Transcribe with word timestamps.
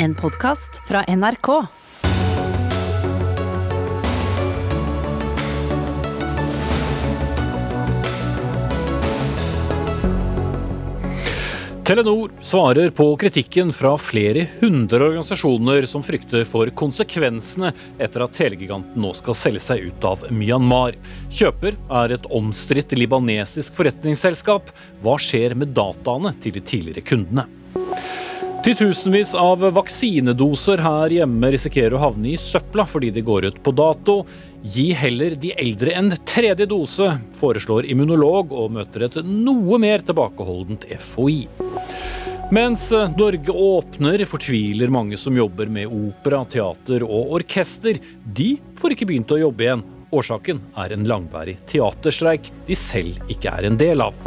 En 0.00 0.14
podkast 0.14 0.88
fra 0.88 1.04
NRK. 1.16 1.48
Telenor 11.84 12.30
svarer 12.40 12.90
på 12.90 13.16
kritikken 13.16 13.72
fra 13.72 13.98
flere 13.98 14.46
hundre 14.60 15.02
organisasjoner 15.04 15.86
som 15.90 16.06
frykter 16.06 16.46
for 16.46 16.70
konsekvensene 16.70 17.72
etter 17.98 18.22
at 18.22 18.38
telegiganten 18.38 19.02
nå 19.02 19.10
skal 19.18 19.34
selge 19.34 19.66
seg 19.66 19.88
ut 19.90 20.06
av 20.06 20.28
Myanmar. 20.30 20.94
Kjøper 21.34 21.74
er 22.04 22.14
et 22.14 22.30
omstridt 22.38 22.94
libanesisk 22.94 23.74
forretningsselskap. 23.74 24.70
Hva 25.02 25.18
skjer 25.18 25.58
med 25.58 25.74
dataene 25.74 26.36
til 26.38 26.54
de 26.54 26.62
tidligere 26.62 27.02
kundene? 27.02 27.50
Titusenvis 28.68 29.30
av 29.34 29.62
vaksinedoser 29.72 30.82
her 30.84 31.12
hjemme 31.14 31.48
risikerer 31.54 31.94
å 31.96 32.00
havne 32.02 32.34
i 32.34 32.36
søpla 32.36 32.84
fordi 32.84 33.08
de 33.16 33.22
går 33.24 33.46
ut 33.46 33.62
på 33.64 33.72
dato. 33.72 34.18
Gi 34.60 34.90
heller 34.92 35.38
de 35.40 35.54
eldre 35.56 35.94
en 35.96 36.12
tredje 36.28 36.66
dose, 36.68 37.06
foreslår 37.40 37.88
immunolog 37.88 38.52
og 38.52 38.74
møter 38.76 39.06
et 39.06 39.16
noe 39.24 39.80
mer 39.80 40.04
tilbakeholdent 40.04 40.84
FHI. 40.84 41.38
Mens 42.52 42.90
Norge 43.16 43.56
åpner, 43.56 44.26
fortviler 44.28 44.92
mange 44.92 45.16
som 45.16 45.40
jobber 45.40 45.72
med 45.72 45.88
opera, 45.88 46.44
teater 46.44 47.08
og 47.08 47.38
orkester. 47.40 47.96
De 48.20 48.50
får 48.76 48.98
ikke 48.98 49.08
begynt 49.08 49.32
å 49.32 49.40
jobbe 49.46 49.64
igjen. 49.64 49.88
Årsaken 50.12 50.60
er 50.84 50.92
en 50.92 51.08
langværig 51.08 51.56
teaterstreik 51.72 52.52
de 52.68 52.76
selv 52.76 53.32
ikke 53.32 53.48
er 53.48 53.72
en 53.72 53.80
del 53.80 54.10
av. 54.12 54.26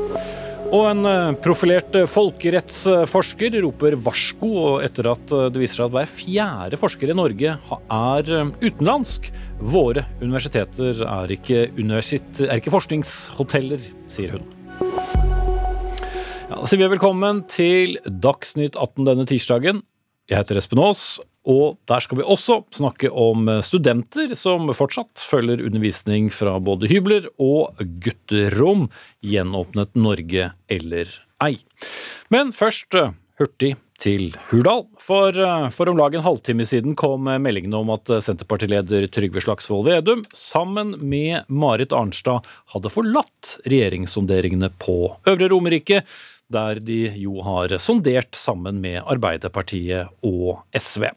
Og 0.71 0.85
en 0.87 1.03
eh, 1.03 1.33
profilert 1.43 1.95
eh, 1.99 2.07
folkerettsforsker 2.07 3.57
roper 3.65 3.97
varsko 3.99 4.77
etter 4.85 5.09
at 5.11 5.33
eh, 5.35 5.49
det 5.51 5.59
viser 5.59 5.81
seg 5.81 5.89
at 5.89 5.95
hver 5.97 6.11
fjerde 6.11 6.79
forsker 6.79 7.11
i 7.11 7.17
Norge 7.17 7.57
er 7.59 8.31
utenlandsk. 8.63 9.27
Våre 9.59 10.05
universiteter 10.21 11.03
er 11.03 11.33
ikke, 11.35 11.65
universit, 11.75 12.39
er 12.47 12.61
ikke 12.61 12.71
forskningshoteller, 12.71 13.83
sier 14.09 14.37
hun. 14.37 14.47
Ja, 16.47 16.55
da 16.55 16.63
sier 16.63 16.79
vi 16.79 16.91
velkommen 16.95 17.43
til 17.51 17.99
Dagsnytt 18.07 18.79
18 18.79 19.11
denne 19.11 19.27
tirsdagen. 19.27 19.83
Jeg 20.31 20.39
heter 20.39 20.61
Espen 20.61 20.79
Aas, 20.79 21.17
og 21.49 21.79
der 21.89 22.03
skal 22.03 22.19
vi 22.19 22.25
også 22.27 22.59
snakke 22.75 23.09
om 23.09 23.49
studenter 23.65 24.35
som 24.37 24.69
fortsatt 24.77 25.23
følger 25.25 25.63
undervisning 25.65 26.29
fra 26.33 26.57
både 26.61 26.89
hybler 26.91 27.25
og 27.41 27.81
gutterom. 28.03 28.89
Gjenåpnet 29.25 29.97
Norge 29.97 30.51
eller 30.69 31.09
ei. 31.41 31.55
Men 32.33 32.53
først 32.53 32.95
eh, 32.97 33.15
hurtig 33.41 33.75
til 34.01 34.31
Hurdal. 34.49 34.85
For, 35.01 35.33
eh, 35.33 35.69
for 35.73 35.89
om 35.89 35.97
lag 35.99 36.15
en 36.15 36.25
halvtime 36.25 36.65
siden 36.67 36.95
kom 36.97 37.25
meldingene 37.25 37.81
om 37.81 37.93
at 37.93 38.09
Senterpartileder 38.25 39.07
Trygve 39.13 39.41
Slagsvold 39.41 39.89
Vedum 39.89 40.25
sammen 40.37 40.95
med 41.01 41.49
Marit 41.49 41.93
Arnstad 41.93 42.45
hadde 42.75 42.93
forlatt 42.93 43.57
regjeringssonderingene 43.65 44.71
på 44.81 44.99
Øvre 45.29 45.49
Romerike 45.53 46.03
der 46.53 46.81
de 46.83 47.03
jo 47.19 47.41
har 47.45 47.73
sondert 47.81 48.35
sammen 48.37 48.81
med 48.83 49.01
Arbeiderpartiet 49.01 50.11
og 50.27 50.61
SV. 50.77 51.07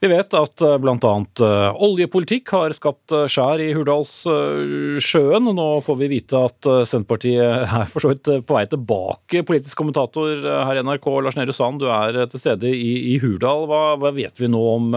Vi 0.00 0.08
vet 0.08 0.32
at 0.32 0.62
eh, 0.64 0.78
bl.a. 0.80 1.10
Eh, 1.44 1.82
oljepolitikk 1.84 2.54
har 2.56 2.72
skapt 2.72 3.12
eh, 3.12 3.26
skjær 3.28 3.60
i 3.60 3.68
Hurdalssjøen. 3.76 5.50
Nå 5.58 5.66
får 5.84 5.98
vi 6.00 6.08
vite 6.14 6.40
at 6.48 6.70
Senterpartiet 6.88 7.66
er 7.66 7.90
for 7.92 8.04
så 8.04 8.14
vidt 8.14 8.30
på 8.48 8.56
vei 8.56 8.64
tilbake. 8.70 9.44
Politisk 9.48 9.76
kommentator 9.82 10.40
her 10.40 10.80
i 10.80 10.86
NRK, 10.86 11.10
Lars 11.20 11.36
Nehru 11.36 11.52
Sand, 11.56 11.84
du 11.84 11.90
er 11.92 12.22
til 12.32 12.40
stede 12.40 12.72
i, 12.72 13.18
Hurdal. 13.20 13.68
Hva, 13.68 13.84
hva 14.00 14.14
vet 14.16 14.40
vi 14.40 14.48
nå 14.48 14.64
om 14.72 14.92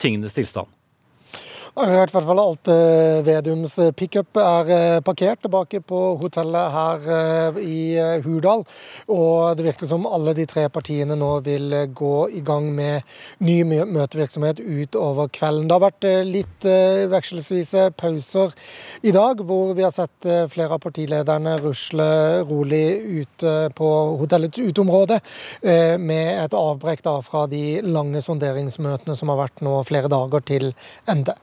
tingenes 0.00 0.36
tilstand? 0.36 0.72
Jeg 1.78 1.86
har 1.86 2.00
hørt 2.00 2.10
i 2.10 2.14
hvert 2.16 2.26
fall 2.26 2.40
at 2.42 2.68
uh, 2.74 3.20
Vedums 3.22 3.76
eh, 3.78 3.92
pickup 3.94 4.38
er 4.42 4.70
uh, 4.72 5.02
parkert 5.06 5.44
tilbake 5.44 5.78
på 5.86 6.00
hotellet 6.18 6.74
her 6.74 7.54
i 7.62 7.94
Hurdal. 8.24 8.64
Og 9.14 9.54
det 9.54 9.62
virker 9.68 9.86
som 9.86 10.08
alle 10.10 10.34
de 10.34 10.42
tre 10.50 10.64
partiene 10.74 11.14
nå 11.14 11.28
vil 11.46 11.76
gå 11.94 12.16
i 12.34 12.42
gang 12.42 12.66
med 12.74 13.06
ny 13.46 13.60
møtevirksomhet 13.68 14.58
utover 14.58 15.30
kvelden. 15.30 15.70
Det 15.70 15.76
har 15.76 15.84
vært 15.86 16.08
litt 16.26 16.68
vekselvise 17.14 17.86
pauser 17.94 18.58
i 19.06 19.14
dag, 19.14 19.38
hvor 19.46 19.76
vi 19.78 19.86
har 19.86 19.94
sett 19.94 20.26
flere 20.50 20.74
av 20.74 20.82
partilederne 20.82 21.56
rusle 21.62 22.10
rolig 22.48 22.86
ute 23.22 23.56
på 23.78 23.96
hotellets 24.18 24.58
uteområde, 24.58 25.22
med 25.62 26.30
et 26.42 26.58
avbrekk 26.58 27.06
fra 27.26 27.46
de 27.50 27.78
lange 27.86 28.22
sonderingsmøtene 28.24 29.14
som 29.18 29.30
har 29.30 29.44
vært 29.46 29.62
nå 29.62 29.84
flere 29.86 30.10
dager 30.10 30.50
til 30.56 30.74
ende. 31.06 31.38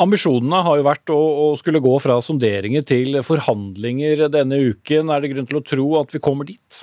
Ambisjonene 0.00 0.62
har 0.66 0.80
jo 0.80 0.86
vært 0.88 1.12
å, 1.14 1.20
å, 1.44 1.44
skulle 1.60 1.82
gå 1.82 1.92
fra 2.02 2.18
sonderinger 2.24 2.82
til 2.86 3.20
forhandlinger 3.22 4.26
denne 4.32 4.58
uken. 4.72 5.12
Er 5.12 5.22
det 5.22 5.34
grunn 5.34 5.46
til 5.50 5.60
å 5.60 5.66
tro 5.66 5.86
at 6.00 6.14
vi 6.14 6.22
kommer 6.22 6.48
dit? 6.48 6.82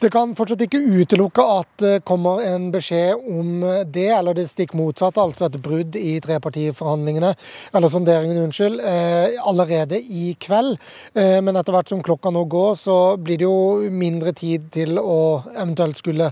Det 0.00 0.08
kan 0.08 0.30
fortsatt 0.32 0.62
ikke 0.64 0.78
utelukke 0.80 1.44
at 1.58 1.82
det 1.82 1.96
kommer 2.08 2.40
en 2.40 2.70
beskjed 2.72 3.20
om 3.28 3.66
det, 3.92 4.06
eller 4.16 4.38
det 4.38 4.46
stikk 4.48 4.72
motsatte, 4.78 5.20
altså 5.20 5.50
et 5.50 5.58
brudd 5.60 5.98
i 6.00 6.14
trepartiforhandlingene, 6.24 7.34
eller 7.76 7.92
sonderingene, 7.92 8.46
unnskyld, 8.46 8.80
eh, 8.80 9.36
allerede 9.44 10.00
i 10.00 10.30
kveld. 10.40 10.78
Eh, 11.12 11.36
men 11.44 11.60
etter 11.60 11.76
hvert 11.76 11.92
som 11.92 12.00
klokka 12.00 12.32
nå 12.32 12.46
går, 12.48 12.80
så 12.80 12.96
blir 13.20 13.42
det 13.42 13.44
jo 13.44 13.92
mindre 13.92 14.32
tid 14.32 14.70
til 14.72 14.96
å 14.96 15.20
eventuelt 15.52 16.00
skulle 16.00 16.30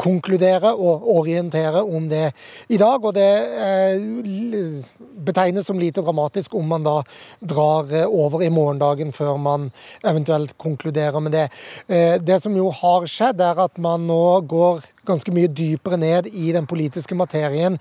konkludere 0.00 0.72
og 0.74 1.06
orientere 1.16 1.82
om 1.82 2.08
det 2.10 2.30
i 2.68 2.78
dag. 2.80 3.04
Og 3.04 3.14
det 3.16 3.30
eh, 3.66 4.80
betegnes 5.20 5.68
som 5.68 5.80
lite 5.80 6.04
dramatisk 6.04 6.54
om 6.58 6.68
man 6.70 6.86
da 6.86 7.00
drar 7.40 7.90
eh, 7.92 8.06
over 8.06 8.44
i 8.44 8.52
morgendagen 8.52 9.12
før 9.16 9.36
man 9.40 9.70
eventuelt 10.04 10.56
konkluderer 10.58 11.20
med 11.20 11.36
det. 11.36 11.48
Eh, 11.88 12.16
det 12.22 12.40
som 12.42 12.56
jo 12.56 12.70
har 12.80 13.08
skjedd, 13.10 13.42
er 13.44 13.64
at 13.66 13.78
man 13.78 14.06
nå 14.08 14.40
går 14.50 14.84
ganske 15.08 15.32
mye 15.34 15.48
dypere 15.48 15.96
ned 16.00 16.28
i 16.32 16.50
den 16.52 16.66
politiske 16.70 17.16
materien 17.18 17.78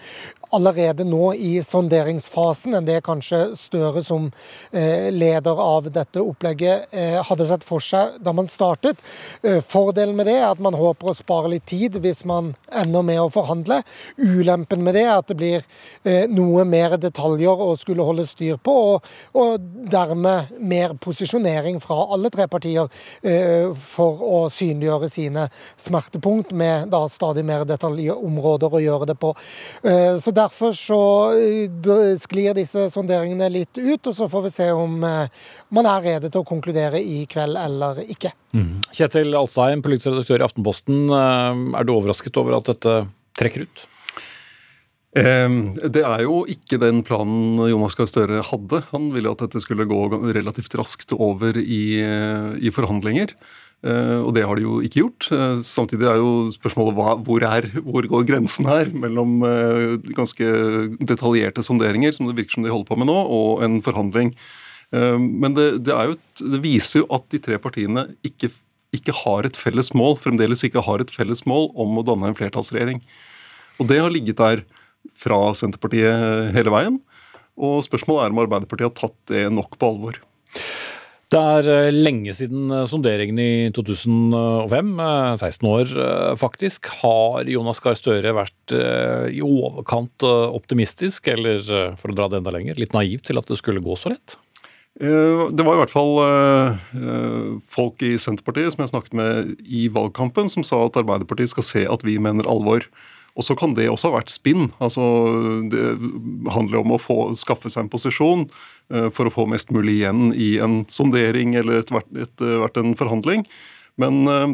allerede 0.56 1.06
nå 1.06 1.34
i 1.34 1.60
sonderingsfasen 1.64 2.78
enn 2.78 2.88
det 2.88 3.02
kanskje 3.06 3.42
Støre 3.60 4.02
som 4.06 4.30
eh, 4.72 5.10
leder 5.14 5.60
av 5.62 5.90
dette 5.94 6.22
opplegget 6.22 6.94
eh, 6.96 7.18
hadde 7.26 7.46
sett 7.50 7.66
for 7.66 7.84
seg 7.84 8.18
da 8.24 8.34
man 8.36 8.50
startet. 8.50 9.02
Eh, 9.44 9.60
fordelen 9.66 10.18
med 10.18 10.30
det 10.30 10.38
er 10.40 10.48
at 10.50 10.62
man 10.64 10.78
håper 10.78 11.12
å 11.12 11.18
spare 11.18 11.52
litt 11.54 11.68
tid 11.70 12.00
hvis 12.02 12.24
man 12.30 12.54
ender 12.82 13.06
med 13.06 13.22
å 13.22 13.30
forhandle. 13.34 13.82
Ulempen 14.18 14.84
med 14.86 14.98
det 14.98 15.06
er 15.06 15.16
at 15.18 15.30
det 15.30 15.38
blir 15.40 15.66
noe 16.32 16.64
mer 16.68 16.96
detaljer 17.02 17.62
å 17.62 17.74
skulle 17.80 18.06
holde 18.06 18.26
styr 18.28 18.58
på, 18.64 18.74
og, 18.94 19.08
og 19.38 19.66
dermed 19.92 20.54
mer 20.60 20.96
posisjonering 21.02 21.80
fra 21.84 21.98
alle 22.14 22.32
tre 22.34 22.48
partier 22.52 22.90
for 23.92 24.24
å 24.26 24.40
synliggjøre 24.54 25.10
sine 25.12 25.48
smertepunkt 25.82 26.54
med 26.58 26.90
da 26.94 27.04
stadig 27.12 27.46
mer 27.46 27.68
detaljområder 27.70 28.74
å 28.74 28.84
gjøre 28.84 29.12
det 29.14 29.18
på. 29.20 29.34
Så 30.20 30.34
Derfor 30.40 30.74
så 30.78 31.02
eh, 31.36 32.18
sklir 32.22 32.56
disse 32.58 32.88
sonderingene 32.94 33.50
litt 33.52 33.78
ut, 33.78 34.10
og 34.10 34.16
så 34.16 34.30
får 34.32 34.48
vi 34.48 34.54
se 34.54 34.70
om 34.76 34.98
eh, 35.06 35.46
man 35.76 35.90
er 35.90 36.06
rede 36.06 36.32
til 36.32 36.44
å 36.44 36.48
konkludere 36.48 37.02
i 37.02 37.24
kveld 37.30 37.60
eller 37.60 38.02
ikke. 38.06 38.34
Mm. 38.56 38.80
Kjetil 38.96 39.36
Alsheim, 39.38 39.84
politisk 39.86 40.12
redaktør 40.14 40.42
i 40.42 40.48
Aftenposten. 40.48 41.06
Eh, 41.12 41.64
er 41.80 41.88
du 41.88 41.96
overrasket 41.96 42.40
over 42.42 42.60
at 42.60 42.72
dette 42.72 43.00
trekker 43.40 43.68
ut? 43.68 43.88
Det 45.10 46.04
er 46.06 46.20
jo 46.22 46.44
ikke 46.48 46.78
den 46.80 47.00
planen 47.02 47.58
Jonas 47.66 47.96
Gahr 47.98 48.08
Støre 48.08 48.44
hadde. 48.46 48.84
Han 48.92 49.08
ville 49.10 49.32
at 49.34 49.42
dette 49.42 49.58
skulle 49.64 49.88
gå 49.90 50.04
relativt 50.36 50.76
raskt 50.78 51.16
over 51.18 51.58
i, 51.58 51.98
i 52.62 52.72
forhandlinger. 52.72 53.34
Uh, 53.80 54.26
og 54.28 54.34
det 54.36 54.44
har 54.44 54.60
de 54.60 54.66
jo 54.66 54.80
ikke 54.84 55.00
gjort. 55.00 55.28
Uh, 55.32 55.60
samtidig 55.64 56.08
er 56.10 56.18
jo 56.20 56.50
spørsmålet 56.52 56.98
hva, 56.98 57.14
hvor, 57.24 57.44
er, 57.48 57.70
hvor 57.86 58.04
går 58.12 58.26
grensen 58.28 58.68
her 58.68 58.90
mellom 58.92 59.38
uh, 59.46 59.96
ganske 60.18 60.48
detaljerte 61.00 61.64
sonderinger, 61.64 62.12
som 62.16 62.28
det 62.28 62.36
virker 62.36 62.58
som 62.58 62.66
de 62.66 62.74
holder 62.74 62.90
på 62.90 62.98
med 63.00 63.08
nå, 63.08 63.16
og 63.16 63.64
en 63.64 63.80
forhandling. 63.86 64.34
men 64.92 65.54
det, 65.54 65.84
det, 65.86 65.94
jo, 65.94 66.16
det, 66.42 66.60
viser 66.64 67.04
jo 67.04 67.08
at 67.14 67.28
de 67.30 67.38
tre 67.38 67.60
partiene 67.62 68.08
ikke, 68.26 68.50
ikke, 68.96 69.14
har 69.14 69.46
et 69.46 69.58
felles 69.58 69.92
mål, 69.94 70.18
fremdeles 70.18 70.64
ikke 70.66 70.82
har 70.82 71.04
et 71.04 71.14
felles 71.14 71.44
mål 71.46 71.70
om 71.78 72.00
å 72.02 72.04
danne 72.04 72.32
en 72.32 72.38
flertallsregjering. 72.38 72.98
Og 73.78 73.88
det 73.92 74.00
har 74.02 74.10
ligget 74.10 74.42
der 74.42 74.64
fra 75.14 75.54
Senterpartiet 75.54 76.50
hele 76.56 76.74
veien. 76.74 76.98
Og 77.54 77.84
spørsmålet 77.86 78.26
er 78.26 78.34
om 78.34 78.42
Arbeiderpartiet 78.42 78.90
har 78.90 78.98
tatt 78.98 79.20
det 79.30 79.46
nok 79.54 79.78
på 79.78 79.94
alvor. 79.94 80.20
Det 81.30 81.38
er 81.38 81.68
eh, 81.70 81.94
lenge 81.94 82.34
siden 82.34 82.72
eh, 82.74 82.88
sonderingen 82.90 83.38
i 83.38 83.70
2005, 83.76 84.94
16 85.38 85.68
eh, 85.68 85.70
år 85.70 85.92
faktisk. 86.42 86.90
Har 87.04 87.50
Jonas 87.50 87.82
Gahr 87.86 87.98
Støre 87.98 88.34
vært 88.34 88.74
i 88.74 89.42
overkant 89.46 90.26
optimistisk, 90.26 91.30
eller 91.32 91.62
for 91.98 92.12
å 92.12 92.16
dra 92.18 92.28
det 92.30 92.40
enda 92.40 92.54
lenger, 92.54 92.78
litt 92.82 92.94
naiv 92.94 93.22
til 93.26 93.42
at 93.42 93.50
det 93.50 93.58
skulle 93.60 93.84
gå 93.84 93.98
så 93.98 94.14
lett? 94.14 94.38
Det 95.00 95.64
var 95.64 95.78
i 95.78 95.80
hvert 95.80 95.94
fall 95.94 96.18
folk 97.72 98.04
i 98.04 98.12
Senterpartiet 98.20 98.74
som 98.74 98.84
jeg 98.84 98.92
snakket 98.92 99.16
med 99.16 99.54
i 99.64 99.86
valgkampen, 99.94 100.50
som 100.52 100.66
sa 100.68 100.82
at 100.86 100.98
Arbeiderpartiet 101.00 101.54
skal 101.54 101.66
se 101.66 101.86
at 101.90 102.04
vi 102.06 102.18
mener 102.22 102.50
alvor 102.52 102.86
Og 103.40 103.46
så 103.48 103.56
kan 103.56 103.74
det 103.78 103.88
også 103.88 104.10
ha 104.10 104.18
vært 104.20 104.34
spinn. 104.34 104.68
Altså, 104.84 105.04
det 105.72 105.84
handler 106.52 106.82
om 106.82 106.96
å 106.96 107.00
få, 107.00 107.20
skaffe 107.40 107.72
seg 107.72 107.86
en 107.86 107.92
posisjon 107.94 108.48
uh, 108.92 109.08
for 109.16 109.30
å 109.30 109.34
få 109.34 109.48
mest 109.48 109.72
mulig 109.76 110.02
igjen 110.02 110.34
i 110.36 110.58
en 110.64 110.82
sondering 110.92 111.56
eller 111.60 111.80
etter 111.80 111.96
hvert, 111.96 112.10
etter 112.28 112.58
hvert 112.64 112.82
en 112.82 112.98
forhandling. 113.00 113.46
Men 114.02 114.20
uh, 114.28 114.50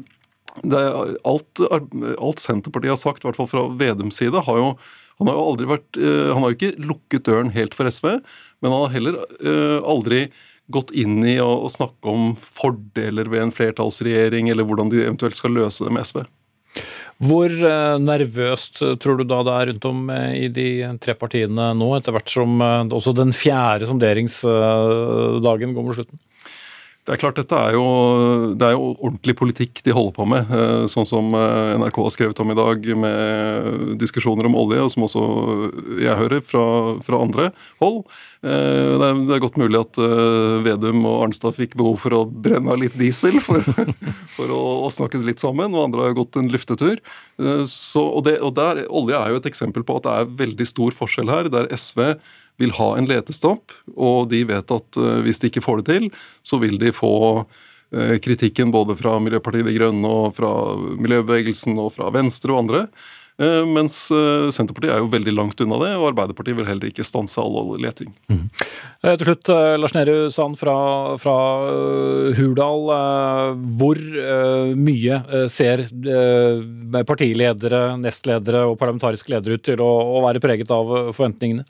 er, 0.69 1.15
alt, 1.25 1.63
alt, 1.65 2.43
Senterpartiet 2.43 2.93
har 2.93 3.01
sagt, 3.01 3.25
i 3.25 3.29
hvert 3.29 3.41
fall 3.41 3.49
fra 3.49 3.65
Vedums 3.79 4.21
side, 4.21 4.45
har 4.45 4.61
jo 4.61 4.75
han 5.15 5.29
har 5.31 5.37
jo 5.37 5.43
aldri 5.47 5.67
vært, 5.69 5.95
han 5.95 6.43
har 6.43 6.51
jo 6.51 6.55
ikke 6.57 6.87
lukket 6.89 7.23
døren 7.23 7.53
helt 7.55 7.71
for 7.71 7.87
SV, 7.87 8.17
men 8.59 8.73
han 8.73 8.81
har 8.81 8.91
heller 8.91 9.15
aldri 9.87 10.25
gått 10.67 10.91
inn 10.91 11.21
i 11.23 11.37
å 11.39 11.69
snakke 11.71 12.11
om 12.11 12.33
fordeler 12.35 13.29
ved 13.31 13.45
en 13.45 13.53
flertallsregjering, 13.55 14.49
eller 14.51 14.67
hvordan 14.67 14.91
de 14.91 15.05
eventuelt 15.05 15.39
skal 15.39 15.55
løse 15.55 15.87
det 15.87 15.93
med 15.95 16.03
SV. 16.03 16.25
Hvor 17.23 17.47
eh, 17.47 17.95
nervøst 18.03 18.81
tror 18.99 19.19
du 19.19 19.23
da 19.23 19.39
det 19.47 19.53
er 19.55 19.69
rundt 19.69 19.85
om 19.87 20.09
eh, 20.11 20.31
i 20.45 20.47
de 20.51 20.67
tre 20.99 21.15
partiene 21.15 21.69
nå, 21.77 21.87
etter 21.95 22.15
hvert 22.15 22.31
som 22.31 22.59
eh, 22.59 22.81
også 22.91 23.13
den 23.15 23.31
fjerde 23.35 23.87
sonderingsdagen 23.87 25.75
går 25.77 25.85
mot 25.85 25.95
slutten? 25.95 26.19
Det 27.05 27.13
er 27.13 27.19
klart, 27.21 27.37
dette 27.37 27.53
er 27.53 27.75
jo, 27.75 27.85
det 28.57 28.65
er 28.65 28.73
jo 28.73 28.85
ordentlig 28.95 29.35
politikk 29.37 29.83
de 29.85 29.93
holder 29.93 30.13
på 30.15 30.25
med. 30.25 30.53
Sånn 30.89 31.05
som 31.05 31.27
NRK 31.29 31.99
har 32.01 32.13
skrevet 32.15 32.39
om 32.41 32.49
i 32.49 32.55
dag, 32.57 32.87
med 32.97 33.97
diskusjoner 34.01 34.47
om 34.49 34.57
olje, 34.57 34.79
og 34.81 34.89
som 34.89 35.05
også 35.05 35.25
jeg 36.01 36.17
hører 36.17 36.41
fra, 36.41 36.63
fra 37.05 37.19
andre 37.21 37.51
hold. 37.83 37.99
Eh, 38.41 38.95
det 38.97 39.05
er, 39.05 39.19
det 39.21 39.35
er, 39.35 39.43
godt 39.43 39.59
mulig 39.61 39.83
at 39.83 39.99
Vedum 40.65 41.05
og 41.05 41.27
Arnstad 41.27 41.53
fikk 41.59 41.75
behov 41.77 41.99
for 42.01 42.17
å 42.17 42.23
brenne 42.25 42.73
av 42.73 42.81
litt 42.81 42.97
diesel 42.97 43.37
for, 43.43 43.61
for 44.35 44.55
å, 44.55 44.63
å, 44.87 44.89
snakkes 44.95 45.27
litt 45.29 45.43
sammen, 45.43 45.77
og 45.77 45.85
andre 45.85 46.07
har 46.07 46.17
gått 46.17 46.39
en 46.41 46.49
luftetur. 46.49 47.03
Så, 47.69 48.01
og, 48.01 48.23
det, 48.25 48.39
og 48.41 48.55
der, 48.57 48.81
Olje 48.89 49.19
er 49.19 49.35
jo 49.35 49.43
et 49.43 49.51
eksempel 49.51 49.85
på 49.85 49.99
at 49.99 50.07
det 50.07 50.17
er 50.17 50.33
veldig 50.41 50.67
stor 50.73 50.97
forskjell 51.03 51.29
her, 51.29 51.53
der 51.53 51.69
SV 51.69 52.15
vil 52.61 52.75
ha 52.77 52.89
en 52.95 53.07
letestopp, 53.09 53.75
og 53.95 54.29
de 54.31 54.43
vet 54.47 54.75
at 54.75 54.99
uh, 55.01 55.19
hvis 55.25 55.41
de 55.41 55.51
ikke 55.51 55.63
får 55.65 55.81
det 55.81 55.87
til, 55.93 56.09
så 56.45 56.61
vil 56.63 56.79
de 56.81 56.93
få 56.95 57.15
kritikken 57.95 58.71
både 58.73 58.95
fra 58.97 59.13
Miljøpartiet 59.23 59.67
De 59.69 59.71
Grønne 59.75 60.09
og 60.09 60.33
fra 60.35 60.49
miljøbevegelsen 60.75 61.77
og 61.79 61.93
fra 61.95 62.09
Venstre 62.11 62.51
og 62.51 62.63
andre. 62.65 62.81
Eh, 63.35 63.65
mens 63.67 63.95
eh, 64.15 64.47
Senterpartiet 64.55 64.93
er 64.93 65.01
jo 65.03 65.09
veldig 65.11 65.33
langt 65.35 65.59
unna 65.63 65.79
det, 65.81 65.89
og 65.99 66.07
Arbeiderpartiet 66.13 66.55
vil 66.55 66.67
heller 66.69 66.87
ikke 66.87 67.03
stanse 67.03 67.41
all 67.41 67.57
oljeleting. 67.59 68.13
Mm. 68.31 68.45
Til 69.03 69.25
slutt, 69.27 69.51
Lars 69.81 69.95
Nehru 69.95 70.29
Sand 70.33 70.55
fra, 70.59 70.75
fra 71.21 71.35
Hurdal. 72.37 72.87
Hvor 73.77 73.99
mye 74.79 75.19
ser 75.51 75.83
partiledere, 77.05 77.83
nestledere 78.01 78.63
og 78.69 78.79
parlamentariske 78.81 79.35
ledere 79.35 79.59
ut 79.59 79.65
til 79.67 79.83
å, 79.83 79.91
å 80.15 80.23
være 80.25 80.41
preget 80.43 80.71
av 80.73 80.89
forventningene? 81.11 81.67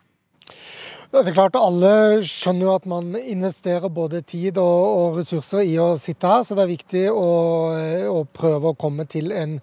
Det 1.12 1.22
er 1.22 1.36
klart 1.36 1.56
Alle 1.60 2.22
skjønner 2.25 2.66
jo 2.66 2.74
at 2.75 2.86
man 2.90 3.13
investerer 3.16 3.92
både 3.94 4.24
tid 4.25 4.57
og, 4.57 4.81
og, 4.86 5.19
ressurser 5.19 5.62
i 5.63 5.75
å 5.80 5.94
sitte 6.02 6.28
her, 6.28 6.42
så 6.44 6.57
det 6.57 6.63
er 6.66 6.72
viktig 6.72 7.04
å, 7.12 7.28
å 8.10 8.24
prøve 8.34 8.72
å 8.72 8.78
komme 8.80 9.06
til 9.10 9.30
en 9.36 9.54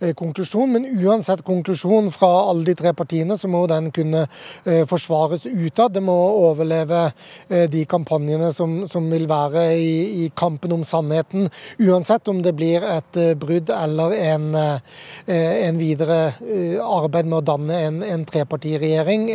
eh, 0.00 0.12
konklusjon. 0.18 0.74
Men 0.74 0.88
uansett 0.98 1.44
konklusjon 1.46 2.10
fra 2.14 2.30
alle 2.50 2.66
de 2.66 2.74
tre 2.78 2.92
partiene, 2.98 3.38
så 3.38 3.50
må 3.50 3.62
den 3.70 3.92
kunne 3.94 4.24
eh, 4.64 4.82
forsvares 4.90 5.46
utad. 5.46 5.94
Det 5.94 6.02
må 6.04 6.16
overleve 6.48 7.04
eh, 7.48 7.68
de 7.70 7.84
kampanjene 7.88 8.50
som, 8.56 8.80
som 8.90 9.06
vil 9.12 9.28
være 9.30 9.68
i, 9.78 9.94
i, 10.24 10.28
kampen 10.34 10.74
om 10.76 10.84
sannheten. 10.84 11.48
Uansett 11.78 12.28
om 12.28 12.42
det 12.44 12.56
blir 12.58 12.84
et 12.84 13.20
eh, 13.20 13.32
brudd 13.38 13.70
eller 13.74 14.16
en, 14.18 14.50
eh, 14.58 15.62
en 15.68 15.80
videre 15.80 16.20
eh, 16.42 16.76
arbeid 16.82 17.30
med 17.30 17.40
å 17.40 17.46
danne 17.54 17.80
en, 17.86 18.02
en 18.02 18.26
trepartiregjering. 18.28 19.28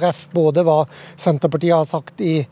ref 0.00 0.26
både 0.34 0.64
hva 0.66 0.79
Senterpartiet 1.16 1.74
har 1.74 1.84
sagt 1.84 2.20
i 2.20 2.46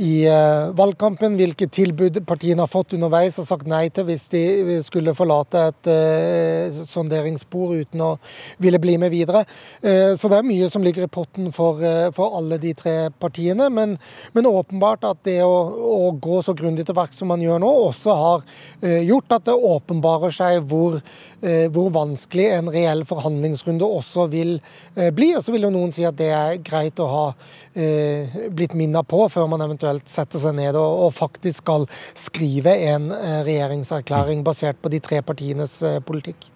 i 0.00 0.24
uh, 0.32 0.70
valgkampen, 0.76 1.34
hvilke 1.36 1.66
tilbud 1.68 2.22
partiene 2.28 2.64
har 2.64 2.70
fått 2.72 2.94
underveis 2.96 3.36
og 3.40 3.44
sagt 3.48 3.68
nei 3.68 3.82
til 3.92 4.06
hvis 4.08 4.28
de 4.32 4.78
skulle 4.84 5.12
forlate 5.16 5.64
et 5.68 5.90
uh, 5.92 6.78
sonderingsspor 6.88 7.74
uten 7.82 8.04
å 8.06 8.10
ville 8.62 8.80
bli 8.80 8.96
med 9.00 9.12
videre. 9.12 9.44
Uh, 9.84 10.16
så 10.16 10.30
det 10.32 10.38
er 10.38 10.48
mye 10.48 10.70
som 10.72 10.84
ligger 10.84 11.04
i 11.04 11.12
potten 11.12 11.50
for, 11.52 11.82
for 12.16 12.38
alle 12.38 12.56
de 12.62 12.72
tre 12.76 12.94
partiene. 13.20 13.68
Men, 13.68 13.98
men 14.32 14.48
åpenbart 14.48 15.04
at 15.10 15.20
det 15.28 15.42
å, 15.44 15.52
å 15.68 16.14
gå 16.16 16.40
så 16.46 16.56
grundig 16.56 16.88
til 16.88 16.96
verks 16.96 17.20
som 17.20 17.28
man 17.32 17.44
gjør 17.44 17.60
nå, 17.60 17.70
også 17.90 18.16
har 18.16 18.46
gjort 19.04 19.34
at 19.36 19.44
det 19.48 19.54
åpenbarer 19.54 20.32
seg 20.32 20.62
hvor, 20.70 20.96
hvor 21.74 21.90
vanskelig 21.92 22.46
en 22.54 22.70
reell 22.72 23.02
forhandlingsrunde 23.08 23.84
også 23.84 24.26
vil 24.32 24.54
bli. 25.16 25.32
Og 25.36 25.44
så 25.44 25.52
vil 25.52 25.66
jo 25.66 25.72
noen 25.74 25.92
si 25.94 26.06
at 26.08 26.16
det 26.18 26.30
er 26.32 26.60
greit 26.64 27.00
å 27.02 27.08
ha 27.10 27.24
blitt 28.56 28.76
minnet 28.78 29.08
på 29.10 29.26
før 29.32 29.50
man 29.50 29.64
eventuelt 29.64 29.89
eventuelt 29.90 30.10
setter 30.10 30.40
seg 30.42 30.56
ned 30.56 30.78
og, 30.78 31.06
og 31.06 31.14
faktisk 31.16 31.62
skal 31.64 31.86
skrive 32.18 32.72
en 32.90 33.10
eh, 33.12 33.42
regjeringserklæring 33.46 34.44
basert 34.46 34.80
på 34.80 34.90
de 34.92 35.00
tre 35.00 35.20
partienes 35.22 35.82
eh, 35.82 36.00
politikk. 36.00 36.48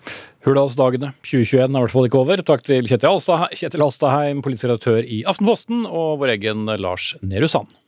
Hurdalsdagene 0.45 1.13
2021 1.23 1.63
er 1.63 1.69
i 1.69 1.85
hvert 1.85 1.95
fall 1.95 2.09
ikke 2.09 2.21
over. 2.21 2.43
Takk 2.45 2.65
til 2.67 2.89
Kjetil 2.89 3.87
Alstaheim, 3.87 4.43
politisk 4.45 4.69
redaktør 4.69 5.01
i 5.05 5.25
Aftenposten, 5.27 5.87
og 5.87 6.21
vår 6.21 6.37
egen 6.37 6.69
Lars 6.79 7.15
Nehru 7.23 7.49
Sand. 7.49 7.84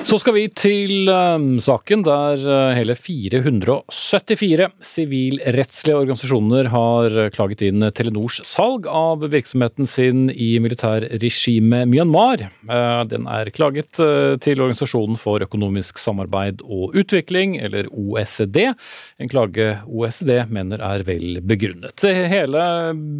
Så 0.00 0.16
skal 0.18 0.32
vi 0.32 0.46
til 0.56 1.10
um, 1.12 1.58
saken 1.60 2.00
der 2.06 2.40
uh, 2.40 2.72
hele 2.72 2.94
474 2.96 4.70
sivilrettslige 4.82 5.98
organisasjoner 5.98 6.70
har 6.72 7.16
klaget 7.34 7.60
inn 7.68 7.84
Telenors 7.92 8.38
salg 8.48 8.88
av 8.88 9.26
virksomheten 9.30 9.86
sin 9.86 10.30
i 10.32 10.54
militærregimet 10.64 11.84
Myanmar. 11.92 12.46
Uh, 12.64 13.02
den 13.10 13.28
er 13.28 13.52
klaget 13.52 14.00
til 14.40 14.64
Organisasjonen 14.64 15.20
for 15.20 15.44
økonomisk 15.44 16.00
samarbeid 16.00 16.64
og 16.64 16.96
utvikling, 16.96 17.58
eller 17.60 17.90
OECD. 17.92 18.72
En 19.20 19.30
klage 19.30 19.68
OECD 19.84 20.32
mener 20.48 20.80
er 20.80 21.04
vel 21.06 21.42
begrunnet. 21.44 21.98
Det 22.00 22.14
hele 22.32 22.64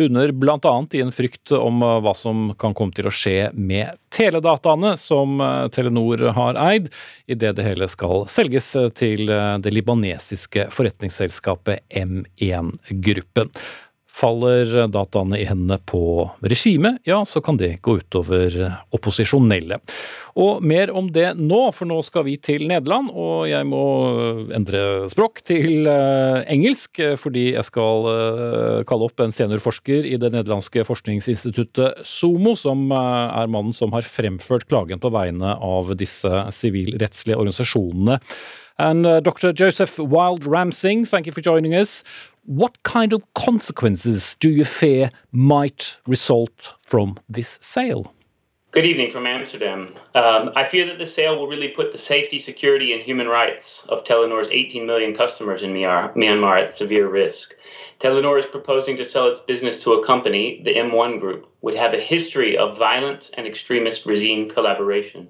bunner 0.00 0.32
bl.a. 0.32 0.74
i 0.96 1.04
en 1.04 1.12
frykt 1.14 1.52
om 1.56 1.84
hva 1.84 2.16
som 2.16 2.54
kan 2.58 2.74
komme 2.76 2.96
til 2.96 3.10
å 3.10 3.14
skje 3.14 3.52
med 3.54 3.98
teledataene 4.10 4.96
som 4.98 5.38
Telenor 5.74 6.24
har 6.34 6.58
eid 6.58 6.69
eid, 6.70 6.88
idet 7.30 7.56
det 7.58 7.66
hele 7.66 7.88
skal 7.90 8.26
selges 8.30 8.72
til 8.98 9.30
eh, 9.30 9.58
det 9.62 9.74
libanesiske 9.74 10.68
forretningsselskapet 10.74 11.84
M1-gruppen. 11.90 13.52
Faller 14.20 14.88
dataene 14.92 15.38
i 15.40 15.46
hendene 15.48 15.78
på 15.88 16.28
regimet, 16.44 17.00
ja, 17.08 17.22
så 17.24 17.40
kan 17.44 17.56
det 17.60 17.78
gå 17.84 17.96
utover 18.02 18.56
opposisjonelle. 18.92 19.80
Og 20.38 20.62
mer 20.62 20.92
om 20.94 21.08
det 21.12 21.32
nå, 21.38 21.60
for 21.74 21.88
nå 21.90 21.98
skal 22.06 22.26
vi 22.28 22.36
til 22.40 22.66
Nederland, 22.70 23.10
og 23.10 23.48
jeg 23.50 23.66
må 23.68 23.82
endre 24.54 25.08
språk 25.10 25.42
til 25.46 25.88
uh, 25.88 26.40
engelsk, 26.50 27.02
fordi 27.20 27.50
jeg 27.54 27.66
skal 27.66 28.06
uh, 28.06 28.78
kalle 28.88 29.08
opp 29.08 29.24
en 29.24 29.34
seniorforsker 29.34 30.06
i 30.06 30.16
det 30.20 30.32
nederlandske 30.36 30.84
forskningsinstituttet 30.86 32.04
SOMO, 32.06 32.54
som 32.58 32.86
uh, 32.92 33.32
er 33.40 33.50
mannen 33.50 33.74
som 33.76 33.94
har 33.96 34.06
fremført 34.06 34.68
klagen 34.70 35.02
på 35.02 35.12
vegne 35.14 35.56
av 35.56 35.94
disse 35.98 36.46
sivilrettslige 36.54 37.38
organisasjonene. 37.40 38.20
And 38.80 39.04
Dr. 39.04 39.50
Joseph 39.52 39.98
Wild 39.98 40.46
Ramsing, 40.46 41.04
thank 41.04 41.26
you 41.26 41.34
for 41.34 41.42
joining 41.42 41.74
us. 41.74 42.02
What 42.44 42.82
kind 42.82 43.12
of 43.12 43.32
consequences 43.34 44.36
do 44.40 44.48
you 44.48 44.64
fear 44.64 45.10
might 45.30 45.98
result 46.06 46.74
from 46.82 47.14
this 47.28 47.58
sale? 47.60 48.14
Good 48.72 48.86
evening 48.86 49.10
from 49.10 49.26
Amsterdam. 49.26 49.94
Um, 50.14 50.50
I 50.54 50.64
fear 50.64 50.86
that 50.86 50.98
the 50.98 51.06
sale 51.06 51.36
will 51.36 51.48
really 51.48 51.68
put 51.68 51.92
the 51.92 51.98
safety, 51.98 52.38
security, 52.38 52.92
and 52.92 53.02
human 53.02 53.26
rights 53.26 53.84
of 53.88 54.04
Telenor's 54.04 54.48
18 54.50 54.86
million 54.86 55.14
customers 55.14 55.62
in 55.62 55.74
Myanmar 55.74 56.60
at 56.60 56.72
severe 56.72 57.08
risk. 57.08 57.54
Telenor 57.98 58.38
is 58.38 58.46
proposing 58.46 58.96
to 58.96 59.04
sell 59.04 59.26
its 59.26 59.40
business 59.40 59.82
to 59.82 59.92
a 59.92 60.06
company, 60.06 60.62
the 60.64 60.74
M1 60.74 61.20
Group, 61.20 61.46
would 61.60 61.74
have 61.74 61.92
a 61.92 62.00
history 62.00 62.56
of 62.56 62.78
violent 62.78 63.30
and 63.34 63.46
extremist 63.46 64.06
regime 64.06 64.48
collaboration 64.48 65.28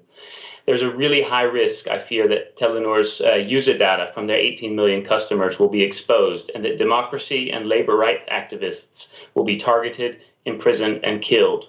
there's 0.65 0.81
a 0.81 0.91
really 0.91 1.21
high 1.21 1.43
risk, 1.43 1.87
I 1.87 1.99
fear, 1.99 2.27
that 2.27 2.57
Telenor's 2.57 3.21
uh, 3.21 3.35
user 3.35 3.77
data 3.77 4.11
from 4.13 4.27
their 4.27 4.37
18 4.37 4.75
million 4.75 5.03
customers 5.03 5.59
will 5.59 5.69
be 5.69 5.83
exposed 5.83 6.51
and 6.53 6.63
that 6.65 6.77
democracy 6.77 7.51
and 7.51 7.67
labor 7.67 7.95
rights 7.95 8.27
activists 8.31 9.11
will 9.33 9.43
be 9.43 9.57
targeted, 9.57 10.21
imprisoned, 10.45 10.99
and 11.03 11.21
killed. 11.21 11.67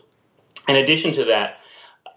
In 0.69 0.77
addition 0.77 1.13
to 1.15 1.25
that, 1.25 1.59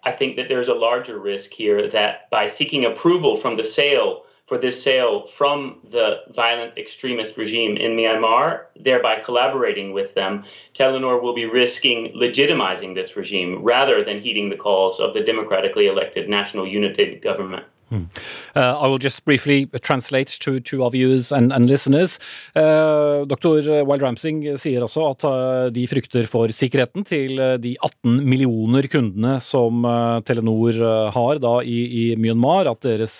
I 0.03 0.12
think 0.12 0.36
that 0.36 0.48
there's 0.48 0.67
a 0.67 0.74
larger 0.74 1.17
risk 1.17 1.51
here 1.51 1.89
that 1.89 2.29
by 2.29 2.48
seeking 2.50 2.86
approval 2.86 3.36
from 3.36 3.58
the 3.58 3.63
sale 3.63 4.25
for 4.47 4.57
this 4.59 4.81
sale 4.81 5.25
from 5.27 5.79
the 5.91 6.21
violent 6.35 6.77
extremist 6.77 7.35
regime 7.35 7.77
in 7.77 7.91
Myanmar, 7.91 8.65
thereby 8.75 9.19
collaborating 9.19 9.91
with 9.91 10.13
them, 10.13 10.43
Telenor 10.73 11.21
will 11.21 11.33
be 11.33 11.45
risking 11.45 12.13
legitimizing 12.15 12.93
this 12.93 13.15
regime 13.15 13.63
rather 13.63 14.03
than 14.03 14.21
heeding 14.21 14.49
the 14.49 14.57
calls 14.57 14.99
of 14.99 15.13
the 15.13 15.21
democratically 15.21 15.87
elected 15.87 16.29
National 16.29 16.67
Unity 16.67 17.15
Government. 17.15 17.65
Mm. 17.91 18.07
Uh, 18.55 18.79
I 18.81 18.87
will 18.87 18.97
just 18.97 19.23
briefly 19.25 19.67
translate 19.81 20.27
to, 20.41 20.59
to 20.59 20.83
our 20.83 20.89
viewers 20.89 21.31
and, 21.31 21.53
and 21.53 21.69
listeners. 21.69 22.19
Uh, 22.55 23.25
Dr. 23.25 23.83
Wild 23.85 24.01
Ramsing 24.01 24.41
sier 24.57 24.85
også 24.85 25.03
at 25.11 25.25
uh, 25.27 25.67
de 25.73 25.85
frykter 25.89 26.25
for 26.29 26.49
sikkerheten 26.55 27.05
til 27.05 27.37
uh, 27.37 27.55
de 27.61 27.75
18 27.77 28.23
millioner 28.25 28.87
kundene 28.91 29.37
som 29.43 29.85
uh, 29.85 30.21
Telenor 30.25 30.79
uh, 30.81 31.11
har 31.13 31.41
da 31.43 31.59
i, 31.61 31.77
i, 31.85 32.05
Myanmar. 32.17 32.71
At 32.71 32.81
deres 32.85 33.19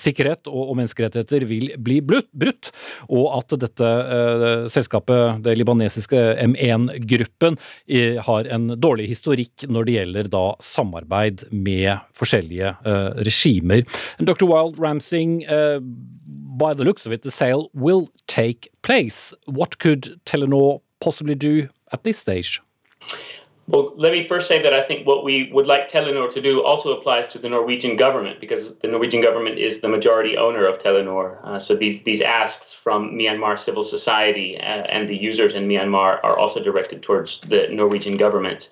sikkerhet 0.00 0.48
og, 0.48 0.70
og, 0.70 0.74
menneskerettigheter 0.78 1.44
vil 1.48 1.68
bli 1.82 2.00
brutt. 2.00 2.70
Og 3.12 3.28
at 3.36 3.56
dette 3.60 3.90
selskapet, 4.72 5.42
det 5.44 5.56
libanesiske 5.58 6.20
M1-gruppen, 6.46 7.58
har 8.26 8.48
en 8.52 8.68
dårlig 8.80 9.08
historikk 9.10 9.66
når 9.70 9.86
det 9.86 9.96
gjelder 9.96 10.30
da 10.32 10.44
samarbeid 10.62 11.46
med 11.52 12.02
forskjellige 12.16 12.74
regimer 13.26 13.65
And 13.70 14.26
Dr. 14.26 14.46
Wild 14.46 14.78
Ramsing, 14.78 15.48
uh, 15.48 15.80
by 15.80 16.72
the 16.72 16.84
looks 16.84 17.06
of 17.06 17.12
it, 17.12 17.22
the 17.22 17.30
sale 17.30 17.70
will 17.74 18.10
take 18.26 18.70
place. 18.82 19.34
What 19.46 19.78
could 19.78 20.20
Telenor 20.24 20.80
possibly 21.00 21.34
do 21.34 21.68
at 21.92 22.04
this 22.04 22.18
stage? 22.18 22.60
Well, 23.68 23.94
let 23.96 24.12
me 24.12 24.28
first 24.28 24.46
say 24.46 24.62
that 24.62 24.72
I 24.72 24.84
think 24.84 25.08
what 25.08 25.24
we 25.24 25.50
would 25.52 25.66
like 25.66 25.90
Telenor 25.90 26.32
to 26.32 26.40
do 26.40 26.62
also 26.62 26.96
applies 26.96 27.26
to 27.32 27.38
the 27.38 27.48
Norwegian 27.48 27.96
government 27.96 28.40
because 28.40 28.72
the 28.80 28.86
Norwegian 28.86 29.20
government 29.20 29.58
is 29.58 29.80
the 29.80 29.88
majority 29.88 30.36
owner 30.36 30.64
of 30.64 30.78
Telenor. 30.78 31.44
Uh, 31.44 31.58
so 31.58 31.74
these 31.74 32.04
these 32.04 32.20
asks 32.20 32.72
from 32.72 33.18
Myanmar 33.18 33.58
civil 33.58 33.82
society 33.82 34.56
uh, 34.56 34.62
and 34.62 35.08
the 35.08 35.16
users 35.16 35.54
in 35.54 35.66
Myanmar 35.66 36.20
are 36.22 36.38
also 36.38 36.62
directed 36.62 37.02
towards 37.02 37.40
the 37.40 37.66
Norwegian 37.68 38.16
government. 38.16 38.70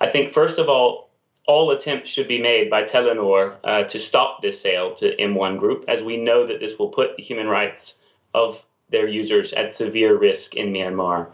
I 0.00 0.08
think 0.08 0.32
first 0.32 0.60
of 0.60 0.68
all, 0.68 1.05
all 1.46 1.70
attempts 1.70 2.10
should 2.10 2.28
be 2.28 2.40
made 2.40 2.68
by 2.68 2.82
Telenor 2.82 3.56
uh, 3.64 3.84
to 3.84 3.98
stop 3.98 4.42
this 4.42 4.60
sale 4.60 4.94
to 4.96 5.16
M1 5.16 5.58
Group, 5.58 5.84
as 5.88 6.02
we 6.02 6.16
know 6.16 6.46
that 6.46 6.60
this 6.60 6.78
will 6.78 6.88
put 6.88 7.16
the 7.16 7.22
human 7.22 7.46
rights 7.46 7.94
of 8.34 8.64
their 8.90 9.08
users 9.08 9.52
at 9.52 9.72
severe 9.72 10.16
risk 10.18 10.54
in 10.54 10.72
Myanmar. 10.72 11.28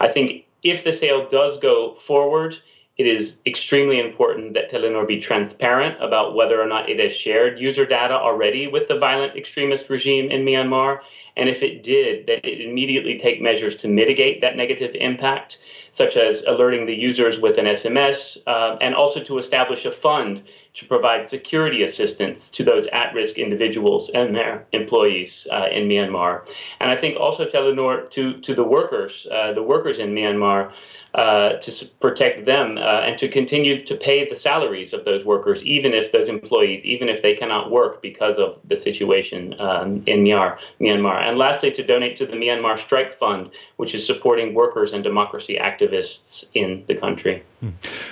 I 0.00 0.08
think 0.08 0.44
if 0.62 0.84
the 0.84 0.92
sale 0.92 1.28
does 1.28 1.58
go 1.58 1.94
forward, 1.94 2.56
it 2.96 3.06
is 3.06 3.38
extremely 3.44 4.00
important 4.00 4.54
that 4.54 4.70
Telenor 4.70 5.06
be 5.06 5.20
transparent 5.20 6.02
about 6.02 6.34
whether 6.34 6.60
or 6.60 6.66
not 6.66 6.88
it 6.88 6.98
has 6.98 7.12
shared 7.12 7.60
user 7.60 7.84
data 7.84 8.14
already 8.14 8.66
with 8.66 8.88
the 8.88 8.98
violent 8.98 9.36
extremist 9.36 9.90
regime 9.90 10.30
in 10.30 10.44
Myanmar. 10.44 11.00
And 11.36 11.48
if 11.48 11.62
it 11.62 11.82
did, 11.82 12.26
that 12.26 12.44
it 12.44 12.60
immediately 12.60 13.18
take 13.18 13.40
measures 13.40 13.76
to 13.76 13.88
mitigate 13.88 14.40
that 14.40 14.56
negative 14.56 14.94
impact 14.94 15.58
such 15.96 16.18
as 16.18 16.42
alerting 16.46 16.84
the 16.84 16.94
users 16.94 17.40
with 17.40 17.56
an 17.56 17.64
SMS, 17.64 18.36
uh, 18.46 18.76
and 18.82 18.94
also 18.94 19.18
to 19.24 19.38
establish 19.38 19.86
a 19.86 19.90
fund 19.90 20.42
to 20.74 20.84
provide 20.84 21.26
security 21.26 21.84
assistance 21.84 22.50
to 22.50 22.62
those 22.62 22.84
at 22.92 23.14
risk 23.14 23.38
individuals 23.38 24.10
and 24.10 24.36
their 24.36 24.66
employees 24.72 25.46
uh, 25.50 25.68
in 25.72 25.88
Myanmar. 25.88 26.46
And 26.80 26.90
I 26.90 26.96
think 26.96 27.18
also 27.18 27.46
Telenor 27.46 28.10
to, 28.10 28.38
to 28.42 28.54
the 28.54 28.62
workers, 28.62 29.26
uh, 29.32 29.54
the 29.54 29.62
workers 29.62 29.98
in 29.98 30.10
Myanmar, 30.14 30.70
uh, 31.14 31.54
to 31.54 31.86
protect 31.98 32.44
them 32.44 32.76
uh, 32.76 33.00
and 33.06 33.16
to 33.16 33.26
continue 33.26 33.82
to 33.86 33.96
pay 33.96 34.28
the 34.28 34.36
salaries 34.36 34.92
of 34.92 35.06
those 35.06 35.24
workers, 35.24 35.62
even 35.64 35.94
if 35.94 36.12
those 36.12 36.28
employees, 36.28 36.84
even 36.84 37.08
if 37.08 37.22
they 37.22 37.34
cannot 37.34 37.70
work 37.70 38.02
because 38.02 38.36
of 38.36 38.58
the 38.68 38.76
situation 38.76 39.58
um, 39.58 40.02
in. 40.06 40.26
Myanmar. 40.26 41.25
And 41.26 41.38
lastly, 41.38 41.72
to 41.72 41.82
donate 41.82 42.14
to 42.18 42.26
the 42.26 42.34
Myanmar 42.34 42.78
Strike 42.78 43.18
Fund, 43.18 43.50
which 43.78 43.96
is 43.96 44.06
supporting 44.06 44.54
workers 44.54 44.92
and 44.92 45.02
democracy 45.02 45.58
activists 45.60 46.44
in 46.54 46.84
the 46.86 46.94
country. 46.94 47.42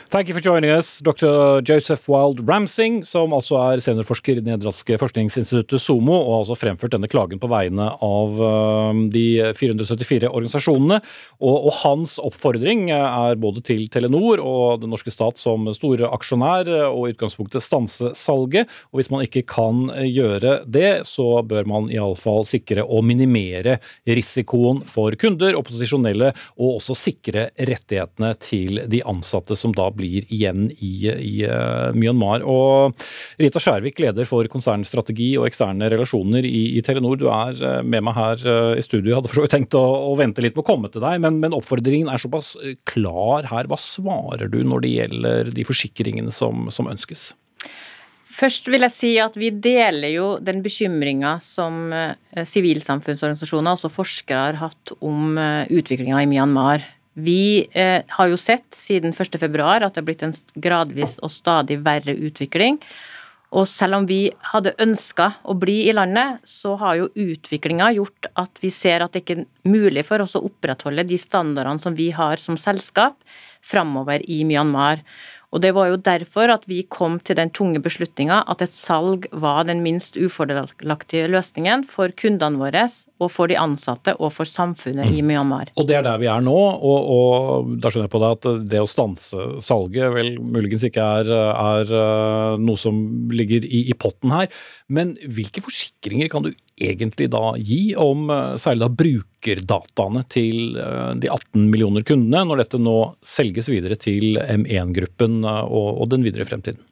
Thank 0.09 0.29
you 0.29 0.35
for 0.35 0.41
joining 0.41 0.71
us, 0.71 1.01
Dr. 1.01 1.61
Joseph 1.61 2.09
Wild 2.09 2.49
Ramsing, 2.49 3.03
som 3.05 3.33
altså 3.35 3.59
er 3.61 3.83
seniorforsker 3.83 4.39
i 4.39 4.41
det 4.41 4.47
nederlandske 4.47 4.97
forskningsinstituttet 5.01 5.83
SOMO, 5.83 6.15
og 6.15 6.31
har 6.31 6.43
altså 6.45 6.57
fremført 6.57 6.95
denne 6.95 7.11
klagen 7.11 7.41
på 7.43 7.51
vegne 7.51 7.89
av 8.05 8.41
uh, 8.41 9.01
de 9.13 9.53
474 9.59 10.31
organisasjonene. 10.31 11.01
Og, 11.43 11.57
og, 11.57 11.73
hans 11.83 12.17
oppfordring 12.23 12.87
er 12.95 13.37
både 13.43 13.61
til 13.67 13.89
Telenor 13.93 14.41
og 14.41 14.85
den 14.85 14.95
norske 14.95 15.13
stat 15.13 15.41
som 15.41 15.67
store 15.77 16.09
aksjonær, 16.15 16.71
og 16.89 17.09
i 17.09 17.17
utgangspunktet 17.17 17.65
stanse 17.65 18.15
salget. 18.17 18.71
Og 18.93 19.03
hvis 19.03 19.11
man 19.13 19.27
ikke 19.27 19.45
kan 19.51 19.89
gjøre 20.07 20.61
det, 20.65 20.93
så 21.11 21.43
bør 21.45 21.69
man 21.69 21.91
iallfall 21.93 22.47
sikre 22.49 22.87
å 22.87 23.03
minimere 23.05 23.77
risikoen 24.09 24.85
for 24.89 25.19
kunder, 25.21 25.59
opposisjonelle, 25.59 26.33
og 26.57 26.79
også 26.79 26.97
sikre 26.97 27.49
rettighetene 27.59 28.33
til 28.41 28.85
de 28.89 29.03
ansatte 29.05 29.44
som 29.53 29.75
da 29.77 29.91
blir 29.93 30.25
igjen 30.33 30.71
i, 30.73 30.93
i 31.13 31.33
uh, 31.45 31.93
Myanmar. 31.93 32.45
Og 32.49 32.97
Rita 33.41 33.61
Skjærvik, 33.61 34.01
leder 34.01 34.29
for 34.29 34.49
konsernstrategi 34.51 35.35
og 35.37 35.49
eksterne 35.51 35.91
relasjoner 35.93 36.47
i, 36.49 36.79
i 36.79 36.83
Telenor, 36.85 37.21
du 37.21 37.29
er 37.29 37.61
uh, 37.61 37.83
med 37.85 38.07
meg 38.09 38.17
her 38.17 38.47
uh, 38.49 38.73
i 38.79 38.85
studio. 38.85 39.11
Jeg 39.13 39.21
hadde 39.21 39.33
for 39.33 39.43
så 39.43 39.47
vidt 39.47 39.55
tenkt 39.59 39.79
å, 39.79 39.85
å, 40.09 40.17
vente 40.19 40.45
litt 40.45 40.57
med 40.57 40.65
å 40.65 40.69
komme 40.73 40.91
til 40.93 41.05
deg, 41.05 41.21
men, 41.21 41.39
men, 41.43 41.57
oppfordringen 41.57 42.09
er 42.11 42.23
såpass 42.23 42.55
klar 42.89 43.51
her. 43.53 43.69
Hva 43.69 43.81
svarer 43.81 44.49
du 44.51 44.63
når 44.65 44.85
det 44.85 44.95
gjelder 44.95 45.55
de 45.55 45.69
forsikringene 45.69 46.33
som, 46.35 46.71
som 46.73 46.89
ønskes? 46.91 47.33
Først 48.35 48.67
vil 48.67 48.83
jeg 48.83 48.91
si 48.91 49.13
at 49.23 49.37
vi 49.39 49.53
deler 49.53 50.11
jo 50.11 50.27
den 50.43 50.59
bekymringa 50.65 51.37
som 51.45 51.93
sivilsamfunnsorganisasjoner, 52.35 53.77
også 53.77 53.93
forskere, 53.95 54.49
har 54.49 54.59
hatt 54.59 54.95
om 54.99 55.39
utviklinga 55.39 56.25
i 56.25 56.31
Myanmar. 56.33 56.83
Vi 57.14 57.66
eh, 57.73 58.02
har 58.09 58.30
jo 58.30 58.38
sett 58.40 58.66
siden 58.75 59.14
1.2 59.14 59.49
at 59.62 59.94
det 59.94 60.02
er 60.02 60.06
blitt 60.06 60.25
en 60.26 60.35
gradvis 60.59 61.21
og 61.23 61.30
stadig 61.30 61.78
verre 61.85 62.14
utvikling. 62.14 62.80
Og 63.54 63.68
selv 63.71 64.00
om 64.00 64.06
vi 64.09 64.33
hadde 64.50 64.75
ønska 64.83 65.28
å 65.47 65.54
bli 65.54 65.85
i 65.87 65.94
landet, 65.94 66.42
så 66.42 66.75
har 66.80 66.99
jo 66.99 67.12
utviklinga 67.14 67.92
gjort 67.94 68.26
at 68.40 68.59
vi 68.62 68.71
ser 68.75 69.04
at 69.04 69.14
det 69.14 69.23
ikke 69.23 69.37
er 69.44 69.44
mulig 69.71 70.02
for 70.09 70.25
oss 70.25 70.35
å 70.35 70.42
opprettholde 70.49 71.06
de 71.06 71.18
standardene 71.21 71.83
som 71.83 71.94
vi 71.94 72.09
har 72.16 72.42
som 72.42 72.59
selskap 72.59 73.14
framover 73.64 74.25
i 74.26 74.42
Myanmar. 74.49 75.04
Og 75.55 75.63
det 75.63 75.71
var 75.77 75.93
jo 75.93 75.99
derfor 76.03 76.51
at 76.51 76.67
vi 76.67 76.83
kom 76.91 77.21
til 77.23 77.39
den 77.39 77.53
tunge 77.55 77.79
beslutninga 77.83 78.41
at 78.51 78.65
et 78.65 78.75
salg 78.75 79.29
var 79.31 79.63
den 79.69 79.85
minst 79.85 80.19
ufordelaktige 80.19 81.29
løsningen 81.31 81.85
for 81.87 82.11
kundene 82.19 82.59
våre 82.59 82.85
og 83.23 83.31
for 83.31 83.51
de 83.51 83.57
ansatte 83.61 84.17
og 84.19 84.33
for 84.35 84.51
samfunnet 84.51 85.07
mm. 85.07 85.15
i 85.15 85.23
Myanmar. 85.23 85.71
Og 85.79 85.87
det 85.89 85.99
er 86.01 86.07
der 86.07 86.19
vi 86.21 86.29
er 86.31 86.43
nå, 86.45 86.57
og, 86.59 87.11
og 87.15 87.71
da 87.79 87.93
skjønner 87.93 88.09
jeg 88.09 88.15
på 88.17 88.23
deg 88.25 88.35
at 88.39 88.69
det 88.73 88.83
å 88.83 88.91
stanse 88.91 89.47
salget 89.65 90.11
vel 90.17 90.35
muligens 90.43 90.87
ikke 90.89 91.07
er, 91.21 91.31
er 91.31 91.95
uh, 91.95 92.59
noe 92.61 92.81
som 92.81 92.99
ligger 93.33 93.65
i, 93.65 93.87
i 93.93 93.97
potten 93.99 94.35
her. 94.35 94.51
Men 94.93 95.14
hvilke 95.33 95.62
forsikringer 95.64 96.29
kan 96.29 96.45
du 96.45 96.50
egentlig 96.76 97.31
da 97.33 97.55
gi 97.57 97.95
om 97.97 98.26
uh, 98.29 98.57
særlig 98.61 98.85
da 98.85 98.91
brukerdataene 99.03 100.25
til 100.29 100.76
uh, 100.76 101.14
de 101.17 101.31
18 101.33 101.71
millioner 101.71 102.05
kundene, 102.05 102.45
når 102.45 102.64
dette 102.64 102.83
nå 102.83 102.99
selges 103.25 103.71
videre 103.73 103.97
til 103.97 104.37
M1-gruppen 104.37 105.41
og, 105.47 106.03
og 106.03 106.11
den 106.12 106.26
videre 106.26 106.45
fremtiden? 106.49 106.85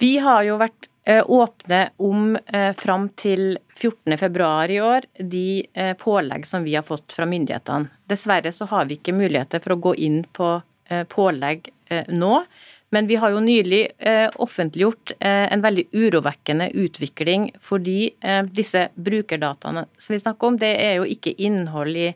Vi 0.00 0.14
har 0.24 0.46
jo 0.48 0.56
vært 0.60 0.88
åpne 1.10 1.90
om 1.96 2.36
eh, 2.46 2.72
fram 2.76 3.08
til 3.16 3.58
14.2 3.80 4.70
i 4.70 4.80
år 4.80 5.06
de 5.18 5.66
eh, 5.72 5.94
pålegg 5.96 6.46
som 6.46 6.64
vi 6.64 6.74
har 6.74 6.82
fått 6.82 7.12
fra 7.12 7.26
myndighetene. 7.26 7.88
Dessverre 8.06 8.52
så 8.52 8.68
har 8.70 8.84
vi 8.86 8.98
ikke 8.98 9.16
muligheter 9.16 9.62
for 9.64 9.76
å 9.76 9.80
gå 9.88 9.94
inn 10.04 10.22
på 10.24 10.60
eh, 10.88 11.06
pålegg 11.08 11.70
eh, 11.88 12.04
nå. 12.08 12.42
Men 12.90 13.06
vi 13.06 13.18
har 13.22 13.30
jo 13.30 13.42
nylig 13.44 13.84
eh, 13.98 14.26
offentliggjort 14.42 15.12
eh, 15.18 15.46
en 15.52 15.62
veldig 15.62 15.86
urovekkende 15.94 16.70
utvikling 16.74 17.50
fordi 17.62 18.14
disse 18.50 18.88
brukerdataene 18.94 19.84
som 19.96 20.14
vi 20.14 20.22
snakker 20.22 20.48
om, 20.48 20.58
det 20.58 20.72
er 20.82 20.98
jo 20.98 21.06
ikke 21.06 21.36
innhold 21.38 21.94
i, 21.96 22.08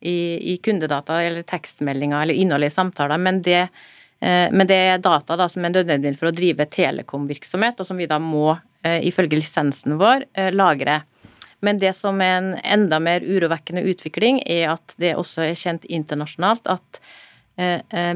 i, 0.00 0.16
i 0.52 0.58
kundedata 0.62 1.18
eller 1.24 1.42
tekstmeldinger 1.42 2.22
eller 2.22 2.38
innhold 2.38 2.68
i 2.68 2.70
samtaler, 2.70 3.18
men 3.18 3.42
det 3.42 3.66
Eh, 4.22 4.48
men 4.52 4.68
det 4.70 4.78
er 4.78 5.00
data 5.02 5.36
da, 5.38 5.48
som 5.50 5.64
er 5.66 5.74
nødvendig 5.74 6.14
for 6.18 6.30
å 6.30 6.34
drive 6.34 6.68
telekomvirksomhet, 6.70 7.80
og 7.82 7.88
som 7.88 7.98
vi 7.98 8.06
da 8.06 8.20
må, 8.22 8.54
eh, 8.84 9.00
ifølge 9.08 9.40
lisensen 9.40 9.98
vår, 9.98 10.26
eh, 10.34 10.52
lagre. 10.54 11.02
Men 11.60 11.78
det 11.78 11.94
som 11.94 12.20
er 12.20 12.38
en 12.38 12.60
enda 12.62 13.00
mer 13.00 13.20
urovekkende 13.20 13.82
utvikling, 13.82 14.42
er 14.46 14.70
at 14.70 14.94
det 14.98 15.16
også 15.16 15.42
er 15.42 15.54
kjent 15.54 15.84
internasjonalt 15.86 16.66
at 16.66 17.00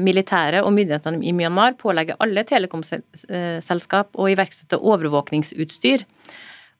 militære 0.01 0.63
og 0.65 0.71
myndighetene 0.73 1.21
i 1.21 1.31
Myanmar 1.37 1.75
pålegger 1.77 2.17
alle 2.23 2.41
telekomselskap 2.47 4.17
å 4.17 4.29
iverksette 4.33 4.79
overvåkningsutstyr. 4.81 6.05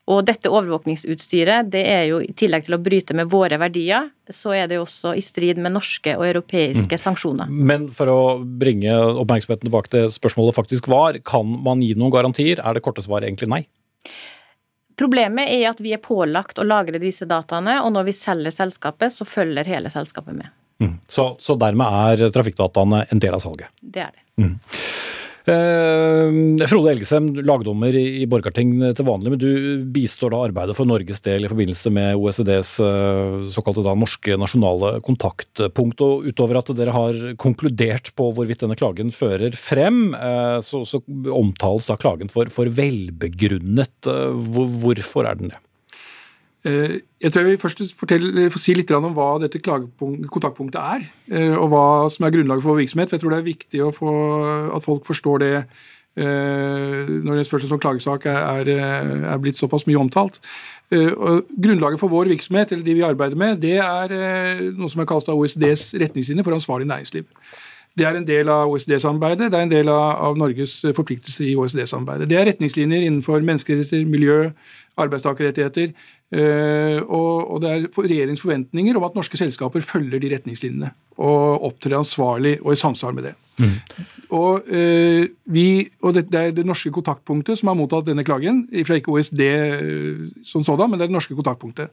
Og 0.08 0.22
dette 0.24 0.48
overvåkningsutstyret, 0.48 1.68
det 1.68 1.82
er 1.84 2.06
jo 2.08 2.22
i 2.24 2.32
tillegg 2.32 2.64
til 2.64 2.78
å 2.78 2.80
bryte 2.80 3.12
med 3.16 3.28
våre 3.28 3.58
verdier, 3.60 4.06
så 4.32 4.54
er 4.56 4.70
det 4.70 4.78
jo 4.78 4.86
også 4.86 5.12
i 5.18 5.24
strid 5.24 5.60
med 5.60 5.74
norske 5.74 6.14
og 6.16 6.24
europeiske 6.30 6.96
mm. 6.96 7.02
sanksjoner. 7.02 7.50
Men 7.52 7.90
for 7.92 8.08
å 8.08 8.20
bringe 8.40 8.94
oppmerksomheten 9.20 9.68
tilbake 9.68 9.92
til 9.92 10.08
spørsmålet 10.14 10.56
faktisk 10.56 10.88
var, 10.88 11.20
kan 11.28 11.50
man 11.64 11.84
gi 11.84 11.92
noen 11.98 12.14
garantier? 12.14 12.62
Er 12.64 12.78
det 12.78 12.84
korte 12.86 13.04
svaret 13.04 13.28
egentlig 13.28 13.50
nei? 13.52 13.62
Problemet 14.98 15.52
er 15.52 15.68
at 15.70 15.82
vi 15.84 15.92
er 15.94 16.00
pålagt 16.02 16.58
å 16.58 16.64
lagre 16.66 16.98
disse 17.02 17.28
dataene, 17.28 17.76
og 17.84 17.92
når 17.94 18.08
vi 18.08 18.16
selger 18.16 18.56
selskapet, 18.56 19.12
så 19.14 19.28
følger 19.28 19.68
hele 19.68 19.92
selskapet 19.92 20.40
med. 20.40 20.48
Mm. 20.82 20.98
Så, 21.10 21.32
så, 21.42 21.58
dermed 21.58 22.00
er 22.14 22.30
trafikkdataene 22.34 23.04
en 23.10 23.22
del 23.22 23.34
av 23.34 23.42
salget? 23.42 23.70
Det 23.82 24.04
er 24.04 24.12
det. 24.14 24.24
Mm. 24.38 24.54
Eh, 25.48 26.66
Frode 26.68 26.90
Elgesem, 26.92 27.30
lagdommer 27.46 27.94
i 27.96 28.26
Borgarting 28.28 28.74
til 28.94 29.06
vanlig, 29.06 29.32
men 29.32 29.40
du 29.40 29.84
bistår 29.94 30.34
da 30.34 30.42
arbeidet 30.44 30.76
for 30.76 30.88
Norges 30.88 31.22
del 31.24 31.46
i 31.46 31.50
forbindelse 31.50 31.92
med 31.94 32.18
OECDs 32.20 32.72
eh, 32.84 33.36
såkalte 33.54 33.84
da 33.86 33.94
norske 33.96 34.36
nasjonale 34.40 34.98
kontaktpunkt. 35.06 36.04
og 36.04 36.28
Utover 36.28 36.60
at 36.60 36.74
dere 36.76 36.94
har 36.94 37.20
konkludert 37.40 38.12
på 38.18 38.28
hvorvidt 38.36 38.66
denne 38.66 38.76
klagen 38.78 39.14
fører 39.14 39.56
frem, 39.56 40.12
eh, 40.18 40.58
så, 40.66 40.82
så 40.88 41.00
omtales 41.32 41.88
da 41.88 41.96
klagen 42.00 42.30
for, 42.32 42.52
for 42.52 42.68
velbegrunnet. 42.68 43.96
Hvorfor 44.04 45.30
er 45.30 45.40
den 45.40 45.54
det? 45.54 45.62
Jeg 46.64 47.30
tror 47.32 47.44
jeg 47.44 47.50
vil 47.52 47.60
først 47.62 47.82
fortelle, 47.94 48.48
si 48.58 48.74
litt 48.74 48.90
om 48.96 49.12
hva 49.14 49.28
dette 49.42 49.60
kontaktpunktet 49.62 50.80
er, 50.80 51.04
og 51.54 51.68
hva 51.70 51.84
som 52.10 52.26
er 52.26 52.34
grunnlaget 52.34 52.64
for 52.64 52.80
virksomhet. 52.80 53.12
For 53.12 53.16
jeg 53.16 53.22
tror 53.22 53.34
det 53.34 53.38
er 53.38 53.46
viktig 53.46 53.84
få, 53.94 54.16
at 54.74 54.84
folk 54.84 55.06
forstår 55.06 55.44
det 55.44 55.54
når 56.18 57.38
en 57.38 57.46
spørsmål 57.46 57.70
som 57.70 57.78
klagesak 57.78 58.26
er, 58.26 58.72
er, 58.74 59.38
blitt 59.38 59.58
såpass 59.58 59.86
mye 59.86 60.00
omtalt. 60.00 60.40
Og 60.90 61.46
grunnlaget 61.62 62.00
for 62.00 62.10
vår 62.10 62.32
virksomhet, 62.32 62.72
eller 62.72 62.84
de 62.84 62.96
vi 62.98 63.06
arbeider 63.06 63.38
med, 63.38 63.60
det 63.62 63.76
er 63.78 64.14
noe 64.74 64.90
som 64.90 65.04
er 65.04 65.08
kalt 65.10 65.30
OECDs 65.30 65.92
retningslinjer 66.00 66.46
for 66.46 66.58
ansvarlig 66.58 66.88
næringsliv. 66.90 67.28
Det 67.98 68.06
er 68.06 68.14
en 68.14 68.26
del 68.26 68.50
av 68.52 68.70
OECD-samarbeidet, 68.70 69.50
det 69.50 69.58
er 69.58 69.64
en 69.66 69.72
del 69.72 69.88
av 69.90 70.36
Norges 70.38 70.80
forpliktelser 70.94 71.48
i 71.48 71.56
OECD-samarbeidet. 71.58 72.28
Det 72.30 72.38
er 72.38 72.46
retningslinjer 72.52 73.06
innenfor 73.06 73.42
menneskerettigheter, 73.42 74.06
miljø, 74.10 74.50
arbeidstakerrettigheter. 74.98 75.94
Eh, 76.28 76.98
og 77.08 77.62
det 77.62 77.70
er 77.72 77.84
regjeringens 77.88 78.42
forventninger 78.44 78.96
om 78.98 79.06
at 79.06 79.14
norske 79.16 79.38
selskaper 79.40 79.80
følger 79.80 80.20
de 80.20 80.34
retningslinjene 80.34 80.90
og 81.18 81.64
opptrer 81.70 81.96
ansvarlig 81.98 82.58
og 82.60 82.74
i 82.74 82.78
samsvar 82.78 83.14
med 83.16 83.30
det. 83.30 83.34
Mm. 83.58 83.72
Og, 84.36 84.68
eh, 84.70 85.24
vi, 85.50 85.88
og 86.04 86.14
det, 86.14 86.26
er 86.36 86.52
det 86.54 86.66
norske 86.68 86.92
kontaktpunktet 86.94 87.58
som 87.58 87.72
har 87.72 87.78
mottatt 87.78 88.06
denne 88.06 88.26
klagen, 88.26 88.66
fra 88.86 88.98
ikke 89.00 89.14
OSD 89.16 89.40
eh, 89.40 90.26
som 90.46 90.62
sådan, 90.66 90.90
men 90.90 91.00
det 91.00 91.06
er 91.06 91.10
det 91.10 91.16
norske 91.16 91.38
kontaktpunktet. 91.38 91.90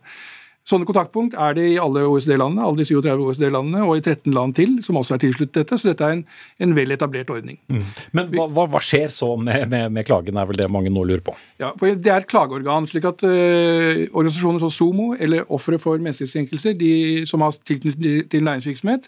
Sånne 0.65 0.88
kontaktpunkt 0.89 1.36
er 1.38 1.53
det 1.53 1.63
i 1.75 1.77
alle 1.77 2.01
OECD-landene, 2.10 2.63
alle 2.65 2.79
de 2.79 2.88
37 2.89 3.19
OECD-landene, 3.22 3.84
og 3.86 4.00
i 4.00 4.01
13 4.01 4.34
land 4.34 4.55
til, 4.57 4.72
som 4.81 4.98
også 4.98 5.13
er 5.13 5.22
tilsluttet 5.22 5.60
dette. 5.60 5.77
Så 5.77 5.91
dette 5.91 6.07
er 6.07 6.15
en, 6.15 6.24
en 6.65 6.74
vel 6.74 6.95
etablert 6.95 7.29
ordning. 7.29 7.60
Mm. 7.69 7.84
Men 8.17 8.31
hva, 8.34 8.48
hva, 8.74 8.81
skjer 8.81 9.13
så 9.13 9.29
med, 9.38 9.67
med, 9.69 9.93
med, 9.93 10.07
klagen, 10.10 10.39
er 10.41 10.50
vel 10.50 10.57
det 10.57 10.69
mange 10.74 10.89
nå 10.89 11.05
lurer 11.05 11.22
på? 11.27 11.36
Ja, 11.62 11.69
Det 11.77 12.10
er 12.10 12.17
et 12.25 12.29
klageorgan. 12.34 12.89
slik 12.89 13.05
at 13.05 13.22
uh, 13.22 14.01
Organisasjoner 14.10 14.65
som 14.65 14.74
SOMO, 14.74 15.12
eller 15.13 15.45
ofre 15.53 15.77
for 15.77 16.01
menneskerettskrenkelser, 16.01 16.74
de 16.81 16.93
som 17.29 17.45
har 17.45 17.53
tilknytning 17.62 18.25
til 18.34 18.50
næringsvirksomhet, 18.50 19.05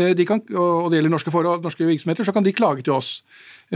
uh, 0.00 0.12
de 0.16 0.24
kan, 0.24 0.40
og 0.56 0.88
det 0.88 1.02
gjelder 1.02 1.18
norske, 1.18 1.36
forhold, 1.36 1.60
norske 1.68 1.84
virksomheter, 1.84 2.24
så 2.24 2.32
kan 2.32 2.48
de 2.48 2.56
klage 2.56 2.80
til 2.80 2.96
oss 2.96 3.18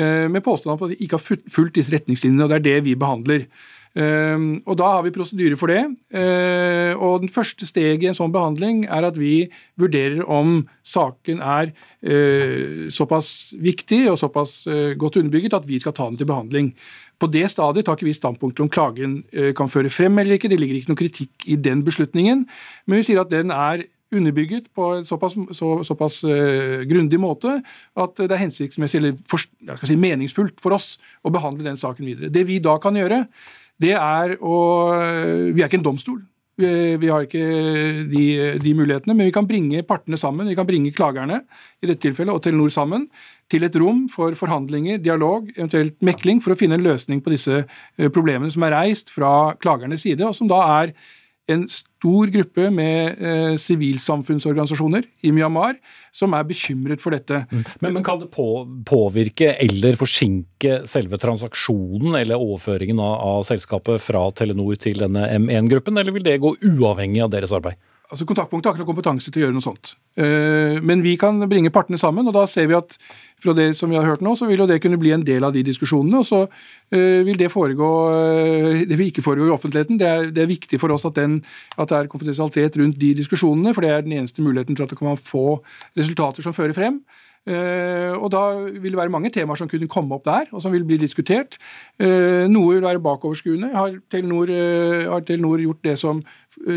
uh, 0.00 0.32
med 0.32 0.40
påstand 0.40 0.78
om 0.78 0.88
at 0.88 0.97
de 0.97 1.02
ikke 1.04 1.20
har 1.20 1.44
fulgt 1.44 1.76
disse 1.76 1.92
retningslinjene. 1.92 2.49
og 2.49 2.56
Det 2.56 2.62
er 2.62 2.70
det 2.73 2.87
vi 2.88 2.97
behandler. 2.97 3.50
Ehm, 3.99 4.62
og 4.67 4.76
Da 4.78 4.93
har 4.95 5.02
vi 5.02 5.11
prosedyre 5.11 5.57
for 5.57 5.67
det. 5.67 5.83
Ehm, 6.14 6.99
og 6.99 7.21
Den 7.21 7.28
første 7.28 7.67
steget 7.67 8.02
i 8.02 8.07
en 8.07 8.14
sånn 8.14 8.33
behandling 8.33 8.87
er 8.87 9.05
at 9.05 9.19
vi 9.19 9.50
vurderer 9.76 10.23
om 10.28 10.69
saken 10.85 11.40
er 11.40 11.73
eh, 12.02 12.88
såpass 12.90 13.55
viktig 13.59 14.09
og 14.11 14.19
såpass 14.19 14.67
eh, 14.67 14.95
godt 14.95 15.17
underbygget 15.17 15.55
at 15.55 15.67
vi 15.67 15.78
skal 15.78 15.93
ta 15.93 16.09
den 16.09 16.17
til 16.17 16.26
behandling. 16.26 16.75
På 17.19 17.26
det 17.26 17.50
stadiet 17.50 17.85
tar 17.85 17.97
ikke 17.97 18.07
vi 18.07 18.14
standpunkt 18.14 18.61
om 18.61 18.71
klagen 18.71 19.25
eh, 19.33 19.52
kan 19.52 19.69
føre 19.69 19.90
frem 19.90 20.19
eller 20.19 20.38
ikke. 20.38 20.49
Det 20.49 20.61
ligger 20.61 20.76
ikke 20.78 20.93
noen 20.93 21.02
kritikk 21.02 21.47
i 21.47 21.57
den 21.57 21.83
beslutningen, 21.85 22.47
men 22.87 22.97
vi 22.97 23.02
sier 23.02 23.21
at 23.21 23.31
den 23.31 23.50
er 23.50 23.85
underbygget 24.14 24.71
på 24.75 24.95
en 24.97 25.05
såpass, 25.05 25.35
så, 25.52 25.83
såpass 25.85 26.23
uh, 26.25 26.81
grundig 26.88 27.19
måte 27.21 27.59
at 27.99 28.14
det 28.17 28.33
er 28.33 28.40
hensiktsmessig 28.40 29.02
eller 29.02 29.19
for, 29.28 29.43
si, 29.85 29.97
meningsfullt 30.00 30.62
for 30.64 30.73
oss 30.78 30.95
å 31.21 31.33
behandle 31.35 31.67
den 31.67 31.76
saken 31.76 32.09
videre. 32.09 32.31
Det 32.33 32.47
vi 32.49 32.57
da 32.64 32.78
kan 32.81 32.97
gjøre, 32.97 33.26
det 33.78 33.94
er 33.94 34.37
å 34.42 34.56
Vi 35.54 35.62
er 35.62 35.68
ikke 35.68 35.78
en 35.78 35.87
domstol. 35.87 36.18
Vi 36.58 37.06
har 37.06 37.23
ikke 37.23 37.42
de, 38.11 38.23
de, 38.58 38.70
mulighetene, 38.75 39.14
men 39.14 39.28
vi 39.28 39.35
kan 39.35 39.47
bringe 39.47 39.85
partene 39.87 40.18
sammen. 40.18 40.49
Vi 40.50 40.56
kan 40.58 40.66
bringe 40.66 40.90
klagerne 40.90 41.45
i 41.78 41.86
dette 41.86 42.02
tilfellet, 42.02 42.34
og 42.34 42.43
Telenor 42.43 42.73
sammen 42.75 43.04
til 43.50 43.62
et 43.62 43.78
rom 43.78 44.08
for 44.10 44.34
forhandlinger, 44.34 44.99
dialog, 44.99 45.47
eventuelt 45.54 45.95
mekling, 46.04 46.43
for 46.43 46.52
å 46.52 46.58
finne 46.58 46.75
en 46.75 46.82
løsning 46.82 47.23
på 47.23 47.30
disse 47.32 47.60
eh, 47.62 48.10
problemene 48.10 48.50
som 48.50 48.67
er 48.67 48.75
reist 48.75 49.14
fra 49.14 49.54
klagernes 49.62 50.02
side, 50.02 50.26
og 50.26 50.34
som 50.34 50.50
da 50.50 50.58
er 50.80 50.93
en 51.49 51.65
stor 51.73 52.30
gruppe 52.32 52.69
med 52.75 53.23
eh, 53.25 53.54
sivilsamfunnsorganisasjoner 53.61 55.06
i 55.25 55.32
Myanmar 55.34 55.78
som 56.15 56.34
er 56.37 56.47
bekymret 56.49 57.02
for 57.02 57.17
dette. 57.17 57.43
Mm. 57.50 57.63
Men, 57.80 57.97
men, 57.97 58.04
kan 58.06 58.21
det 58.21 58.30
på, 58.34 58.47
påvirke 58.89 59.54
eller 59.65 59.99
forsinke 60.00 60.82
selve 60.91 61.21
transaksjonen 61.21 62.19
eller 62.21 62.41
overføringen 62.41 63.00
av, 63.02 63.15
av 63.32 63.47
selskapet 63.49 64.02
fra 64.04 64.26
Telenor 64.37 64.76
til 64.80 65.00
denne 65.04 65.25
M1-gruppen, 65.39 65.99
eller 66.00 66.15
vil 66.15 66.26
det 66.26 66.41
gå 66.45 66.52
uavhengig 66.69 67.25
av 67.25 67.32
deres 67.34 67.54
arbeid? 67.56 67.80
Altså 68.08 68.25
Kontaktpunktet 68.25 68.71
har 68.71 68.76
ikke 68.76 68.86
noe 68.86 68.88
kompetanse 68.88 69.28
til 69.28 69.42
å 69.42 69.44
gjøre 69.44 69.54
noe 69.58 69.64
sånt. 69.64 69.90
Eh, 70.16 70.78
men 70.80 71.02
vi 71.04 71.12
kan 71.21 71.36
bringe 71.50 71.68
partene 71.75 71.99
sammen, 72.00 72.25
og 72.25 72.32
da 72.32 72.47
ser 72.49 72.71
vi 72.71 72.76
at 72.78 72.94
fra 73.38 73.52
det 73.52 73.66
som 73.76 73.92
vi 73.92 73.99
har 73.99 74.06
hørt 74.08 74.25
nå, 74.25 74.32
så 74.32 74.49
vil 74.49 74.62
jo 74.62 74.66
det 74.71 74.78
kunne 74.80 74.97
bli 75.00 75.12
en 75.12 75.26
del 75.26 75.44
av 75.44 75.52
de 75.52 75.60
diskusjonene. 75.66 76.23
Og 76.23 76.25
så 76.25 76.40
eh, 76.47 77.21
vil 77.28 77.36
det 77.36 77.50
foregå 77.52 77.90
eh, 78.14 78.80
Det 78.88 78.97
vil 78.97 79.12
ikke 79.12 79.26
foregå 79.26 79.50
i 79.50 79.52
offentligheten. 79.52 80.00
Det 80.00 80.08
er, 80.08 80.32
det 80.32 80.47
er 80.47 80.50
viktig 80.54 80.80
for 80.80 80.97
oss 80.97 81.04
at, 81.04 81.21
den, 81.21 81.42
at, 81.76 81.92
det 81.92 81.99
er 82.00 82.08
konfidensialitet 82.08 82.80
rundt 82.80 82.97
de 82.97 83.12
diskusjonene, 83.21 83.76
for 83.76 83.84
det 83.84 83.92
er 83.92 84.08
den 84.08 84.16
eneste 84.23 84.42
muligheten 84.42 84.78
til 84.78 84.88
at 84.88 84.97
man 84.97 85.12
kan 85.12 85.25
få 85.28 85.60
resultater 86.00 86.49
som 86.49 86.56
fører 86.56 86.76
frem. 86.76 87.02
Uh, 87.49 88.12
og 88.21 88.28
Da 88.32 88.42
vil 88.68 88.92
det 88.92 88.99
være 88.99 89.12
mange 89.12 89.30
temaer 89.32 89.56
som 89.56 89.68
kunne 89.71 89.88
komme 89.88 90.16
opp 90.16 90.26
der, 90.26 90.50
og 90.52 90.60
som 90.62 90.73
vil 90.75 90.84
bli 90.84 90.99
diskutert. 91.00 91.56
Uh, 91.97 92.44
noe 92.50 92.76
vil 92.76 92.84
være 92.84 93.00
bakoverskuende. 93.00 93.71
Har 93.73 93.94
Telenor, 94.12 94.52
uh, 94.52 95.08
har 95.14 95.25
Telenor 95.25 95.62
gjort 95.62 95.80
det 95.84 95.97
som, 95.99 96.21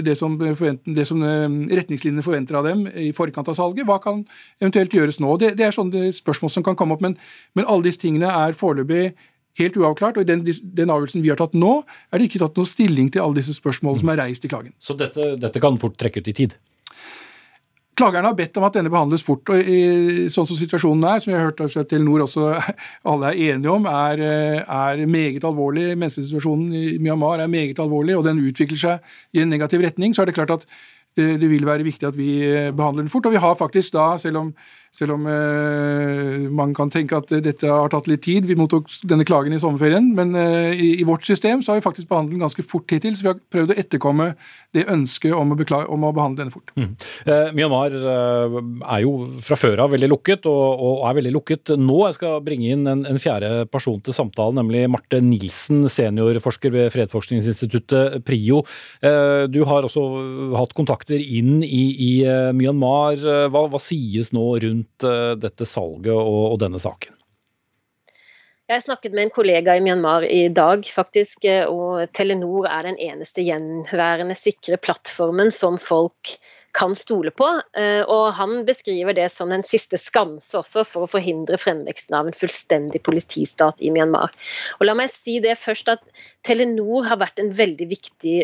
det 0.06 0.16
som, 0.20 0.38
det 0.38 1.06
som 1.10 1.24
retningslinjene 1.24 2.26
forventer 2.26 2.60
av 2.60 2.68
dem 2.70 2.86
i 2.88 3.10
forkant 3.16 3.50
av 3.52 3.58
salget? 3.58 3.88
Hva 3.90 3.98
kan 4.04 4.24
eventuelt 4.62 4.94
gjøres 4.94 5.20
nå? 5.24 5.36
Det, 5.42 5.56
det 5.60 5.68
er 5.68 5.76
sånne 5.76 6.10
spørsmål 6.16 6.54
som 6.54 6.66
kan 6.66 6.78
komme 6.80 6.98
opp, 6.98 7.04
men, 7.06 7.18
men 7.58 7.68
alle 7.68 7.90
disse 7.90 8.04
tingene 8.04 8.30
er 8.30 8.58
foreløpig 8.58 9.12
helt 9.60 9.78
uavklart. 9.78 10.18
og 10.18 10.26
I 10.26 10.30
den, 10.32 10.44
den 10.46 10.92
avgjørelsen 10.94 11.24
vi 11.24 11.32
har 11.32 11.40
tatt 11.42 11.56
nå, 11.58 11.80
er 12.12 12.22
det 12.22 12.30
ikke 12.30 12.44
tatt 12.44 12.60
noen 12.60 12.70
stilling 12.70 13.12
til 13.14 13.24
alle 13.24 13.42
disse 13.42 13.56
spørsmålene 13.58 14.04
som 14.04 14.14
er 14.14 14.22
reist 14.24 14.46
i 14.46 14.52
klagen. 14.52 14.76
Så 14.80 14.98
dette, 15.00 15.34
dette 15.42 15.64
kan 15.64 15.80
fort 15.82 15.98
trekke 16.00 16.24
ut 16.24 16.32
i 16.32 16.38
tid? 16.44 16.58
Klagerne 18.00 18.30
har 18.30 18.38
bedt 18.38 18.56
om 18.58 18.64
at 18.64 18.78
denne 18.78 18.92
behandles 18.92 19.26
fort. 19.28 19.50
og 19.52 19.68
i, 19.68 20.28
Sånn 20.32 20.48
som 20.48 20.58
situasjonen 20.58 21.04
er, 21.10 21.20
som 21.20 21.34
jeg 21.34 21.42
har 21.42 21.50
hørt 21.50 21.60
at 21.66 21.90
Telenor 21.92 22.24
også 22.26 22.54
alle 23.12 23.32
er 23.34 23.42
enige 23.52 23.74
om, 23.74 23.86
er, 23.90 24.24
er 24.64 25.04
meget 25.06 25.44
alvorlig. 25.48 25.92
Menneskesituasjonen 25.98 26.72
i 26.72 26.86
Myanmar 27.04 27.44
er 27.44 27.52
meget 27.52 27.82
alvorlig, 27.84 28.16
og 28.18 28.26
den 28.30 28.40
utvikler 28.48 28.80
seg 28.80 29.14
i 29.36 29.44
en 29.44 29.52
negativ 29.52 29.84
retning. 29.84 30.16
Så 30.16 30.24
er 30.24 30.32
det 30.32 30.38
klart 30.40 30.56
at 30.56 30.68
det, 31.20 31.42
det 31.42 31.50
vil 31.52 31.68
være 31.68 31.84
viktig 31.84 32.08
at 32.08 32.16
vi 32.16 32.32
behandler 32.72 33.04
den 33.04 33.12
fort. 33.12 33.28
Og 33.28 33.36
vi 33.36 33.44
har 33.44 33.60
faktisk 33.60 33.98
da, 33.98 34.14
selv 34.22 34.40
om 34.40 34.54
selv 34.92 35.16
om 35.16 35.28
eh, 35.32 36.50
man 36.52 36.74
kan 36.76 36.90
tenke 36.92 37.16
at 37.16 37.30
dette 37.44 37.68
har 37.68 37.92
tatt 37.92 38.10
litt 38.12 38.26
tid. 38.26 38.48
Vi 38.50 38.58
mottok 38.60 38.90
denne 39.08 39.24
klagen 39.28 39.56
i 39.56 39.60
sommerferien, 39.62 40.10
men 40.18 40.36
eh, 40.36 40.74
i, 40.76 40.90
i, 41.00 41.06
vårt 41.08 41.24
system 41.24 41.64
så 41.64 41.72
har 41.72 41.80
vi 41.80 41.86
faktisk 41.86 42.10
behandlet 42.10 42.36
den 42.36 42.44
ganske 42.44 42.66
fort 42.68 42.92
hittil. 42.92 43.16
Så 43.16 43.24
vi 43.24 43.32
har 43.32 43.40
prøvd 43.56 43.72
å 43.72 43.78
etterkomme 43.80 44.28
det 44.76 44.84
ønsket 44.92 45.36
om 45.36 45.54
å, 45.56 45.58
om 45.96 46.08
å 46.08 46.12
behandle 46.16 46.44
denne 46.44 46.54
fort. 46.54 46.74
Mm. 46.76 46.90
Eh, 47.24 47.54
Myanmar 47.56 47.96
eh, 47.96 48.58
er 48.98 49.06
jo 49.06 49.14
fra 49.48 49.58
før 49.60 49.86
av 49.86 49.96
veldig 49.96 50.12
lukket, 50.12 50.50
og, 50.52 50.66
og, 50.76 51.06
er 51.08 51.18
veldig 51.22 51.34
lukket 51.38 51.74
nå. 51.80 51.98
Jeg 52.10 52.20
skal 52.20 52.44
bringe 52.44 52.76
inn 52.76 52.84
en, 52.92 53.06
en 53.08 53.22
fjerde 53.22 53.64
person 53.72 54.04
til 54.04 54.18
samtalen, 54.18 54.60
nemlig 54.60 54.84
Marte 54.92 55.22
Nilsen, 55.24 55.86
seniorforsker 55.92 56.76
ved 56.76 56.92
Fredsforskningsinstituttet 56.98 58.20
PRIO. 58.28 58.60
Eh, 59.00 59.48
du 59.48 59.62
har 59.72 59.88
også 59.88 60.04
hatt 60.60 60.76
kontakter 60.76 61.16
inn 61.16 61.64
i, 61.64 61.84
i 61.96 62.12
eh, 62.28 62.52
Myanmar. 62.60 63.24
Hva, 63.52 63.66
hva 63.72 63.80
sies 63.80 64.36
nå 64.36 64.46
rundt 64.60 64.81
rundt 64.82 65.04
eh, 65.04 65.38
dette 65.40 65.66
salget 65.66 66.14
og, 66.14 66.54
og 66.54 66.60
denne 66.60 66.80
saken? 66.80 67.18
Jeg 68.72 68.86
snakket 68.86 69.12
med 69.12 69.28
en 69.28 69.36
kollega 69.36 69.76
i 69.76 69.82
Myanmar 69.84 70.24
i 70.24 70.48
dag, 70.48 70.86
faktisk, 70.86 71.46
eh, 71.46 71.66
og 71.68 72.08
Telenor 72.14 72.68
er 72.70 72.88
den 72.88 72.98
eneste 72.98 73.44
gjenværende 73.44 74.36
sikre 74.36 74.78
plattformen 74.78 75.52
som 75.52 75.78
folk 75.78 76.38
kan 76.72 76.94
stole 76.96 77.34
på. 77.36 77.50
Eh, 77.76 78.00
og 78.08 78.32
han 78.38 78.64
beskriver 78.64 79.12
det 79.12 79.28
som 79.34 79.52
den 79.52 79.66
siste 79.68 80.00
skanse 80.00 80.56
også 80.56 80.86
for 80.88 81.04
å 81.04 81.12
forhindre 81.12 81.60
fremveksten 81.60 82.16
av 82.16 82.30
en 82.30 82.38
fullstendig 82.38 83.04
politistat 83.04 83.84
i 83.84 83.92
Myanmar. 83.92 84.32
Og 84.80 84.88
la 84.88 84.96
meg 84.96 85.12
si 85.12 85.42
det 85.44 85.58
først 85.60 85.92
at 85.92 86.06
Telenor 86.48 87.10
har 87.10 87.20
vært 87.20 87.44
en 87.44 87.52
veldig 87.52 87.90
viktig 87.92 88.38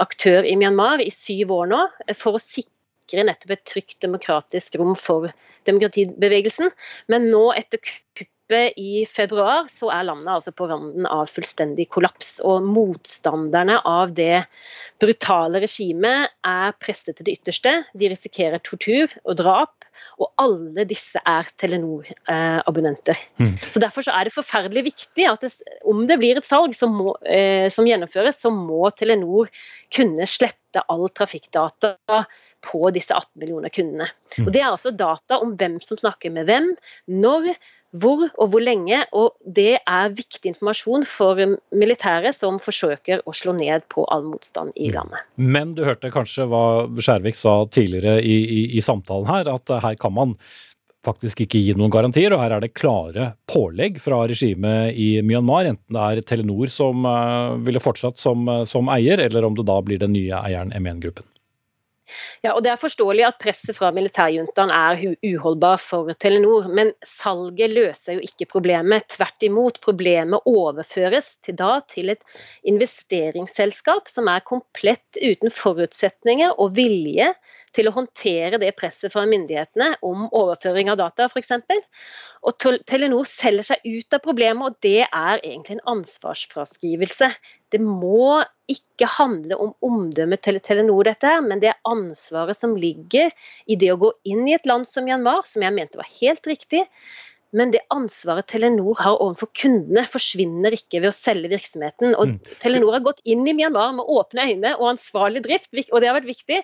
aktør 0.00 0.48
i 0.48 0.56
Myanmar 0.56 1.04
i 1.04 1.12
syv 1.12 1.52
år 1.58 1.68
nå, 1.74 1.82
for 2.16 2.40
å 2.40 2.40
sikre 2.40 2.72
nettopp 3.10 3.54
et 3.56 3.64
trygt 3.68 3.98
demokratisk 4.04 4.78
rom 4.80 4.94
for 4.98 5.30
demokratibevegelsen. 5.68 6.72
Men 7.12 7.30
nå, 7.32 7.44
etter 7.58 7.82
kuppet 7.82 8.30
kuppet 8.52 8.78
i 8.78 9.06
februar, 9.06 9.66
så 9.70 9.90
er 9.90 10.04
landet 10.04 10.28
altså 10.28 10.52
på 10.52 10.68
randen 10.68 11.06
av 11.06 11.26
fullstendig 11.30 11.88
kollaps. 11.90 12.40
Og 12.44 12.62
motstanderne 12.62 13.80
av 13.84 14.12
det 14.14 14.44
brutale 15.00 15.60
regimet 15.62 16.30
er 16.44 16.72
presset 16.78 17.16
til 17.16 17.26
det 17.26 17.38
ytterste. 17.38 17.84
De 17.94 18.08
risikerer 18.08 18.58
tortur 18.62 19.08
og 19.24 19.36
drap. 19.36 19.78
Og 20.18 20.30
alle 20.40 20.86
disse 20.88 21.20
er 21.26 21.48
Telenor-abonnenter. 21.60 23.18
Mm. 23.38 23.58
Så 23.60 23.80
Derfor 23.80 24.02
så 24.02 24.14
er 24.16 24.24
det 24.24 24.34
forferdelig 24.34 24.84
viktig 24.86 25.26
at 25.28 25.42
det, 25.44 25.52
om 25.84 26.06
det 26.06 26.18
blir 26.18 26.38
et 26.38 26.48
salg 26.48 26.74
som, 26.74 26.94
må, 26.96 27.16
eh, 27.26 27.68
som 27.68 27.86
gjennomføres, 27.86 28.40
så 28.40 28.50
må 28.50 28.88
Telenor 28.96 29.50
kunne 29.92 30.26
slette 30.26 30.80
all 30.88 31.10
trafikkdata 31.12 32.24
på 32.62 32.88
disse 32.94 33.12
18 33.12 33.28
millioner 33.42 33.72
kundene. 33.74 34.08
Mm. 34.38 34.46
Og 34.46 34.52
Det 34.54 34.62
er 34.62 34.70
altså 34.70 34.94
data 34.96 35.40
om 35.42 35.56
hvem 35.58 35.80
som 35.84 36.00
snakker 36.00 36.32
med 36.32 36.48
hvem, 36.48 36.72
når, 37.10 37.52
hvor 37.92 38.24
og 38.24 38.50
hvor 38.52 38.64
lenge. 38.64 39.02
og 39.12 39.36
Det 39.44 39.76
er 39.78 40.16
viktig 40.16 40.54
informasjon 40.54 41.06
for 41.08 41.38
militære 41.70 42.32
som 42.36 42.58
forsøker 42.62 43.22
å 43.26 43.36
slå 43.36 43.54
ned 43.58 43.86
på 43.92 44.06
all 44.12 44.24
motstand 44.30 44.72
i 44.76 44.88
mm. 44.90 44.94
landet. 44.96 45.30
Men 45.36 45.76
du 45.76 45.84
hørte 45.86 46.12
kanskje 46.14 46.48
hva 46.50 46.64
Skjærvik 46.98 47.38
sa 47.38 47.62
tidligere 47.68 48.20
i, 48.24 48.36
i, 48.42 48.62
i 48.78 48.84
samtalen 48.84 49.28
her, 49.28 49.50
at 49.52 49.74
her 49.84 49.98
kan 50.00 50.14
man 50.16 50.36
faktisk 51.02 51.42
ikke 51.42 51.58
gi 51.58 51.74
noen 51.74 51.90
garantier, 51.90 52.30
og 52.30 52.38
her 52.44 52.54
er 52.54 52.62
det 52.62 52.76
klare 52.78 53.32
pålegg 53.50 53.98
fra 54.02 54.20
regimet 54.30 54.94
i 54.94 55.16
Myanmar, 55.26 55.66
enten 55.66 55.96
det 55.96 56.04
er 56.04 56.22
Telenor 56.28 56.70
som 56.70 57.02
uh, 57.08 57.58
ville 57.66 57.82
fortsatt 57.82 58.20
som, 58.22 58.46
som 58.68 58.90
eier, 58.94 59.18
eller 59.24 59.48
om 59.48 59.58
det 59.58 59.66
da 59.66 59.80
blir 59.82 59.98
den 59.98 60.14
nye 60.14 60.38
eieren 60.46 60.70
M1-gruppen. 60.78 61.26
Ja, 62.44 62.52
og 62.54 62.62
Det 62.64 62.72
er 62.72 62.80
forståelig 62.80 63.24
at 63.26 63.38
presset 63.42 63.76
fra 63.76 63.90
militærjuntaen 63.94 64.72
er 64.74 65.02
uholdbar 65.22 65.80
for 65.82 66.10
Telenor, 66.18 66.68
men 66.68 66.92
salget 67.06 67.72
løser 67.72 68.18
jo 68.18 68.24
ikke 68.26 68.48
problemet. 68.50 69.08
Tvert 69.14 69.46
imot, 69.46 69.80
problemet 69.84 70.48
overføres 70.48 71.36
til, 71.44 71.56
da, 71.60 71.80
til 71.88 72.12
et 72.14 72.24
investeringsselskap 72.68 74.10
som 74.10 74.30
er 74.32 74.44
komplett 74.46 75.20
uten 75.22 75.52
forutsetninger 75.54 76.58
og 76.58 76.76
vilje 76.76 77.32
til 77.72 77.88
å 77.88 77.94
håndtere 77.96 78.60
det 78.60 78.74
presset 78.76 79.12
fra 79.14 79.24
myndighetene 79.28 79.94
om 80.04 80.26
overføring 80.28 80.90
av 80.92 81.00
data, 81.00 81.28
f.eks. 81.30 81.54
Og 82.42 82.68
Telenor 82.88 83.28
selger 83.28 83.70
seg 83.72 83.86
ut 83.86 84.16
av 84.16 84.22
problemet, 84.24 84.66
og 84.66 84.84
det 84.84 85.06
er 85.06 85.40
egentlig 85.40 85.78
en 85.78 85.86
ansvarsfraskrivelse. 85.96 87.30
Det 87.72 87.80
må 87.82 88.42
ikke 88.70 89.08
handle 89.08 89.56
om 89.60 89.72
omdømmet 89.84 90.42
til 90.44 90.60
Telenor, 90.64 91.06
dette 91.08 91.32
men 91.44 91.60
det 91.62 91.74
ansvaret 91.88 92.56
som 92.58 92.76
ligger 92.78 93.32
i 93.66 93.76
det 93.80 93.90
å 93.94 94.00
gå 94.00 94.12
inn 94.28 94.46
i 94.48 94.56
et 94.56 94.68
land 94.68 94.88
som 94.88 95.06
Myanmar, 95.08 95.42
som 95.48 95.64
jeg 95.64 95.74
mente 95.76 96.00
var 96.00 96.08
helt 96.20 96.46
riktig. 96.48 96.84
Men 97.52 97.72
det 97.74 97.82
ansvaret 97.92 98.48
Telenor 98.48 98.96
har 99.02 99.18
overfor 99.20 99.50
kundene, 99.56 100.06
forsvinner 100.08 100.72
ikke 100.72 101.02
ved 101.02 101.10
å 101.10 101.16
selge 101.16 101.50
virksomheten. 101.52 102.14
Og 102.16 102.32
mm. 102.32 102.56
Telenor 102.64 102.96
har 102.96 103.04
gått 103.04 103.20
inn 103.28 103.44
i 103.44 103.52
Myanmar 103.56 103.92
med 103.98 104.08
åpne 104.08 104.48
øyne 104.48 104.74
og 104.78 104.94
ansvarlig 104.94 105.44
drift, 105.44 105.72
og 105.90 106.00
det 106.00 106.08
har 106.08 106.16
vært 106.16 106.30
viktig. 106.30 106.62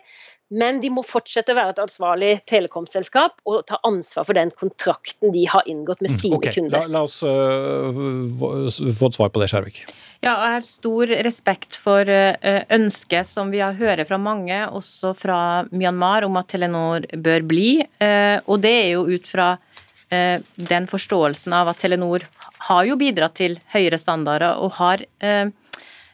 Men 0.48 0.78
de 0.80 0.88
må 0.88 1.02
fortsette 1.04 1.52
å 1.52 1.56
være 1.58 1.74
et 1.74 1.80
ansvarlig 1.82 2.30
telekomselskap 2.48 3.34
og 3.44 3.66
ta 3.68 3.76
ansvar 3.84 4.24
for 4.24 4.38
den 4.38 4.48
kontrakten 4.56 5.34
de 5.34 5.42
har 5.50 5.66
inngått 5.68 6.00
med 6.00 6.14
mm, 6.14 6.20
sine 6.22 6.38
okay. 6.38 6.54
kunder. 6.56 6.86
La, 6.88 6.94
la 6.96 7.02
oss 7.04 7.20
uh, 7.20 7.92
få 8.96 9.10
et 9.10 9.18
svar 9.18 9.28
på 9.34 9.42
det, 9.42 9.50
Skjærvik. 9.52 9.82
Ja, 10.24 10.32
jeg 10.32 10.54
har 10.56 10.64
stor 10.64 11.12
respekt 11.28 11.76
for 11.76 12.08
uh, 12.08 12.62
ønsket 12.74 13.28
som 13.28 13.52
vi 13.52 13.60
har 13.60 13.76
hørt 13.76 14.00
fra 14.08 14.16
mange, 14.16 14.64
også 14.72 15.12
fra 15.20 15.40
Myanmar, 15.68 16.24
om 16.24 16.40
at 16.40 16.48
Telenor 16.54 17.04
bør 17.12 17.44
bli. 17.52 17.70
Uh, 18.00 18.40
og 18.48 18.64
det 18.64 18.72
er 18.86 18.90
jo 18.96 19.04
ut 19.04 19.28
fra 19.28 19.52
den 20.08 20.86
forståelsen 20.88 21.52
av 21.52 21.68
at 21.72 21.80
Telenor 21.82 22.24
har 22.68 22.84
jo 22.88 22.96
bidratt 23.00 23.36
til 23.38 23.58
høyere 23.74 23.98
standarder 24.00 24.56
og 24.56 24.78
har 24.78 25.04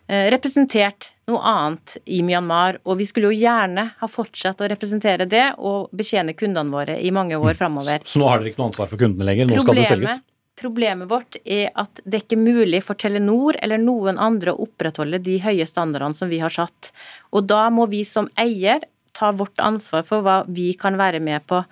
representert 0.08 1.12
noe 1.30 1.40
annet 1.40 1.96
i 2.04 2.18
Myanmar. 2.26 2.80
Og 2.84 2.98
vi 3.00 3.06
skulle 3.08 3.30
jo 3.32 3.38
gjerne 3.38 3.86
ha 4.00 4.08
fortsatt 4.10 4.60
å 4.60 4.68
representere 4.68 5.24
det 5.30 5.46
og 5.56 5.88
betjene 5.96 6.34
kundene 6.36 6.74
våre 6.74 6.98
i 7.00 7.12
mange 7.14 7.38
år 7.38 7.56
framover. 7.56 8.02
Så, 8.04 8.20
nå 8.20 8.28
har 8.28 8.42
dere 8.42 8.52
ikke 8.52 8.60
noe 8.60 8.72
ansvar 8.72 8.90
for 8.90 9.00
kundene 9.00 9.30
lenger? 9.30 9.48
Nå 9.48 9.56
problemet, 9.56 9.86
skal 9.86 10.00
det 10.02 10.08
selges? 10.08 10.24
Problemet 10.60 11.10
vårt 11.10 11.38
er 11.42 11.72
at 11.74 12.02
det 12.04 12.18
er 12.18 12.26
ikke 12.26 12.38
mulig 12.38 12.82
for 12.86 13.00
Telenor 13.00 13.56
eller 13.62 13.80
noen 13.80 14.20
andre 14.22 14.52
å 14.52 14.66
opprettholde 14.66 15.18
de 15.24 15.38
høye 15.42 15.64
standardene 15.66 16.14
som 16.14 16.28
vi 16.30 16.42
har 16.44 16.52
satt. 16.52 16.92
Og 17.32 17.48
da 17.48 17.64
må 17.74 17.88
vi 17.90 18.04
som 18.06 18.28
eier 18.38 18.84
ta 19.14 19.32
vårt 19.34 19.58
ansvar 19.62 20.04
for 20.06 20.26
hva 20.26 20.42
vi 20.46 20.72
kan 20.78 20.98
være 21.00 21.22
med 21.24 21.46
på. 21.48 21.64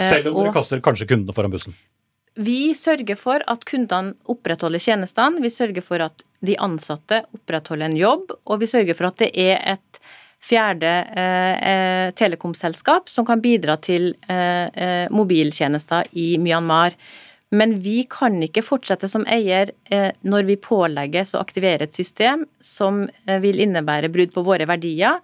Eh, 0.00 0.10
Selv 0.16 0.32
om 0.32 0.40
dere 0.42 0.54
kaster 0.56 0.80
kanskje 0.84 1.08
kundene 1.10 1.36
foran 1.36 1.52
bussen? 1.52 1.76
Vi 2.40 2.72
sørger 2.78 3.18
for 3.18 3.42
at 3.50 3.64
kundene 3.68 4.14
opprettholder 4.30 4.80
tjenestene. 4.80 5.42
Vi 5.42 5.50
sørger 5.52 5.84
for 5.84 6.02
at 6.04 6.22
de 6.46 6.56
ansatte 6.62 7.24
opprettholder 7.36 7.90
en 7.90 7.98
jobb, 7.98 8.30
og 8.46 8.62
vi 8.62 8.68
sørger 8.70 8.96
for 8.96 9.10
at 9.10 9.18
det 9.20 9.30
er 9.34 9.58
et 9.74 10.00
fjerde 10.40 10.92
eh, 11.20 11.56
eh, 11.70 12.12
telekomselskap 12.16 13.10
som 13.12 13.26
kan 13.28 13.42
bidra 13.44 13.76
til 13.82 14.14
eh, 14.30 14.70
eh, 14.72 15.10
mobiltjenester 15.12 16.08
i 16.16 16.32
Myanmar. 16.40 16.96
Men 17.50 17.74
vi 17.82 18.04
kan 18.08 18.38
ikke 18.46 18.62
fortsette 18.64 19.10
som 19.10 19.26
eier 19.28 19.74
eh, 19.90 20.12
når 20.22 20.46
vi 20.48 20.56
pålegges 20.62 21.34
å 21.34 21.42
aktivere 21.42 21.84
et 21.84 21.98
system 21.98 22.46
som 22.62 23.02
vil 23.42 23.60
innebære 23.60 24.08
brudd 24.14 24.32
på 24.32 24.46
våre 24.46 24.68
verdier 24.70 25.18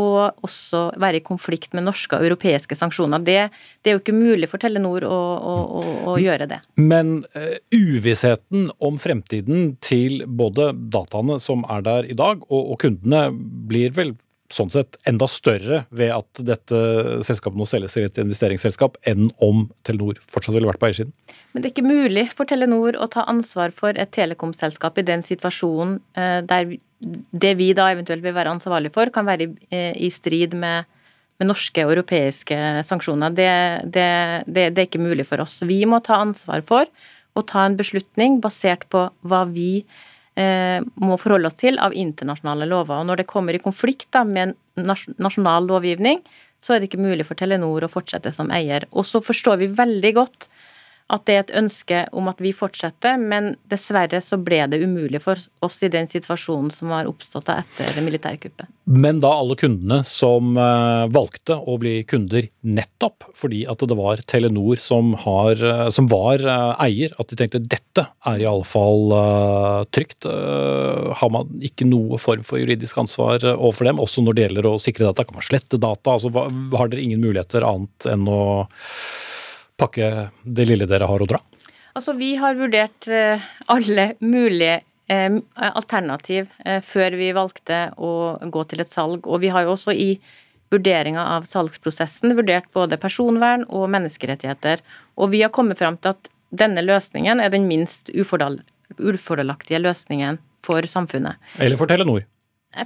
og 0.00 0.44
også 0.44 0.84
være 1.00 1.20
i 1.20 1.24
konflikt 1.24 1.74
med 1.76 1.86
norske 1.86 2.16
og 2.16 2.24
europeiske 2.26 2.76
sanksjoner. 2.78 3.22
Det, 3.24 3.38
det 3.82 3.90
er 3.90 3.96
jo 3.96 4.02
ikke 4.02 4.16
mulig 4.16 4.48
for 4.50 4.62
Telenor 4.62 5.04
å, 5.08 5.20
å, 5.36 5.54
å, 5.80 5.84
å 6.14 6.16
gjøre 6.22 6.48
det. 6.50 6.60
Men 6.80 7.20
uh, 7.36 7.56
uvissheten 7.74 8.70
om 8.82 8.98
fremtiden 9.02 9.76
til 9.84 10.24
både 10.26 10.72
dataene 10.92 11.38
som 11.42 11.66
er 11.72 11.84
der 11.86 12.08
i 12.08 12.18
dag, 12.18 12.44
og, 12.48 12.74
og 12.74 12.82
kundene, 12.84 13.28
blir 13.68 13.92
vel 13.96 14.14
sånn 14.52 14.70
sett 14.72 14.98
enda 15.08 15.26
større 15.30 15.82
ved 15.94 16.12
at 16.14 16.42
dette 16.44 16.78
selskapet 17.26 17.58
nå 17.58 17.66
selges 17.68 17.96
til 17.96 18.06
et 18.06 18.20
investeringsselskap, 18.22 18.98
enn 19.08 19.30
om 19.42 19.66
Telenor 19.86 20.20
fortsatt 20.32 20.56
ville 20.56 20.68
vært 20.68 20.82
på 20.82 20.90
eiersiden? 20.90 21.12
Men 21.52 21.62
det 21.62 21.70
er 21.70 21.74
ikke 21.74 21.86
mulig 21.88 22.26
for 22.32 22.48
Telenor 22.48 22.98
å 23.00 23.08
ta 23.12 23.26
ansvar 23.30 23.74
for 23.76 23.98
et 23.98 24.12
telekomselskap 24.14 25.00
i 25.00 25.06
den 25.08 25.24
situasjonen 25.26 25.98
eh, 26.18 26.40
der 26.48 26.76
det 27.02 27.56
vi 27.58 27.72
da 27.74 27.88
eventuelt 27.90 28.22
vil 28.22 28.36
være 28.36 28.52
ansvarlig 28.54 28.92
for, 28.94 29.10
kan 29.10 29.26
være 29.26 29.50
eh, 29.74 29.90
i 29.98 30.12
strid 30.14 30.54
med, 30.54 30.86
med, 31.40 31.48
norske 31.50 31.82
og 31.82 31.96
europeiske 31.96 32.60
sanksjoner. 32.86 33.34
Det, 33.34 33.50
det, 33.90 34.06
det, 34.46 34.68
det 34.76 34.84
er 34.84 34.88
ikke 34.90 35.02
mulig 35.02 35.26
for 35.26 35.42
oss. 35.42 35.58
Vi 35.66 35.82
må 35.88 35.98
ta 36.04 36.20
ansvar 36.22 36.62
for 36.66 36.86
å 37.32 37.42
ta 37.48 37.66
en 37.66 37.78
beslutning 37.78 38.38
basert 38.44 38.86
på 38.92 39.08
hva 39.26 39.44
vi 39.50 39.82
Eh, 39.82 40.11
må 40.32 41.16
forholde 41.20 41.50
oss 41.50 41.58
til 41.60 41.76
av 41.76 41.92
internasjonale 41.92 42.64
lover. 42.64 43.02
Og 43.02 43.08
når 43.10 43.20
det 43.20 43.28
kommer 43.28 43.52
i 43.52 43.60
konflikt 43.60 44.06
da, 44.16 44.22
med 44.24 44.54
nasjonal 44.80 45.68
lovgivning, 45.68 46.22
så 46.62 46.74
er 46.74 46.80
det 46.80 46.88
ikke 46.88 47.02
mulig 47.02 47.26
for 47.28 47.36
Telenor 47.38 47.84
å 47.84 47.90
fortsette 47.92 48.32
som 48.32 48.52
eier. 48.54 48.86
Og 48.96 49.04
så 49.08 49.20
forstår 49.24 49.60
vi 49.60 49.72
veldig 49.76 50.12
godt 50.16 50.48
at 51.12 51.24
det 51.26 51.34
er 51.34 51.42
et 51.42 51.54
ønske 51.60 52.02
om 52.16 52.28
at 52.30 52.40
vi 52.42 52.52
fortsetter, 52.56 53.18
men 53.20 53.54
dessverre 53.70 54.20
så 54.24 54.38
ble 54.40 54.62
det 54.70 54.80
umulig 54.84 55.20
for 55.24 55.40
oss 55.64 55.80
i 55.84 55.90
den 55.92 56.08
situasjonen 56.08 56.70
som 56.74 56.92
har 56.94 57.08
oppstått 57.10 57.50
etter 57.52 58.00
militærkuppet. 58.04 58.70
Men 58.92 59.20
da 59.22 59.32
alle 59.38 59.56
kundene 59.58 60.00
som 60.08 60.56
eh, 60.58 61.04
valgte 61.12 61.58
å 61.58 61.76
bli 61.80 62.00
kunder 62.08 62.48
nettopp 62.66 63.28
fordi 63.38 63.62
at 63.70 63.82
det 63.88 63.98
var 63.98 64.22
Telenor 64.28 64.80
som, 64.80 65.12
har, 65.22 65.60
eh, 65.62 65.88
som 65.94 66.08
var 66.10 66.42
eh, 66.42 66.84
eier, 66.86 67.14
at 67.20 67.30
de 67.30 67.38
tenkte 67.38 67.62
dette 67.62 68.06
er 68.28 68.42
i 68.42 68.48
alle 68.48 68.66
fall 68.66 69.12
trygt, 69.92 70.24
har 70.24 71.30
man 71.34 71.50
ikke 71.64 71.84
noe 71.88 72.18
form 72.20 72.44
for 72.46 72.60
juridisk 72.60 72.98
ansvar 73.02 73.44
overfor 73.52 73.88
dem, 73.88 74.00
også 74.00 74.24
når 74.24 74.36
det 74.36 74.46
gjelder 74.46 74.68
å 74.70 74.78
sikre 74.80 75.10
data? 75.10 75.26
Kan 75.26 75.38
man 75.38 75.46
slette 75.46 75.80
data? 75.82 76.14
Altså, 76.16 76.30
har 76.32 76.90
dere 76.92 77.04
ingen 77.04 77.22
muligheter 77.22 77.66
annet 77.66 78.08
enn 78.08 78.24
å 78.30 78.40
pakke 79.80 80.28
det 80.44 80.66
lille 80.68 80.88
dere 80.90 81.08
har 81.10 81.22
å 81.22 81.28
dra? 81.28 81.40
Altså, 81.92 82.14
vi 82.16 82.34
har 82.40 82.56
vurdert 82.56 83.08
eh, 83.08 83.42
alle 83.72 84.06
mulige 84.24 84.80
eh, 85.12 85.34
alternativ 85.68 86.48
eh, 86.64 86.80
før 86.84 87.18
vi 87.20 87.32
valgte 87.36 87.82
å 88.00 88.12
gå 88.42 88.64
til 88.70 88.84
et 88.84 88.90
salg. 88.90 89.28
Og 89.28 89.42
vi 89.44 89.52
har 89.52 89.66
jo 89.66 89.74
også 89.74 89.92
i 89.92 90.14
vurderinga 90.72 91.24
av 91.34 91.44
salgsprosessen 91.48 92.32
vurdert 92.38 92.70
både 92.72 92.96
personvern 93.00 93.66
og 93.68 93.90
menneskerettigheter. 93.92 94.80
Og 95.20 95.34
vi 95.34 95.42
har 95.44 95.52
kommet 95.52 95.80
fram 95.82 95.98
til 96.00 96.14
at 96.14 96.32
denne 96.52 96.84
løsningen 96.84 97.40
er 97.40 97.52
den 97.52 97.68
minst 97.68 98.08
ufordelaktige 98.12 99.82
løsningen 99.82 100.40
for 100.64 100.88
samfunnet. 100.88 101.40
Eller 101.60 101.80
for 101.80 101.90
Telenor? 101.90 102.24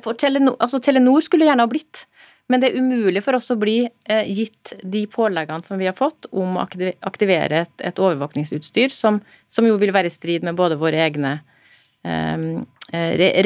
For 0.02 0.18
Telenor, 0.18 0.56
altså 0.62 0.80
Telenor 0.82 1.22
skulle 1.22 1.46
gjerne 1.46 1.62
ha 1.62 1.70
blitt. 1.70 2.06
Men 2.46 2.62
det 2.62 2.70
er 2.70 2.78
umulig 2.78 3.22
for 3.24 3.38
oss 3.38 3.50
å 3.50 3.58
bli 3.58 3.80
eh, 3.86 4.28
gitt 4.30 4.76
de 4.82 5.02
påleggene 5.10 5.66
som 5.66 5.80
vi 5.80 5.88
har 5.88 5.96
fått 5.98 6.28
om 6.30 6.58
å 6.58 6.62
aktivere 6.62 7.64
et, 7.64 7.74
et 7.82 7.98
overvåkningsutstyr, 7.98 8.94
som, 8.94 9.18
som, 9.50 9.66
jo 9.66 9.78
vil 9.82 9.94
være 9.94 10.10
i 10.10 10.14
strid 10.14 10.46
med 10.46 10.58
både 10.58 10.78
våre 10.78 11.00
egne 11.08 11.40
eh, 12.06 12.46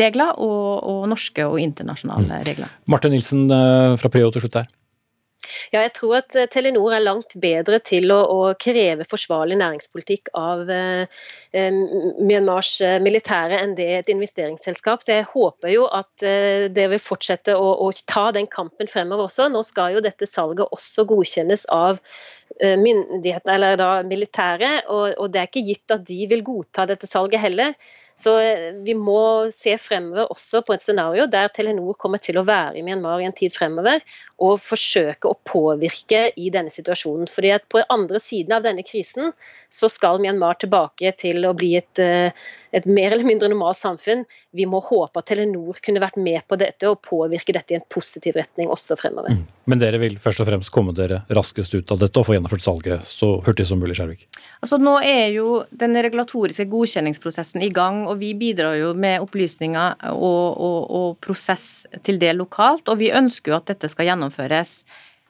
regler 0.00 0.34
og, 0.36 0.84
og, 0.84 1.06
norske 1.08 1.48
og 1.48 1.56
internasjonale 1.62 2.28
mm. 2.28 2.44
regler. 2.50 2.76
Marte 2.92 3.12
Nilsen 3.12 3.46
eh, 3.48 3.96
fra 4.00 4.12
Preo 4.12 4.28
til 4.34 4.44
slutt 4.44 4.60
her. 4.60 4.68
Ja, 5.72 5.82
jeg 5.84 5.92
tror 5.96 6.18
at 6.20 6.36
Telenor 6.52 6.94
er 6.96 7.04
langt 7.04 7.36
bedre 7.40 7.80
til 7.84 8.10
å, 8.14 8.18
å 8.20 8.40
kreve 8.60 9.06
forsvarlig 9.08 9.58
næringspolitikk 9.60 10.32
av 10.38 10.70
eh, 10.70 11.22
Myanmars 11.52 12.72
militære 13.04 13.60
enn 13.60 13.76
det 13.78 13.88
et 13.98 14.12
investeringsselskap. 14.12 15.04
Så 15.04 15.16
jeg 15.18 15.28
håper 15.32 15.74
jo 15.74 15.86
at 15.86 16.26
eh, 16.26 16.66
det 16.72 16.88
vil 16.94 17.02
fortsette 17.02 17.56
å, 17.56 17.70
å, 17.86 17.90
ta 18.10 18.28
den 18.36 18.50
kampen 18.50 18.90
fremover 18.90 19.28
også. 19.28 19.48
Nå 19.52 19.64
skal 19.66 19.96
jo 19.96 20.04
dette 20.04 20.28
salget 20.30 20.70
også 20.70 21.06
godkjennes 21.10 21.66
av 21.74 22.02
myndighetene, 22.60 23.54
eller 23.54 23.76
da 23.78 23.90
militære, 24.04 24.70
og, 24.90 25.14
og 25.22 25.30
det 25.32 25.38
er 25.40 25.48
ikke 25.48 25.62
gitt 25.64 25.94
at 25.94 26.02
de 26.04 26.26
vil 26.28 26.42
godta 26.44 26.84
dette 26.90 27.08
salget 27.08 27.40
heller. 27.40 27.76
Så 28.20 28.34
eh, 28.42 28.70
vi 28.84 28.94
må 28.98 29.48
se 29.54 29.76
fremover 29.80 30.28
også 30.32 30.60
på 30.66 30.74
et 30.74 30.84
scenario 30.84 31.24
der 31.30 31.48
Telenor 31.54 31.96
kommer 32.00 32.20
til 32.22 32.40
å 32.40 32.44
være 32.46 32.76
i 32.76 32.84
Myanmar 32.84 33.22
i 33.22 33.28
en 33.28 33.36
tid 33.36 33.54
fremover, 33.56 34.02
og 34.40 34.60
forsøke 34.60 35.30
å 35.30 35.38
påvirke 35.48 36.26
i 36.36 36.50
denne 36.52 36.72
situasjonen. 36.72 37.30
Fordi 37.30 37.54
at 37.56 37.68
På 37.70 37.82
andre 37.92 38.18
siden 38.20 38.56
av 38.56 38.64
denne 38.66 38.84
krisen 38.84 39.32
så 39.72 39.88
skal 39.92 40.20
Myanmar 40.20 40.58
tilbake 40.60 41.14
til 41.20 41.46
å 41.48 41.54
bli 41.56 41.74
et, 41.78 42.02
eh, 42.02 42.34
et 42.76 42.86
mer 42.86 43.12
eller 43.14 43.28
mindre 43.28 43.48
normalt 43.52 43.80
samfunn. 43.80 44.26
Vi 44.52 44.66
må 44.68 44.82
håpe 44.84 45.22
at 45.22 45.30
Telenor 45.30 45.80
kunne 45.80 46.02
vært 46.02 46.20
med 46.20 46.42
på 46.48 46.58
dette 46.60 46.90
og 46.90 47.00
påvirke 47.06 47.56
dette 47.56 47.76
i 47.76 47.80
en 47.80 47.88
positiv 47.88 48.36
retning 48.36 48.68
også 48.68 48.98
fremover. 49.00 49.38
Mm. 49.38 49.59
Men 49.70 49.78
dere 49.78 50.00
vil 50.02 50.16
først 50.18 50.42
og 50.42 50.48
fremst 50.48 50.72
komme 50.74 50.94
dere 50.96 51.20
raskest 51.30 51.76
ut 51.76 51.92
av 51.94 52.00
dette 52.00 52.18
og 52.18 52.26
få 52.26 52.34
gjennomført 52.34 52.64
salget 52.64 53.06
så 53.06 53.36
hurtig 53.46 53.68
som 53.68 53.78
mulig, 53.78 53.94
Skjervik? 53.98 54.26
Altså 54.58 54.80
Nå 54.82 54.96
er 55.06 55.30
jo 55.36 55.60
den 55.70 55.94
regulatoriske 55.94 56.66
godkjenningsprosessen 56.72 57.62
i 57.62 57.70
gang, 57.74 58.02
og 58.10 58.18
vi 58.22 58.32
bidrar 58.38 58.74
jo 58.80 58.90
med 58.98 59.22
opplysninger 59.22 60.10
og, 60.10 60.58
og, 60.58 60.80
og 60.90 61.08
prosess 61.22 61.86
til 62.02 62.18
det 62.22 62.34
lokalt. 62.40 62.90
Og 62.90 62.98
vi 63.00 63.12
ønsker 63.14 63.54
jo 63.54 63.60
at 63.60 63.70
dette 63.70 63.90
skal 63.92 64.10
gjennomføres 64.10 64.74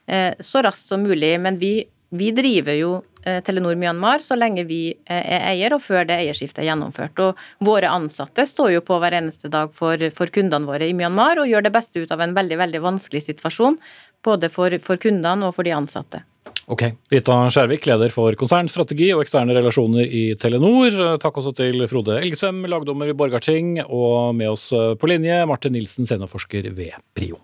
eh, 0.08 0.32
så 0.40 0.64
raskt 0.64 0.88
som 0.88 1.04
mulig. 1.04 1.34
Men 1.42 1.60
vi, 1.60 1.74
vi 2.16 2.32
driver 2.34 2.78
jo 2.78 2.92
eh, 3.22 3.42
Telenor 3.44 3.76
Myanmar 3.78 4.24
så 4.24 4.38
lenge 4.38 4.64
vi 4.68 4.82
eh, 4.90 5.20
er 5.36 5.46
eier, 5.52 5.76
og 5.76 5.84
før 5.84 6.08
det 6.08 6.16
eierskiftet 6.24 6.64
er 6.64 6.70
gjennomført. 6.70 7.20
Og 7.22 7.66
våre 7.66 7.92
ansatte 7.92 8.48
står 8.48 8.74
jo 8.78 8.84
på 8.86 8.98
hver 9.02 9.20
eneste 9.20 9.52
dag 9.52 9.74
for, 9.76 10.08
for 10.16 10.32
kundene 10.32 10.68
våre 10.68 10.88
i 10.88 10.96
Myanmar 10.96 11.42
og 11.42 11.50
gjør 11.50 11.68
det 11.68 11.74
beste 11.76 12.02
ut 12.02 12.14
av 12.14 12.24
en 12.24 12.36
veldig, 12.36 12.58
veldig 12.64 12.82
vanskelig 12.88 13.26
situasjon. 13.28 13.78
Både 14.24 14.50
for, 14.52 14.74
for 14.84 15.00
kundene 15.00 15.48
og 15.48 15.56
for 15.56 15.66
de 15.66 15.74
ansatte. 15.76 16.22
Ok. 16.70 16.84
Rita 17.10 17.36
Skjærvik, 17.50 17.86
leder 17.90 18.12
for 18.14 18.36
konsernstrategi 18.38 19.10
og 19.14 19.24
eksterne 19.24 19.56
relasjoner 19.56 20.06
i 20.06 20.24
Telenor. 20.38 21.18
Takk 21.22 21.40
også 21.42 21.54
til 21.58 21.82
Frode 21.90 22.20
Elgesem, 22.20 22.62
lagdommer 22.70 23.10
i 23.10 23.16
Borgarting, 23.16 23.80
og 23.88 24.36
med 24.38 24.52
oss 24.52 24.70
på 24.70 25.10
linje 25.10 25.42
Martin 25.50 25.74
Nilsen, 25.74 26.06
seniorforsker 26.06 26.70
ved 26.70 26.94
Prio. 27.16 27.40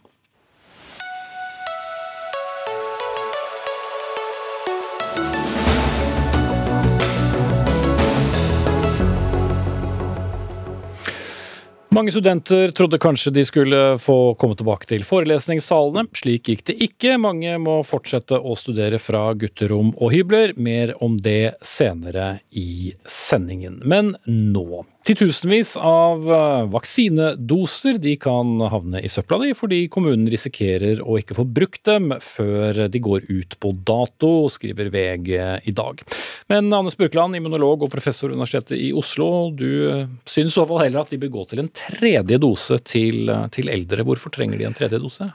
Mange 11.97 12.13
studenter 12.13 12.71
trodde 12.77 12.99
kanskje 13.01 13.31
de 13.33 13.43
skulle 13.49 13.79
få 13.99 14.35
komme 14.37 14.53
tilbake 14.53 14.85
til 14.91 15.05
forelesningssalene. 15.09 16.03
Slik 16.13 16.51
gikk 16.51 16.67
det 16.69 16.75
ikke. 16.85 17.15
Mange 17.17 17.55
må 17.57 17.79
fortsette 17.89 18.37
å 18.37 18.53
studere 18.61 19.01
fra 19.01 19.31
gutterom 19.33 19.95
og 19.95 20.13
hybler. 20.13 20.53
Mer 20.61 20.93
om 21.01 21.17
det 21.25 21.55
senere 21.65 22.43
i 22.53 22.93
sendingen. 23.09 23.81
Men 23.89 24.13
nå 24.29 24.85
Titusenvis 25.07 25.77
av 25.79 26.33
eh, 26.33 26.65
vaksinedoser 26.73 28.01
de 28.03 28.17
kan 28.19 28.57
havne 28.59 28.99
i 28.99 29.09
søpla 29.09 29.39
di 29.45 29.53
fordi 29.55 29.85
kommunen 29.93 30.27
risikerer 30.33 30.99
å 30.99 31.15
ikke 31.21 31.37
få 31.39 31.45
brukt 31.47 31.85
dem 31.87 32.11
før 32.19 32.89
de 32.91 33.03
går 33.05 33.29
ut 33.29 33.55
på 33.63 33.71
dato, 33.87 34.31
skriver 34.51 34.91
VG 34.91 35.31
i 35.71 35.75
dag. 35.79 36.03
Men 36.51 36.75
Anne 36.75 36.91
Spurkland, 36.91 37.39
immunolog 37.39 37.85
og 37.87 37.93
professor 37.93 38.35
Universitetet 38.35 38.81
i 38.83 38.91
Oslo, 38.99 39.53
du 39.55 40.09
syns 40.27 40.51
i 40.51 40.57
så 40.57 40.67
fall 40.67 40.83
heller 40.83 41.05
at 41.05 41.15
de 41.15 41.21
bør 41.23 41.37
gå 41.37 41.47
til 41.53 41.63
en 41.63 41.71
tredje 41.71 42.41
dose 42.43 42.81
til, 42.83 43.31
til 43.55 43.71
eldre. 43.71 44.03
Hvorfor 44.11 44.35
trenger 44.35 44.59
de 44.59 44.67
en 44.67 44.75
tredje 44.75 44.99
dose? 44.99 45.29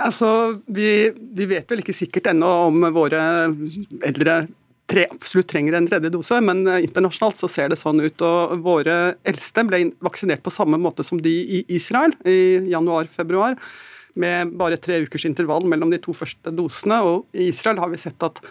Altså, 0.00 0.30
vi, 0.64 1.10
vi 1.12 1.50
vet 1.52 1.68
vel 1.68 1.84
ikke 1.84 1.94
sikkert 1.94 2.32
ennå 2.32 2.54
om 2.70 2.88
våre 2.96 3.20
eldre 4.00 4.40
tre, 4.90 5.06
absolutt 5.10 5.48
trenger 5.50 5.76
en 5.76 5.86
tredje 5.88 6.10
dose, 6.12 6.40
men 6.44 6.64
eh, 6.66 6.82
internasjonalt 6.86 7.38
så 7.40 7.50
ser 7.50 7.70
det 7.70 7.78
sånn 7.80 8.02
ut. 8.02 8.24
og 8.26 8.58
Våre 8.64 8.96
eldste 9.28 9.64
ble 9.68 9.84
vaksinert 10.04 10.42
på 10.44 10.52
samme 10.54 10.80
måte 10.80 11.06
som 11.06 11.20
de 11.22 11.32
i 11.60 11.62
Israel 11.76 12.16
i 12.28 12.72
januar-februar, 12.72 13.58
med 14.20 14.56
bare 14.58 14.80
tre 14.82 14.98
ukers 15.04 15.24
intervall 15.28 15.64
mellom 15.70 15.92
de 15.92 16.00
to 16.02 16.12
første 16.16 16.50
dosene. 16.52 16.98
og 17.06 17.30
I 17.32 17.48
Israel 17.52 17.78
har 17.82 17.92
vi 17.92 18.00
sett 18.02 18.26
at 18.26 18.42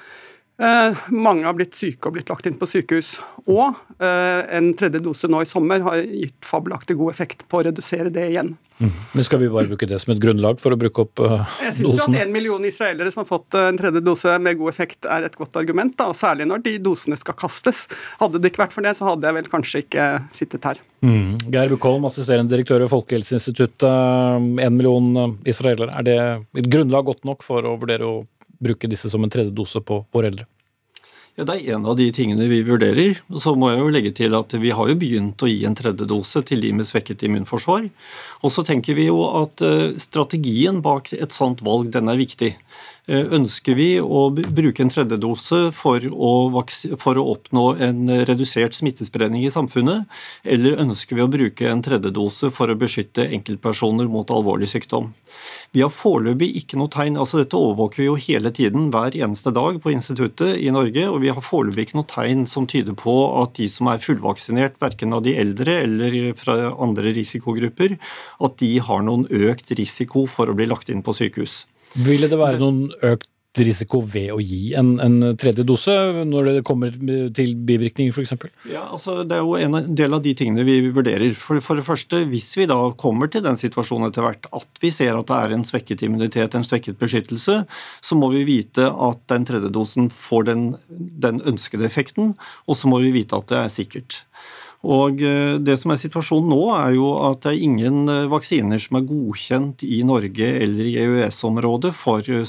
Eh, 0.60 0.95
mange 1.15 1.45
har 1.48 1.56
blitt 1.56 1.78
syke 1.78 2.10
og 2.10 2.17
blitt 2.17 2.28
lagt 2.28 2.48
inn 2.50 2.58
på 2.60 2.67
sykehus. 2.67 3.13
Og 3.48 3.78
eh, 4.04 4.41
en 4.58 4.74
tredje 4.76 5.00
dose 5.04 5.30
nå 5.32 5.39
i 5.45 5.48
sommer 5.48 5.86
har 5.86 6.02
gitt 6.04 6.43
fabelaktig 6.43 6.98
god 7.00 7.13
effekt 7.13 7.45
på 7.48 7.62
å 7.62 7.67
redusere 7.69 8.12
det 8.12 8.26
igjen. 8.34 8.58
Mm. 8.80 8.91
Men 9.13 9.28
Skal 9.28 9.39
vi 9.39 9.48
bare 9.52 9.69
bruke 9.72 9.88
det 9.88 10.02
som 10.04 10.12
et 10.12 10.19
grunnlag 10.24 10.60
for 10.60 10.72
å 10.72 10.78
bruke 10.80 11.04
opp 11.04 11.19
uh, 11.19 11.41
Jeg 11.65 11.74
synes 11.82 11.98
at 12.06 12.13
en 12.22 12.30
million 12.32 12.63
israelere 12.63 13.12
som 13.12 13.26
har 13.26 13.28
fått 13.28 13.58
en 13.60 13.76
tredje 13.80 14.00
dose 14.04 14.38
med 14.39 14.56
god 14.60 14.72
effekt, 14.72 15.08
er 15.08 15.28
et 15.28 15.36
godt 15.39 15.56
argument. 15.60 15.95
Da, 16.00 16.10
og 16.12 16.19
Særlig 16.19 16.48
når 16.48 16.63
de 16.67 16.76
dosene 16.84 17.15
skal 17.19 17.38
kastes. 17.39 17.86
Hadde 18.19 18.39
det 18.39 18.52
ikke 18.52 18.65
vært 18.65 18.76
for 18.76 18.88
det, 18.88 18.93
så 19.00 19.08
hadde 19.08 19.28
jeg 19.28 19.38
vel 19.39 19.52
kanskje 19.52 19.84
ikke 19.86 20.10
sittet 20.36 20.67
her. 20.67 20.82
Mm. 21.04 21.38
Geir 21.52 21.72
Bukkholm, 21.72 22.08
assisterende 22.08 22.52
direktør 22.52 22.84
ved 22.84 22.91
Folkehelseinstituttet. 22.91 23.88
En 23.88 24.76
million 24.76 25.38
israelere, 25.48 25.95
er 25.95 26.08
det 26.08 26.19
et 26.60 26.67
grunnlag 26.72 27.08
godt 27.08 27.24
nok 27.28 27.48
for 27.48 27.63
å 27.63 27.78
vurdere 27.80 28.08
å 28.08 28.19
bruke 28.63 28.89
disse 28.91 29.10
som 29.12 29.24
en 29.24 29.32
tredje 29.32 29.56
dose 29.56 29.82
på 29.82 30.04
våre 30.13 30.32
eldre? 30.32 30.48
Ja, 31.39 31.45
Det 31.45 31.54
er 31.56 31.76
en 31.78 31.86
av 31.88 31.95
de 31.95 32.10
tingene 32.12 32.50
vi 32.52 32.60
vurderer. 32.67 33.22
Så 33.39 33.54
må 33.56 33.69
jeg 33.72 33.80
jo 33.80 33.91
legge 33.95 34.12
til 34.12 34.34
at 34.36 34.52
vi 34.60 34.74
har 34.76 34.89
jo 34.89 34.95
begynt 35.00 35.39
å 35.39 35.48
gi 35.48 35.62
en 35.63 35.78
tredje 35.78 36.04
dose 36.04 36.41
til 36.43 36.60
de 36.60 36.74
med 36.76 36.84
svekket 36.84 37.24
immunforsvar. 37.24 37.88
Og 38.43 38.52
så 38.52 38.65
tenker 38.67 38.98
vi 38.98 39.06
jo 39.08 39.22
at 39.24 39.63
eh, 39.63 39.95
strategien 39.95 40.82
bak 40.84 41.13
et 41.15 41.32
sånt 41.32 41.63
valg, 41.63 41.93
den 41.95 42.12
er 42.12 42.19
viktig. 42.19 42.52
Eh, 43.10 43.26
ønsker 43.34 43.74
vi 43.74 43.88
å 43.98 44.28
bruke 44.30 44.84
en 44.84 44.91
tredjedose 44.93 45.72
for 45.74 46.04
å, 46.13 46.34
for 47.02 47.17
å 47.17 47.24
oppnå 47.32 47.63
en 47.82 48.04
redusert 48.30 48.76
smittespredning 48.78 49.48
i 49.48 49.50
samfunnet, 49.54 50.06
eller 50.45 50.78
ønsker 50.84 51.17
vi 51.17 51.24
å 51.24 51.32
bruke 51.32 51.72
en 51.72 51.82
tredjedose 51.82 52.52
for 52.54 52.69
å 52.69 52.78
beskytte 52.78 53.26
enkeltpersoner 53.26 54.12
mot 54.13 54.30
alvorlig 54.30 54.69
sykdom? 54.69 55.08
Vi 55.74 55.82
har 55.82 55.89
foreløpig 55.93 56.52
ikke 56.62 56.78
noe 56.82 56.91
tegn 56.93 57.17
altså 57.22 57.39
Dette 57.41 57.58
overvåker 57.58 58.04
vi 58.04 58.08
jo 58.12 58.19
hele 58.28 58.52
tiden, 58.54 58.91
hver 58.93 59.17
eneste 59.17 59.56
dag 59.58 59.82
på 59.82 59.93
instituttet 59.93 60.62
i 60.62 60.69
Norge. 60.74 61.08
og 61.10 61.22
Vi 61.26 61.34
har 61.34 61.45
foreløpig 61.45 61.88
ikke 61.88 62.00
noe 62.02 62.10
tegn 62.13 62.45
som 62.50 62.69
tyder 62.69 62.98
på 62.98 63.15
at 63.41 63.58
de 63.58 63.69
som 63.74 63.89
er 63.89 64.06
fullvaksinert, 64.06 64.78
verken 64.82 65.17
av 65.17 65.26
de 65.26 65.34
eldre 65.39 65.80
eller 65.88 66.19
fra 66.38 66.76
andre 66.78 67.15
risikogrupper, 67.17 67.98
at 68.38 68.62
de 68.62 68.72
har 68.86 69.02
noen 69.06 69.26
økt 69.30 69.74
risiko 69.82 70.28
for 70.30 70.50
å 70.50 70.58
bli 70.58 70.69
lagt 70.69 70.93
inn 70.93 71.06
på 71.06 71.17
sykehus. 71.17 71.63
Ville 71.97 72.30
det 72.30 72.38
være 72.39 72.62
noen 72.62 72.88
økt 73.02 73.30
risiko 73.58 74.02
ved 74.06 74.30
å 74.34 74.38
gi 74.43 74.73
en, 74.78 74.91
en 75.02 75.17
tredje 75.39 75.65
dose 75.67 75.93
når 76.28 76.49
det 76.49 76.63
kommer 76.67 76.93
til 77.36 77.56
bivirkninger 77.67 78.13
f.eks.? 78.13 78.45
Ja, 78.69 78.86
altså, 78.93 79.23
det 79.28 79.36
er 79.36 79.41
jo 79.41 79.56
en 79.58 79.95
del 79.97 80.15
av 80.15 80.21
de 80.25 80.36
tingene 80.38 80.65
vi 80.67 80.78
vurderer. 80.93 81.34
For, 81.38 81.62
for, 81.63 81.80
det 81.80 81.88
første, 81.88 82.21
Hvis 82.30 82.52
vi 82.60 82.67
da 82.69 82.78
kommer 82.99 83.32
til 83.32 83.43
den 83.45 83.58
situasjonen 83.60 84.10
etter 84.10 84.25
hvert 84.25 84.47
at 84.56 84.84
vi 84.84 84.93
ser 84.93 85.17
at 85.17 85.28
det 85.32 85.39
er 85.39 85.56
en 85.56 85.65
svekket 85.67 86.06
immunitet, 86.06 86.56
en 86.56 86.67
svekket 86.67 86.99
beskyttelse, 87.02 87.63
så 87.65 88.19
må 88.19 88.32
vi 88.36 88.45
vite 88.47 88.86
at 88.89 89.25
den 89.34 89.49
tredje 89.49 89.73
dosen 89.73 90.13
får 90.13 90.49
den, 90.52 90.65
den 90.89 91.41
ønskede 91.49 91.89
effekten, 91.89 92.36
og 92.69 92.80
så 92.80 92.91
må 92.91 93.02
vi 93.04 93.13
vite 93.17 93.39
at 93.39 93.49
det 93.52 93.62
er 93.63 93.78
sikkert. 93.80 94.23
Og 94.88 95.20
eh, 95.22 95.58
Det 95.60 95.76
som 95.80 95.92
er 95.92 96.00
situasjonen 96.00 96.54
nå, 96.54 96.60
er 96.78 96.94
jo 96.96 97.10
at 97.28 97.42
det 97.44 97.52
er 97.52 97.63
ingen 97.65 98.08
eh, 98.08 98.30
vaksiner 98.32 98.80
som 98.80 99.00
er 99.00 99.08
godkjent 99.10 99.84
i 99.84 100.00
Norge 100.08 100.48
eller 100.63 100.88
i 100.88 100.96
EØS-området 101.04 101.92
for 101.96 102.24
eh, 102.24 102.46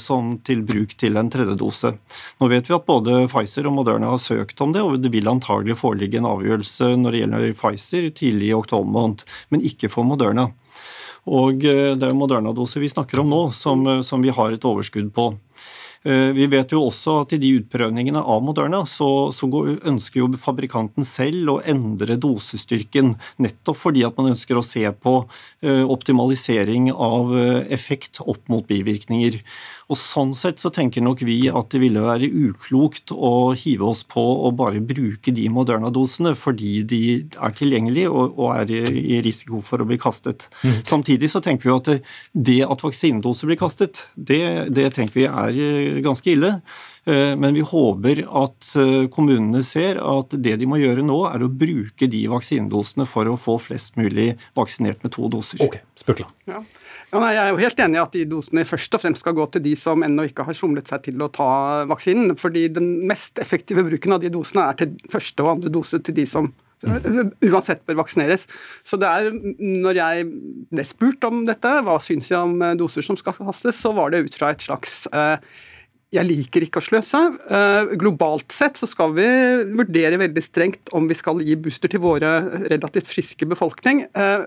til 0.47 0.63
bruk 0.63 0.95
til 0.95 1.19
en 1.19 1.31
tredjedose. 1.31 1.91
Nå 2.39 2.51
vet 2.53 2.69
vi 2.69 2.77
at 2.77 2.87
både 2.87 3.25
Pfizer 3.27 3.67
og 3.67 3.75
Moderna 3.81 4.13
har 4.13 4.23
søkt 4.23 4.63
om 4.63 4.71
det, 4.71 4.81
og 4.81 5.01
det 5.03 5.11
vil 5.11 5.27
antagelig 5.27 5.75
foreligge 5.81 6.21
en 6.21 6.29
avgjørelse 6.31 6.93
når 6.95 7.11
det 7.11 7.23
gjelder 7.25 7.59
Pfizer 7.59 8.09
tidlig 8.15 8.51
i 8.51 8.55
oktober 8.55 8.95
måned, 8.95 9.27
men 9.51 9.67
ikke 9.67 9.91
for 9.91 10.07
Moderna. 10.07 10.53
Og 11.27 11.59
Det 11.61 12.01
er 12.01 12.15
Moderna-doser 12.17 12.81
vi 12.81 12.89
snakker 12.89 13.19
om 13.21 13.29
nå, 13.29 13.41
som, 13.53 13.83
som 14.01 14.23
vi 14.25 14.31
har 14.33 14.55
et 14.55 14.65
overskudd 14.65 15.11
på. 15.13 15.27
Eh, 16.03 16.31
vi 16.33 16.47
vet 16.49 16.71
jo 16.73 16.79
også 16.87 17.19
at 17.21 17.35
i 17.35 17.39
de 17.41 17.51
utprøvningene 17.59 18.23
av 18.25 18.41
Moderna 18.41 18.79
så, 18.89 19.29
så 19.35 19.45
ønsker 19.45 20.23
jo 20.23 20.29
fabrikanten 20.41 21.05
selv 21.05 21.53
å 21.53 21.57
endre 21.61 22.17
dosestyrken, 22.21 23.13
nettopp 23.37 23.77
fordi 23.83 24.01
at 24.07 24.17
man 24.17 24.31
ønsker 24.31 24.57
å 24.57 24.65
se 24.65 24.81
på 24.97 25.13
eh, 25.61 25.83
optimalisering 25.85 26.89
av 26.91 27.35
eh, 27.37 27.59
effekt 27.77 28.23
opp 28.25 28.49
mot 28.49 28.65
bivirkninger. 28.65 29.37
Og 29.91 29.99
Sånn 29.99 30.31
sett 30.37 30.61
så 30.61 30.71
tenker 30.73 31.03
nok 31.03 31.21
vi 31.27 31.37
at 31.51 31.71
det 31.73 31.81
ville 31.83 32.03
være 32.03 32.29
uklokt 32.29 33.11
å 33.11 33.51
hive 33.57 33.89
oss 33.91 34.05
på 34.07 34.21
å 34.47 34.51
bare 34.55 34.79
bruke 34.83 35.33
de 35.35 35.49
Moderna-dosene 35.51 36.31
fordi 36.39 36.81
de 36.87 37.01
er 37.35 37.55
tilgjengelige 37.57 38.11
og, 38.11 38.37
og, 38.39 38.53
er 38.61 38.71
i 38.71 39.19
risiko 39.23 39.59
for 39.65 39.83
å 39.83 39.87
bli 39.89 39.99
kastet. 40.01 40.47
Mm. 40.63 40.79
Samtidig 40.87 41.31
så 41.33 41.43
tenker 41.43 41.69
vi 41.69 41.75
at 41.75 41.89
det, 41.89 41.97
det 42.31 42.59
at 42.63 42.85
vaksinedoser 42.85 43.51
blir 43.51 43.59
kastet, 43.59 44.05
det, 44.15 44.41
det 44.71 44.87
tenker 44.95 45.21
vi 45.21 45.27
er 45.27 46.01
ganske 46.05 46.31
ille. 46.31 46.55
Men 47.03 47.55
vi 47.55 47.63
håper 47.65 48.19
at 48.29 48.67
kommunene 49.13 49.63
ser 49.65 49.97
at 49.97 50.35
det 50.37 50.53
de 50.61 50.67
må 50.69 50.77
gjøre 50.77 51.01
nå, 51.05 51.17
er 51.31 51.41
å 51.41 51.49
bruke 51.49 52.05
de 52.11 52.21
vaksinedosene 52.29 53.07
for 53.09 53.25
å 53.31 53.39
få 53.41 53.57
flest 53.63 53.97
mulig 53.97 54.35
vaksinert 54.57 55.01
med 55.01 55.15
to 55.15 55.31
doser. 55.33 55.63
Ok, 55.65 55.79
Spurkla. 55.97 56.29
Ja. 56.45 56.61
Ja, 57.11 57.19
nei, 57.19 57.33
jeg 57.35 57.43
er 57.43 57.49
jo 57.51 57.59
helt 57.59 57.81
enig 57.83 57.97
i 57.97 58.01
at 58.05 58.13
de 58.15 58.21
dosene 58.31 58.63
først 58.67 58.95
og 58.95 59.01
fremst 59.03 59.23
skal 59.23 59.35
gå 59.35 59.45
til 59.51 59.63
de 59.65 59.73
som 59.79 60.03
ennå 60.05 60.29
ikke 60.29 60.45
har 60.47 60.55
somlet 60.55 60.87
seg 60.87 61.03
til 61.09 61.19
å 61.19 61.27
ta 61.33 61.47
vaksinen. 61.91 62.37
fordi 62.39 62.69
den 62.71 63.01
mest 63.07 63.39
effektive 63.43 63.83
bruken 63.83 64.15
av 64.15 64.21
de 64.23 64.31
dosene 64.31 64.69
er 64.69 64.79
til 64.79 64.93
første 65.11 65.43
og 65.43 65.57
andre 65.57 65.73
dose 65.75 65.99
til 65.99 66.15
de 66.15 66.25
som 66.25 66.53
uansett 66.81 67.83
bør 67.85 67.99
vaksineres. 67.99 68.47
Så 68.87 68.97
det 68.97 69.09
er, 69.09 69.27
når 69.59 69.99
jeg 69.99 70.29
ble 70.71 70.85
spurt 70.87 71.27
om 71.27 71.43
dette, 71.45 71.73
hva 71.85 71.99
syns 72.01 72.31
jeg 72.31 72.39
om 72.39 72.63
doser 72.79 73.05
som 73.05 73.19
skal 73.19 73.35
hastes, 73.43 73.81
så 73.83 73.91
var 73.97 74.13
det 74.13 74.23
ut 74.25 74.37
fra 74.39 74.53
et 74.55 74.63
slags 74.63 75.03
eh, 75.11 75.37
jeg 76.11 76.27
liker 76.27 76.65
ikke 76.65 76.81
å 76.81 76.83
sløse. 76.83 77.19
Uh, 77.47 77.93
globalt 77.99 78.51
sett 78.51 78.79
så 78.79 78.87
skal 78.89 79.13
vi 79.15 79.25
vurdere 79.71 80.19
veldig 80.19 80.41
strengt 80.43 80.91
om 80.95 81.07
vi 81.07 81.15
skal 81.15 81.39
gi 81.45 81.55
booster 81.55 81.91
til 81.91 82.01
våre 82.03 82.31
relativt 82.65 83.07
friske 83.07 83.47
befolkning. 83.47 84.03
Uh, 84.11 84.43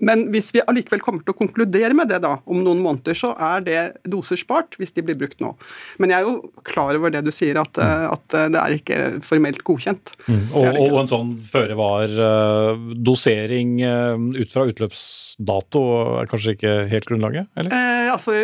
men 0.00 0.24
hvis 0.32 0.48
vi 0.56 0.62
allikevel 0.64 1.02
kommer 1.04 1.24
til 1.24 1.34
å 1.34 1.36
konkludere 1.36 1.92
med 1.96 2.08
det 2.08 2.22
da, 2.24 2.38
om 2.48 2.62
noen 2.64 2.80
måneder, 2.80 3.18
så 3.18 3.34
er 3.36 3.66
det 3.66 3.82
doser 4.08 4.40
spart 4.40 4.78
hvis 4.80 4.96
de 4.96 5.04
blir 5.04 5.18
brukt 5.20 5.42
nå. 5.44 5.52
Men 6.00 6.14
jeg 6.14 6.22
er 6.22 6.30
jo 6.30 6.64
klar 6.64 6.96
over 6.96 7.12
det 7.12 7.24
du 7.26 7.32
sier, 7.34 7.60
at, 7.60 7.76
uh, 7.76 8.08
at 8.14 8.24
det 8.32 8.62
er 8.62 8.78
ikke 8.78 9.02
formelt 9.26 9.60
godkjent. 9.68 10.14
Mm. 10.24 10.48
Og, 10.48 10.80
og, 10.80 10.96
en 11.02 11.12
sånn 11.12 11.34
føre 11.44 11.76
var-dosering 11.76 13.76
ut 13.82 14.54
fra 14.54 14.64
utløpsdato 14.70 15.82
er 16.22 16.30
kanskje 16.30 16.56
ikke 16.56 16.74
helt 16.88 17.10
grunnlaget, 17.10 17.52
eller? 17.58 18.00
altså, 18.12 18.34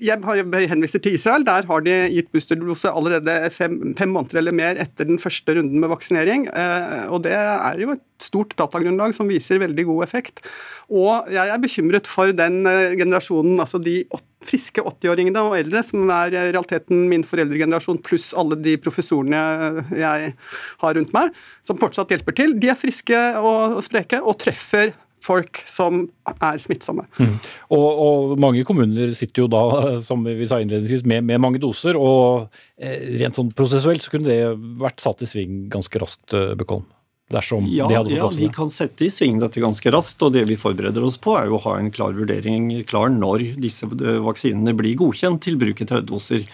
jeg 0.00 0.70
henviser 0.70 1.02
til 1.02 1.16
Israel. 1.16 1.44
Der 1.46 1.66
har 1.68 1.84
de 1.84 1.96
gitt 2.14 2.30
boosterdose 2.32 2.92
allerede 2.92 3.34
fem, 3.54 3.94
fem, 3.98 4.12
måneder 4.14 4.40
eller 4.40 4.56
mer 4.56 4.80
etter 4.80 5.08
den 5.08 5.20
første 5.22 5.56
runden 5.56 5.80
med 5.82 5.92
vaksinering. 5.92 6.46
Eh, 6.48 7.06
og 7.12 7.24
det 7.26 7.34
er 7.36 7.80
jo 7.80 7.92
et 7.94 8.04
stort 8.20 8.56
datagrunnlag 8.58 9.14
som 9.16 9.30
viser 9.30 9.62
veldig 9.62 9.86
god 9.88 10.04
effekt. 10.06 10.42
Og 10.90 11.30
jeg 11.32 11.52
er 11.52 11.62
bekymret 11.62 12.10
for 12.10 12.32
den 12.36 12.64
eh, 12.68 12.96
generasjonen, 12.98 13.60
altså 13.62 13.80
de 13.82 14.02
friske 14.46 14.80
80-åringene 14.80 15.42
og 15.44 15.58
eldre, 15.58 15.82
som 15.84 16.08
er 16.10 16.32
i 16.32 16.46
realiteten 16.48 17.04
min 17.10 17.26
foreldregenerasjon, 17.28 18.00
pluss 18.04 18.30
alle 18.32 18.56
de 18.56 18.78
professorene 18.80 19.42
jeg 19.92 20.32
har 20.80 20.96
rundt 20.96 21.14
meg, 21.16 21.36
som 21.66 21.78
fortsatt 21.80 22.12
hjelper 22.14 22.36
til. 22.38 22.56
De 22.60 22.72
er 22.72 22.80
friske 22.80 23.20
og 23.40 23.78
spreke 23.84 24.22
og 24.24 24.38
treffer 24.40 24.94
folk 25.24 25.62
som 25.68 26.04
er 26.30 26.60
smittsomme. 26.62 27.04
Mm. 27.20 27.34
Og, 27.76 27.88
og, 27.88 28.36
mange 28.40 28.64
kommuner 28.68 29.12
sitter 29.16 29.44
jo 29.44 29.50
da, 29.52 29.64
som 30.04 30.24
vi 30.26 30.48
sa 30.48 30.60
innledningsvis, 30.62 31.04
med, 31.08 31.26
med 31.28 31.42
mange 31.42 31.60
doser. 31.62 31.98
Og 31.98 32.48
eh, 32.80 33.18
rent 33.20 33.38
sånn 33.38 33.52
prosessuelt 33.56 34.04
så 34.04 34.14
kunne 34.14 34.30
det 34.30 34.56
vært 34.80 35.04
satt 35.04 35.24
i 35.24 35.28
sving 35.28 35.66
ganske 35.72 36.02
raskt, 36.02 36.32
eh, 36.36 36.54
Bøkholm? 36.60 36.88
dersom 37.30 37.66
ja, 37.70 37.86
de 37.88 37.94
hadde 37.94 38.10
fått 38.10 38.34
ja, 38.34 38.42
Vi 38.42 38.48
kan 38.54 38.70
sette 38.74 39.06
i 39.06 39.10
sving 39.12 39.38
dette 39.42 39.62
ganske 39.62 39.92
raskt, 39.94 40.22
og 40.26 40.34
det 40.34 40.44
vi 40.50 40.58
forbereder 40.58 41.04
oss 41.06 41.18
på, 41.22 41.36
er 41.38 41.50
jo 41.50 41.58
å 41.58 41.64
ha 41.68 41.76
en 41.78 41.90
klar 41.94 42.16
vurdering 42.16 42.72
klar 42.90 43.12
når 43.14 43.52
disse 43.60 43.86
eh, 43.86 44.18
vaksinene 44.24 44.74
blir 44.76 44.98
godkjent 44.98 45.42
til 45.46 45.58
bruk 45.60 45.82
i 45.82 45.86
tredjedoser. 45.86 46.46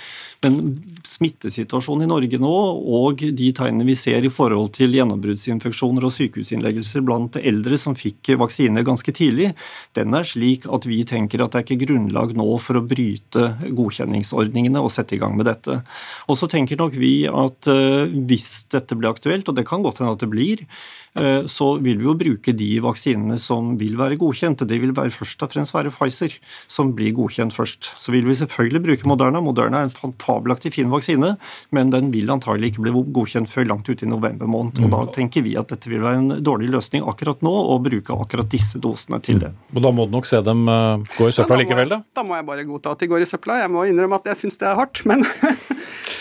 Men 0.45 0.59
smittesituasjonen 1.07 2.05
i 2.05 2.11
Norge 2.11 2.41
nå, 2.43 2.53
og 2.99 3.23
de 3.39 3.49
tegnene 3.57 3.87
vi 3.89 3.97
ser 3.99 4.27
i 4.27 4.33
forhold 4.33 4.73
til 4.77 4.97
gjennombruddsinfeksjoner 4.97 6.05
og 6.07 6.13
sykehusinnleggelser 6.15 7.05
blant 7.07 7.39
eldre 7.41 7.79
som 7.81 7.97
fikk 7.99 8.35
vaksine 8.41 8.85
ganske 8.87 9.15
tidlig, 9.17 9.53
den 9.97 10.17
er 10.17 10.27
slik 10.29 10.67
at 10.69 10.89
vi 10.89 11.01
tenker 11.09 11.43
at 11.43 11.55
det 11.55 11.63
er 11.63 11.67
ikke 11.67 11.87
grunnlag 11.87 12.37
nå 12.37 12.49
for 12.63 12.81
å 12.81 12.85
bryte 12.85 13.49
godkjenningsordningene 13.65 14.83
og 14.83 14.93
sette 14.95 15.17
i 15.17 15.23
gang 15.23 15.39
med 15.39 15.49
dette. 15.49 15.81
Og 16.29 16.39
så 16.41 16.51
tenker 16.53 16.81
nok 16.81 16.99
vi 17.01 17.15
at 17.31 17.71
eh, 17.73 18.13
hvis 18.29 18.67
dette 18.75 18.99
blir 18.99 19.15
aktuelt, 19.15 19.49
og 19.49 19.57
det 19.57 19.67
kan 19.69 19.85
godt 19.87 20.03
hende 20.03 20.15
at 20.17 20.25
det 20.25 20.33
blir, 20.33 20.67
Eh, 21.17 21.47
så 21.49 21.77
vil 21.81 21.97
vi 21.97 22.05
jo 22.05 22.15
bruke 22.19 22.53
de 22.57 22.69
vaksinene 22.85 23.39
som 23.41 23.75
vil 23.81 23.97
være 23.97 24.19
godkjente. 24.21 24.69
Det 24.69 24.79
vil 24.83 24.93
være 24.97 25.15
først 25.15 25.43
og 25.47 25.53
fremst 25.53 25.75
være 25.75 25.93
Pfizer 25.95 26.35
som 26.69 26.93
blir 26.97 27.15
godkjent 27.17 27.57
først. 27.57 27.89
Så 27.97 28.13
vil 28.13 28.27
vi 28.29 28.37
selvfølgelig 28.37 28.83
bruke 28.85 29.09
Moderna. 29.09 29.41
Moderna 29.41 29.81
er 29.81 29.89
en 29.89 29.95
fabelaktig 30.27 30.75
fin 30.75 30.91
vaksine, 30.93 31.35
men 31.75 31.93
den 31.95 32.11
vil 32.15 32.31
antagelig 32.33 32.73
ikke 32.73 32.87
bli 32.87 32.95
godkjent 33.17 33.51
før 33.51 33.71
langt 33.73 33.89
ute 33.89 34.07
i 34.07 34.11
november 34.11 34.51
måned. 34.51 34.81
Og 34.83 34.91
da 34.91 35.03
mm. 35.05 35.13
tenker 35.17 35.47
vi 35.47 35.57
at 35.61 35.71
dette 35.73 35.91
vil 35.93 36.05
være 36.05 36.23
en 36.23 36.45
dårlig 36.45 36.71
løsning 36.75 37.07
akkurat 37.07 37.45
nå, 37.47 37.53
å 37.53 37.79
bruke 37.83 38.17
akkurat 38.17 38.51
disse 38.53 38.81
dosene 38.83 39.21
til 39.25 39.41
det. 39.43 39.53
Og 39.75 39.83
da 39.85 39.95
må 39.95 40.09
du 40.09 40.17
nok 40.17 40.29
se 40.29 40.43
dem 40.47 40.67
eh, 40.73 41.07
gå 41.17 41.31
i 41.31 41.37
søpla 41.37 41.61
likevel, 41.63 41.97
da? 41.97 42.03
Da 42.17 42.27
må 42.27 42.39
jeg 42.39 42.49
bare 42.49 42.67
godta 42.69 42.97
at 42.97 43.03
de 43.03 43.11
går 43.11 43.25
i 43.25 43.31
søpla. 43.31 43.61
Jeg 43.63 43.73
må 43.73 43.87
innrømme 43.89 44.21
at 44.21 44.31
jeg 44.33 44.43
syns 44.45 44.61
det 44.61 44.71
er 44.71 44.79
hardt, 44.79 45.05
men 45.09 45.25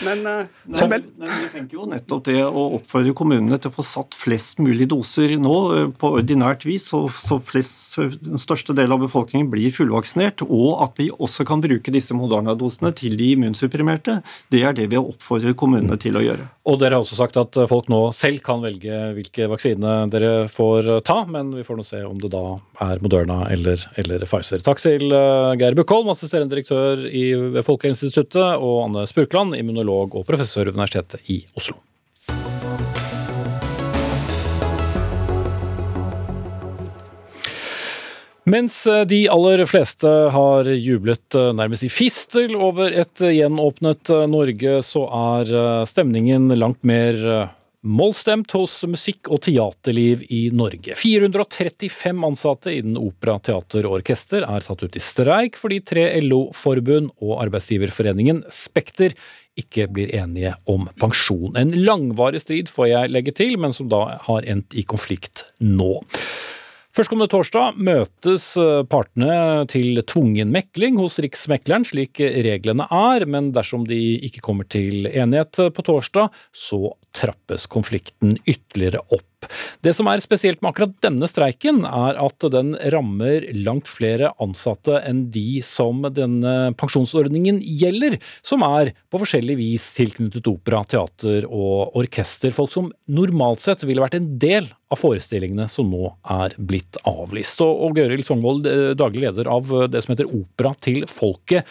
Men, 0.06 0.24
uh, 0.28 0.64
nei, 0.72 1.00
vi 1.00 1.50
tenker 1.54 1.78
jo 1.78 1.88
nettopp 1.90 2.26
det 2.28 2.40
å 2.46 2.66
oppfordre 2.80 3.14
kommunene 3.18 3.60
til 3.62 3.72
å 3.72 3.76
få 3.76 3.86
satt 3.86 4.18
flest 4.18 4.62
mulig 4.64 4.88
doser 4.92 5.36
nå 5.42 5.56
eh, 5.76 5.88
på 5.96 6.12
ordinært 6.20 6.66
vis, 6.68 6.90
så, 6.92 7.06
så 7.12 7.40
flest, 7.44 7.98
den 8.24 8.42
største 8.42 8.76
delen 8.76 8.98
av 8.98 9.06
befolkningen 9.06 9.50
blir 9.52 9.74
fullvaksinert, 9.76 10.46
og 10.46 10.84
at 10.86 11.00
vi 11.02 11.12
også 11.14 11.48
kan 11.48 11.64
bruke 11.64 11.94
disse 11.94 12.18
Moderna-dosene 12.18 12.94
til 12.98 13.18
de 13.20 13.34
immunsupprimerte. 13.36 14.20
Det 14.52 14.66
er 14.66 14.78
det 14.78 14.90
vi 14.94 15.02
oppfordrer 15.02 15.58
kommunene 15.58 16.00
til 16.02 16.20
å 16.20 16.26
gjøre. 16.26 16.50
Og 16.66 16.80
dere 16.82 16.98
har 16.98 17.04
også 17.04 17.18
sagt 17.20 17.36
at 17.38 17.58
folk 17.70 17.90
nå 17.94 18.00
selv 18.18 18.42
kan 18.46 18.64
velge 18.64 19.00
hvilke 19.14 19.46
vaksine 19.52 19.96
dere 20.10 20.48
får 20.50 20.90
ta, 21.06 21.20
men 21.30 21.52
vi 21.54 21.66
får 21.66 21.78
nå 21.78 21.86
se 21.86 22.02
om 22.08 22.18
det 22.22 22.32
da 22.34 22.44
er 22.88 23.02
Moderna 23.06 23.44
eller, 23.54 23.84
eller 24.02 24.26
Pfizer. 24.26 24.64
Takk 24.66 24.82
til 24.82 25.14
eh, 25.14 25.54
Geir 25.62 25.78
Bukkholm, 25.78 26.10
assisterende 26.14 26.56
direktør 26.56 27.06
i, 27.06 27.28
Folkehelseinstituttet, 27.66 28.58
og 28.58 28.88
Anne 28.88 29.06
Spurkland, 29.10 29.54
immunolog 29.60 30.18
og 30.18 30.26
professor 30.26 30.66
ved 30.66 30.74
Universitetet 30.74 31.30
i 31.30 31.44
Oslo. 31.54 31.78
Mens 38.46 38.88
eh, 38.88 39.02
de 39.10 39.24
aller 39.30 39.66
fleste 39.66 40.08
har 40.08 40.68
jublet 40.70 41.36
eh, 41.36 41.52
nærmest 41.58 41.88
i 41.88 41.90
fistel 41.90 42.54
over 42.54 42.94
et 42.94 43.22
gjenåpnet 43.26 44.12
eh, 44.14 44.26
Norge, 44.30 44.82
så 44.86 45.06
er 45.10 45.54
stemningen 45.90 46.52
langt 46.54 46.84
mer 46.86 47.18
mollstemt 47.86 48.54
hos 48.54 48.78
musikk- 48.90 49.32
og 49.34 49.42
teaterliv 49.48 50.22
i 50.30 50.44
Norge. 50.54 50.94
435 50.98 52.22
ansatte 52.30 52.74
innen 52.74 53.00
opera, 53.02 53.40
teater 53.42 53.90
og 53.90 54.00
orkester 54.00 54.46
er 54.46 54.66
tatt 54.66 54.86
ut 54.86 54.98
i 54.98 55.02
streik 55.02 55.58
fordi 55.58 55.82
tre 55.86 56.06
LO-forbund 56.22 57.16
og 57.26 57.40
arbeidsgiverforeningen 57.48 58.44
Spekter 58.54 59.18
ikke 59.58 59.88
blir 59.90 60.14
enige 60.14 60.54
om 60.70 60.86
pensjon. 61.02 61.58
En 61.58 61.74
langvarig 61.82 62.44
strid, 62.46 62.70
får 62.70 62.92
jeg 62.92 63.14
legge 63.14 63.34
til, 63.38 63.58
men 63.62 63.74
som 63.74 63.90
da 63.90 64.20
har 64.28 64.46
endt 64.46 64.78
i 64.78 64.86
konflikt 64.86 65.48
nå. 65.64 65.96
Førstkommende 66.96 67.28
torsdag 67.28 67.80
møtes 67.84 68.54
eh, 68.56 68.86
partene 68.88 69.66
til 69.68 70.00
tvungen 70.08 70.54
mekling 70.54 70.96
hos 71.02 71.18
Riksmekleren, 71.20 71.84
slik 71.84 72.22
reglene 72.24 72.88
er, 72.88 73.26
men 73.28 73.50
dersom 73.56 73.84
de 73.90 74.00
ikke 74.24 74.44
kommer 74.46 74.70
til 74.72 75.10
enighet 75.10 75.60
på 75.76 75.84
torsdag, 75.84 76.32
så 76.56 76.94
trappes 77.16 77.68
konflikten 77.68 78.38
ytterligere 78.48 79.04
opp. 79.12 79.35
Det 79.86 79.94
som 79.96 80.08
er 80.10 80.24
spesielt 80.24 80.62
med 80.62 80.72
akkurat 80.72 80.96
denne 81.04 81.28
streiken, 81.30 81.84
er 81.88 82.20
at 82.22 82.48
den 82.54 82.74
rammer 82.94 83.46
langt 83.66 83.90
flere 83.92 84.32
ansatte 84.42 85.00
enn 85.06 85.26
de 85.34 85.62
som 85.66 86.04
denne 86.16 86.74
pensjonsordningen 86.80 87.60
gjelder, 87.62 88.18
som 88.46 88.66
er 88.68 88.94
på 89.12 89.22
forskjellig 89.22 89.58
vis 89.60 89.90
tilknyttet 89.98 90.50
opera, 90.52 90.84
teater 90.90 91.48
og 91.50 91.96
orkester. 92.00 92.54
Folk 92.56 92.74
som 92.74 92.90
normalt 93.12 93.64
sett 93.64 93.86
ville 93.86 94.04
vært 94.04 94.20
en 94.20 94.34
del 94.42 94.72
av 94.92 95.02
forestillingene 95.02 95.68
som 95.72 95.90
nå 95.92 96.10
er 96.36 96.56
blitt 96.58 97.00
avlyst. 97.10 97.62
Og, 97.66 97.86
og 97.88 98.00
Gøril 98.00 98.26
Songvold, 98.26 98.68
daglig 99.00 99.26
leder 99.26 99.50
av 99.52 99.72
det 99.92 100.04
som 100.06 100.16
heter 100.16 100.30
Opera 100.30 100.74
til 100.86 101.06
folket. 101.10 101.66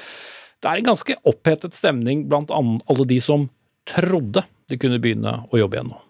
Det 0.64 0.70
er 0.70 0.80
en 0.80 0.92
ganske 0.94 1.18
opphetet 1.28 1.76
stemning 1.76 2.24
blant 2.30 2.52
alle 2.54 3.06
de 3.08 3.20
som 3.20 3.48
trodde 3.88 4.44
de 4.70 4.80
kunne 4.80 5.00
begynne 5.02 5.42
å 5.52 5.60
jobbe 5.60 5.76
igjen 5.76 5.90
nå. 5.92 6.00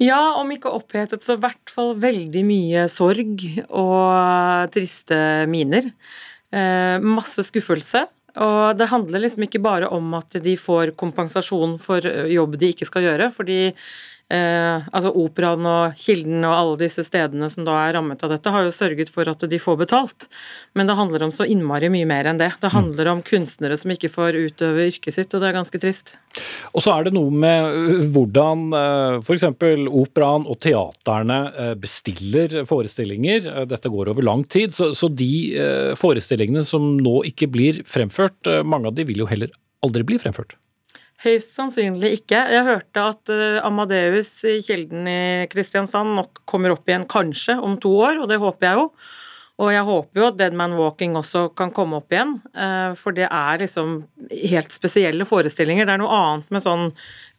Ja, 0.00 0.20
om 0.40 0.48
ikke 0.54 0.70
opphetet, 0.72 1.24
så 1.26 1.36
i 1.36 1.42
hvert 1.42 1.72
fall 1.72 1.92
veldig 2.00 2.42
mye 2.48 2.86
sorg 2.88 3.42
og 3.68 4.70
triste 4.72 5.18
miner. 5.50 5.90
Eh, 6.56 6.96
masse 7.04 7.44
skuffelse. 7.44 8.06
Og 8.40 8.78
det 8.78 8.88
handler 8.88 9.24
liksom 9.24 9.44
ikke 9.44 9.60
bare 9.60 9.90
om 9.92 10.14
at 10.16 10.38
de 10.40 10.54
får 10.56 10.94
kompensasjon 11.00 11.74
for 11.82 12.06
jobb 12.30 12.56
de 12.62 12.70
ikke 12.72 12.88
skal 12.88 13.08
gjøre, 13.08 13.28
fordi 13.34 13.60
Eh, 14.30 14.88
altså 14.94 15.10
Operaen 15.18 15.66
og 15.66 15.96
Kilden 15.98 16.44
og 16.46 16.54
alle 16.54 16.76
disse 16.84 17.02
stedene 17.02 17.48
som 17.50 17.64
da 17.66 17.74
er 17.82 17.96
rammet 17.96 18.20
av 18.22 18.30
dette, 18.30 18.52
har 18.54 18.62
jo 18.62 18.74
sørget 18.74 19.10
for 19.10 19.26
at 19.26 19.42
de 19.50 19.58
får 19.58 19.80
betalt. 19.80 20.28
Men 20.78 20.86
det 20.86 20.94
handler 20.98 21.24
om 21.26 21.32
så 21.34 21.46
innmari 21.50 21.90
mye 21.90 22.06
mer 22.06 22.28
enn 22.30 22.38
det. 22.38 22.52
Det 22.62 22.70
handler 22.70 23.10
om 23.10 23.24
kunstnere 23.26 23.78
som 23.80 23.90
ikke 23.90 24.12
får 24.12 24.38
utøve 24.38 24.86
yrket 24.92 25.16
sitt, 25.16 25.34
og 25.34 25.42
det 25.42 25.50
er 25.50 25.58
ganske 25.58 25.82
trist. 25.82 26.14
Og 26.70 26.84
så 26.84 26.94
er 26.94 27.08
det 27.08 27.14
noe 27.16 27.34
med 27.34 27.74
øh, 27.74 28.06
hvordan 28.14 28.64
øh, 28.70 29.18
f.eks. 29.24 29.48
operaen 29.50 30.46
og 30.46 30.60
teaterne 30.62 31.40
øh, 31.50 31.74
bestiller 31.82 32.60
forestillinger. 32.70 33.66
Dette 33.66 33.90
går 33.90 34.14
over 34.14 34.30
lang 34.30 34.46
tid, 34.46 34.70
så, 34.76 34.92
så 34.94 35.10
de 35.10 35.30
forestillingene 35.98 36.62
som 36.66 36.92
nå 37.00 37.20
ikke 37.32 37.50
blir 37.50 37.82
fremført, 37.88 38.46
mange 38.62 38.90
av 38.90 38.94
de 38.94 39.06
vil 39.08 39.24
jo 39.24 39.30
heller 39.30 39.50
aldri 39.84 40.06
bli 40.06 40.18
fremført? 40.22 40.54
Høyst 41.20 41.52
sannsynlig 41.52 42.14
ikke. 42.16 42.38
Jeg 42.54 42.64
hørte 42.64 43.06
at 43.12 43.30
Amadeus 43.66 44.30
i 44.48 44.58
Kilden 44.64 45.04
i 45.04 45.48
Kristiansand 45.52 46.14
nok 46.16 46.40
kommer 46.48 46.72
opp 46.72 46.88
igjen 46.88 47.04
kanskje 47.10 47.58
om 47.60 47.74
to 47.82 47.92
år, 48.00 48.22
og 48.22 48.30
det 48.30 48.38
håper 48.40 48.70
jeg 48.70 48.78
jo. 48.78 48.86
Og 49.60 49.68
jeg 49.74 49.84
håper 49.84 50.22
jo 50.22 50.28
at 50.30 50.38
Dead 50.40 50.54
Man 50.56 50.78
Walking 50.78 51.18
også 51.20 51.50
kan 51.52 51.74
komme 51.76 51.98
opp 52.00 52.14
igjen, 52.14 52.38
for 52.96 53.12
det 53.12 53.26
er 53.28 53.60
liksom 53.60 53.98
helt 54.30 54.72
spesielle 54.72 55.26
forestillinger. 55.28 55.84
Det 55.84 55.98
er 55.98 56.00
noe 56.00 56.20
annet 56.22 56.54
med 56.56 56.64
sånn 56.64 56.86
Eh, 56.88 57.29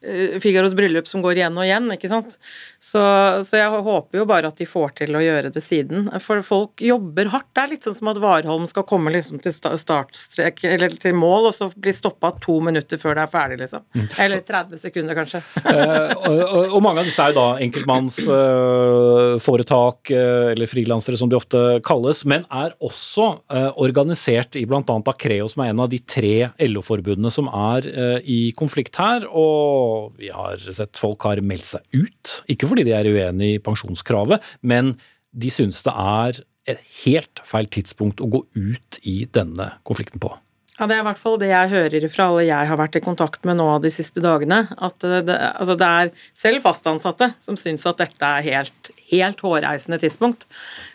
Figaros 0.42 0.74
bryllup 0.74 1.06
som 1.06 1.22
går 1.22 1.36
igjen 1.38 1.58
og 1.58 1.64
igjen, 1.66 1.90
ikke 1.94 2.08
sant. 2.10 2.38
Så, 2.82 2.98
så, 3.46 3.56
jeg 3.60 3.82
håper 3.86 4.18
jo 4.18 4.24
bare 4.26 4.48
at 4.50 4.58
de 4.58 4.66
får 4.66 4.90
til 4.98 5.14
å 5.14 5.20
gjøre 5.22 5.52
det 5.54 5.62
siden. 5.62 6.08
For 6.24 6.42
folk 6.42 6.82
jobber 6.82 7.28
hardt. 7.30 7.46
Det 7.54 7.62
er 7.62 7.68
litt 7.70 7.84
sånn 7.86 7.94
som 7.94 8.08
at 8.10 8.18
Warholm 8.22 8.66
skal 8.66 8.82
komme 8.88 9.10
liksom 9.14 9.38
til 9.44 9.52
startstrek, 9.54 10.64
eller 10.66 10.88
til 11.02 11.14
mål, 11.14 11.46
og 11.50 11.54
så 11.54 11.70
bli 11.76 11.92
stoppa 11.94 12.30
to 12.42 12.60
minutter 12.64 12.96
før 12.98 13.14
det 13.18 13.22
er 13.22 13.28
ferdig, 13.30 13.58
liksom. 13.62 13.82
Eller 14.18 14.40
30 14.46 14.78
sekunder, 14.82 15.14
kanskje. 15.18 15.40
og, 15.62 16.42
og, 16.42 16.72
og, 16.72 16.82
mange 16.82 17.00
av 17.04 17.06
disse 17.06 17.22
er 17.22 17.28
jo 17.30 17.38
da 17.38 17.58
enkeltmannsforetak, 17.68 20.10
eh, 20.10 20.50
eller 20.56 20.66
frilansere 20.70 21.16
som 21.20 21.28
de 21.30 21.36
ofte 21.38 21.58
kalles, 21.86 22.18
men 22.26 22.42
er 22.50 22.70
også 22.82 23.26
organisert 23.52 24.56
i 24.58 24.66
bl.a. 24.66 24.82
Acreo, 24.82 25.46
som 25.50 25.62
er 25.62 25.68
en 25.70 25.80
av 25.84 25.88
de 25.92 25.98
tre 26.02 26.50
LO-forbundene 26.66 27.30
som 27.30 27.46
er 27.52 27.86
i 28.26 28.52
konflikt 28.58 28.96
her. 28.98 29.22
og 29.30 29.91
og 29.92 30.20
vi 30.20 30.30
har 30.32 30.60
sett 30.62 31.00
folk 31.00 31.28
har 31.28 31.42
meldt 31.44 31.68
seg 31.74 31.84
ut. 31.96 32.38
Ikke 32.52 32.70
fordi 32.70 32.86
de 32.88 32.96
er 32.96 33.10
uenig 33.10 33.56
i 33.56 33.60
pensjonskravet, 33.62 34.42
men 34.64 34.96
de 35.32 35.52
synes 35.52 35.82
det 35.86 35.94
er 35.96 36.40
et 36.72 36.82
helt 37.02 37.42
feil 37.46 37.68
tidspunkt 37.72 38.22
å 38.22 38.30
gå 38.30 38.44
ut 38.54 38.98
i 39.08 39.22
denne 39.34 39.72
konflikten 39.88 40.22
på. 40.22 40.32
Ja, 40.78 40.86
Det 40.88 40.96
er 40.96 41.02
i 41.02 41.06
hvert 41.06 41.20
fall 41.20 41.36
det 41.38 41.50
jeg 41.50 41.70
hører 41.70 42.04
fra 42.10 42.26
alle 42.30 42.44
jeg 42.48 42.68
har 42.70 42.78
vært 42.80 42.96
i 42.96 43.04
kontakt 43.04 43.44
med 43.46 43.58
nå 43.60 43.66
de 43.84 43.90
siste 43.92 44.22
dagene. 44.24 44.64
At 44.82 45.04
det, 45.04 45.36
altså 45.52 45.76
det 45.78 45.88
er 45.88 46.12
selv 46.34 46.64
fastansatte 46.64 47.28
som 47.44 47.58
syns 47.60 47.84
at 47.86 48.00
dette 48.00 48.30
er 48.38 48.46
helt, 48.48 48.90
helt 49.12 49.40
hårreisende 49.44 49.98
tidspunkt. 50.02 50.46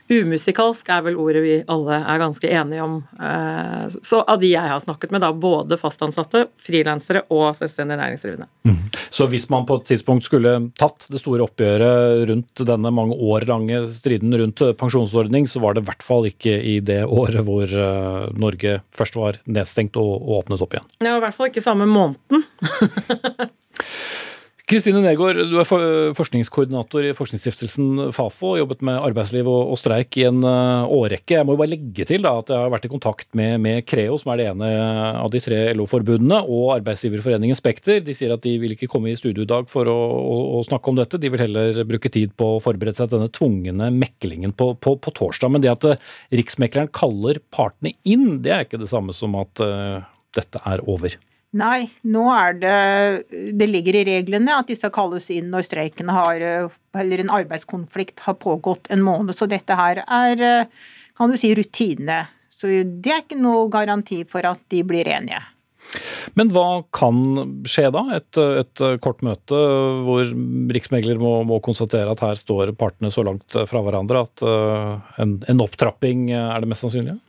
Umusikalsk 0.09 0.88
er 0.89 1.03
vel 1.03 1.18
ordet 1.20 1.41
vi 1.43 1.55
alle 1.68 1.97
er 1.99 2.22
ganske 2.22 2.49
enige 2.49 2.84
om. 2.84 2.95
Eh, 3.20 3.88
så 4.01 4.22
av 4.24 4.39
de 4.41 4.53
jeg 4.53 4.72
har 4.72 4.80
snakket 4.80 5.11
med, 5.11 5.22
da 5.24 5.34
både 5.36 5.78
fastansatte, 5.80 6.45
frilansere 6.63 7.26
og 7.34 7.49
selvstendig 7.59 7.97
næringsdrivende. 7.99 8.47
Mm. 8.68 8.80
Så 9.09 9.28
hvis 9.32 9.49
man 9.51 9.68
på 9.68 9.80
et 9.80 9.89
tidspunkt 9.91 10.28
skulle 10.28 10.53
tatt 10.80 11.09
det 11.11 11.22
store 11.22 11.43
oppgjøret 11.47 12.24
rundt 12.32 12.63
denne 12.72 12.93
mange 12.95 13.18
år 13.20 13.47
lange 13.49 13.84
striden 13.91 14.36
rundt 14.39 14.63
pensjonsordning, 14.80 15.47
så 15.47 15.61
var 15.63 15.76
det 15.76 15.84
i 15.84 15.89
hvert 15.91 16.07
fall 16.07 16.30
ikke 16.32 16.55
i 16.55 16.80
det 16.80 17.03
året 17.05 17.43
hvor 17.47 17.68
eh, 17.68 18.32
Norge 18.39 18.80
først 18.95 19.20
var 19.20 19.41
nedstengt 19.45 19.99
og 19.99 20.32
åpnet 20.39 20.63
opp 20.63 20.78
igjen. 20.78 20.89
Ja, 21.03 21.18
i 21.18 21.24
hvert 21.24 21.36
fall 21.36 21.51
ikke 21.51 21.65
samme 21.65 21.89
måneden. 21.89 22.47
Kristine 24.68 24.99
Nergård, 24.99 25.38
du 25.47 25.53
er 25.61 25.68
forskningskoordinator 26.11 27.05
i 27.07 27.13
forskningsstiftelsen 27.15 28.09
Fafo. 28.11 28.49
Jobbet 28.59 28.82
med 28.84 28.97
arbeidsliv 28.99 29.47
og, 29.47 29.70
og 29.72 29.78
streik 29.80 30.18
i 30.20 30.26
en 30.28 30.41
uh, 30.43 30.84
årrekke. 30.91 31.38
Jeg 31.38 31.47
må 31.47 31.53
jo 31.55 31.61
bare 31.61 31.72
legge 31.72 32.03
til 32.09 32.26
da, 32.26 32.34
at 32.41 32.51
jeg 32.51 32.59
har 32.65 32.74
vært 32.74 32.84
i 32.84 32.91
kontakt 32.91 33.30
med, 33.39 33.61
med 33.63 33.86
Creo, 33.88 34.18
som 34.20 34.34
er 34.34 34.41
det 34.41 34.49
ene 34.49 34.72
av 35.22 35.32
de 35.32 35.39
tre 35.45 35.61
LO-forbundene, 35.72 36.41
og 36.51 36.74
arbeidsgiverforeningen 36.82 37.55
Spekter. 37.55 38.01
De 38.03 38.15
sier 38.18 38.34
at 38.36 38.43
de 38.43 38.57
vil 38.59 38.76
ikke 38.76 38.89
komme 38.91 39.13
i 39.13 39.15
studio 39.15 39.45
i 39.45 39.49
dag 39.53 39.72
for 39.72 39.88
å, 39.88 39.95
å, 40.20 40.36
å, 40.57 40.65
snakke 40.68 40.91
om 40.91 40.99
dette. 40.99 41.22
De 41.24 41.32
vil 41.32 41.45
heller 41.45 41.80
bruke 41.88 42.11
tid 42.11 42.36
på 42.36 42.57
å 42.57 42.59
forberede 42.65 42.99
seg 42.99 43.07
til 43.07 43.22
denne 43.22 43.32
tvungne 43.39 43.88
meklingen 43.95 44.51
på, 44.51 44.74
på, 44.84 44.97
på 44.99 45.15
torsdag. 45.22 45.55
Men 45.55 45.63
det 45.63 45.72
at 45.78 45.88
uh, 45.88 46.11
Riksmekleren 46.36 46.91
kaller 46.91 47.39
partene 47.55 47.95
inn, 48.03 48.41
det 48.43 48.51
er 48.51 48.68
ikke 48.68 48.84
det 48.84 48.91
samme 48.91 49.15
som 49.15 49.39
at 49.39 49.63
uh, 49.63 50.03
dette 50.36 50.59
er 50.68 50.84
over. 50.91 51.15
Nei, 51.55 51.87
nå 52.03 52.25
er 52.33 52.57
det 52.59 53.51
Det 53.55 53.67
ligger 53.69 53.95
i 53.95 54.05
reglene 54.09 54.57
at 54.59 54.67
de 54.67 54.75
skal 54.75 54.91
kalles 54.91 55.29
inn 55.31 55.47
når 55.53 55.63
streiken 55.63 56.11
har 56.11 56.43
Eller 56.43 57.23
en 57.23 57.31
arbeidskonflikt 57.31 58.25
har 58.25 58.35
pågått 58.41 58.91
en 58.91 59.05
måned. 59.05 59.35
Så 59.35 59.47
dette 59.47 59.77
her 59.79 60.03
er, 60.03 60.67
kan 61.17 61.31
du 61.31 61.37
si, 61.39 61.53
rutine. 61.55 62.25
Så 62.51 62.67
det 62.83 63.13
er 63.13 63.21
ikke 63.23 63.39
noe 63.39 63.69
garanti 63.71 64.23
for 64.27 64.45
at 64.49 64.59
de 64.73 64.81
blir 64.87 65.07
enige. 65.07 65.39
Men 66.35 66.49
hva 66.51 66.83
kan 66.91 67.21
skje 67.69 67.87
da? 67.95 68.01
Et, 68.17 68.39
et 68.59 68.81
kort 69.03 69.21
møte 69.23 69.59
hvor 70.03 70.25
riksmegler 70.75 71.21
må, 71.21 71.39
må, 71.47 71.61
konstatere 71.63 72.11
at 72.11 72.23
her 72.25 72.39
står 72.39 72.73
partene 72.77 73.11
så 73.13 73.23
langt 73.23 73.55
fra 73.69 73.83
hverandre 73.85 74.25
at 74.25 74.43
uh, 74.43 74.97
en, 75.21 75.37
en 75.47 75.63
opptrapping 75.63 76.27
er 76.35 76.59
det 76.63 76.71
mest 76.73 76.83
sannsynlige? 76.83 77.21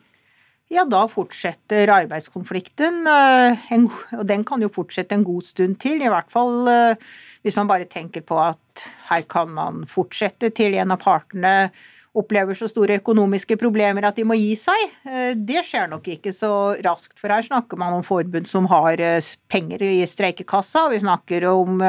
Ja, 0.72 0.84
da 0.84 1.04
fortsetter 1.08 1.88
arbeidskonflikten. 1.92 3.02
Eh, 3.08 3.76
og 4.18 4.24
den 4.28 4.44
kan 4.48 4.62
jo 4.62 4.70
fortsette 4.72 5.16
en 5.16 5.26
god 5.26 5.46
stund 5.46 5.78
til, 5.82 6.02
i 6.02 6.10
hvert 6.12 6.30
fall 6.32 6.68
eh, 6.72 7.12
hvis 7.46 7.56
man 7.56 7.70
bare 7.70 7.88
tenker 7.88 8.24
på 8.26 8.38
at 8.42 8.88
her 9.08 9.24
kan 9.30 9.52
man 9.56 9.86
fortsette 9.88 10.52
til 10.56 10.76
en 10.78 10.92
av 10.94 11.00
partene 11.02 11.70
opplever 12.18 12.56
så 12.56 12.66
store 12.70 12.96
økonomiske 12.98 13.56
problemer 13.60 14.06
at 14.08 14.16
de 14.18 14.26
må 14.26 14.36
gi 14.36 14.52
seg. 14.58 14.84
Eh, 15.08 15.32
det 15.36 15.64
skjer 15.68 15.88
nok 15.92 16.10
ikke 16.18 16.34
så 16.36 16.52
raskt, 16.84 17.16
for 17.20 17.32
her 17.32 17.46
snakker 17.46 17.80
man 17.80 17.96
om 17.96 18.04
forbund 18.04 18.50
som 18.50 18.68
har 18.68 19.00
penger 19.48 19.86
i 19.88 20.04
streikekassa, 20.08 20.86
og 20.86 20.96
vi 20.96 21.02
snakker 21.04 21.48
om 21.48 21.80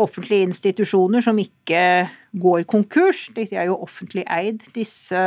offentlige 0.00 0.46
institusjoner 0.46 1.24
som 1.24 1.36
ikke 1.42 1.82
går 2.40 2.62
konkurs. 2.70 3.26
De 3.36 3.44
er 3.50 3.66
jo 3.68 3.80
offentlig 3.82 4.22
eid, 4.30 4.62
disse 4.76 5.20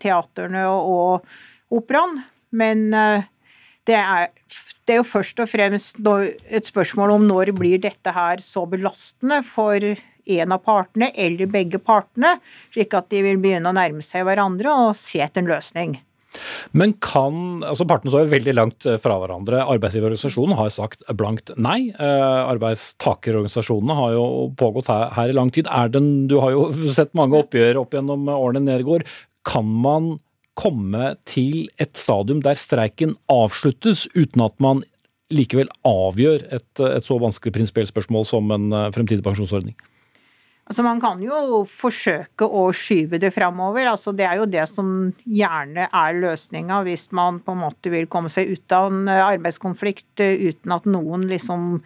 teaterne 0.00 0.64
og 0.70 1.26
operaen. 1.74 2.20
Men 2.50 2.88
eh, 2.96 3.26
det 3.88 3.96
er, 3.98 4.28
det 4.88 4.96
er 4.96 5.02
jo 5.02 5.08
først 5.08 5.40
og 5.44 5.50
fremst 5.50 6.00
et 6.00 6.68
spørsmål 6.68 7.16
om 7.18 7.26
når 7.28 7.52
blir 7.56 7.80
dette 7.82 8.12
her 8.14 8.42
så 8.44 8.64
belastende 8.68 9.42
for 9.46 9.84
en 10.28 10.52
av 10.52 10.60
partene 10.64 11.08
eller 11.16 11.48
begge 11.48 11.80
partene, 11.80 12.36
slik 12.74 12.92
at 12.96 13.08
de 13.12 13.22
vil 13.24 13.40
begynne 13.40 13.70
å 13.70 13.76
nærme 13.76 14.04
seg 14.04 14.26
hverandre 14.28 14.74
og 14.88 14.98
se 14.98 15.22
etter 15.24 15.44
en 15.44 15.50
løsning. 15.50 15.96
Men 16.76 16.92
kan 17.02 17.64
altså 17.64 17.86
Partene 17.88 18.12
står 18.12 18.26
jo 18.26 18.32
veldig 18.34 18.54
langt 18.54 18.86
eh, 18.86 18.98
fra 19.00 19.16
hverandre. 19.20 19.62
Arbeidsgiverorganisasjonen 19.72 20.58
har 20.58 20.68
sagt 20.74 21.02
blankt 21.16 21.54
nei. 21.56 21.88
Eh, 21.88 22.40
arbeidstakerorganisasjonene 22.52 23.96
har 23.96 24.14
jo 24.14 24.26
pågått 24.60 24.90
her, 24.92 25.08
her 25.16 25.32
i 25.32 25.36
lang 25.36 25.52
tid. 25.54 25.70
Den, 25.94 26.28
du 26.30 26.36
har 26.42 26.52
jo 26.54 26.68
sett 26.98 27.16
mange 27.18 27.40
oppgjør 27.40 27.80
opp 27.82 27.96
gjennom 27.96 28.28
årene, 28.34 28.66
Nergård. 28.68 29.08
Kan 29.48 29.72
man 29.82 30.18
komme 30.58 31.14
til 31.28 31.68
et 31.78 31.94
stadium 31.98 32.42
der 32.44 32.58
streiken 32.58 33.14
avsluttes 33.30 34.06
uten 34.16 34.42
at 34.44 34.56
man 34.62 34.82
likevel 35.34 35.68
avgjør 35.86 36.46
et, 36.56 36.70
et 36.80 37.04
så 37.04 37.18
vanskelig 37.20 37.54
prinsipielt 37.54 37.92
spørsmål 37.92 38.26
som 38.26 38.50
en 38.54 38.72
eh, 38.72 38.90
fremtidig 38.94 39.24
pensjonsordning? 39.24 39.76
Altså 40.68 40.84
Man 40.84 41.00
kan 41.00 41.20
jo 41.24 41.62
forsøke 41.64 42.44
å 42.44 42.66
skyve 42.76 43.20
det 43.20 43.30
framover. 43.32 43.88
Altså 43.88 44.12
det 44.12 44.26
er 44.28 44.36
jo 44.40 44.48
det 44.50 44.66
som 44.68 44.90
gjerne 45.24 45.88
er 45.88 46.20
løsninga 46.20 46.82
hvis 46.84 47.06
man 47.16 47.40
på 47.44 47.54
en 47.54 47.62
måte 47.62 47.92
vil 47.92 48.08
komme 48.10 48.32
seg 48.32 48.52
ut 48.52 48.76
av 48.76 48.90
en 48.92 49.08
eh, 49.08 49.24
arbeidskonflikt 49.34 50.24
eh, 50.24 50.48
uten 50.50 50.76
at 50.76 50.88
noen 50.88 51.28
liksom 51.30 51.80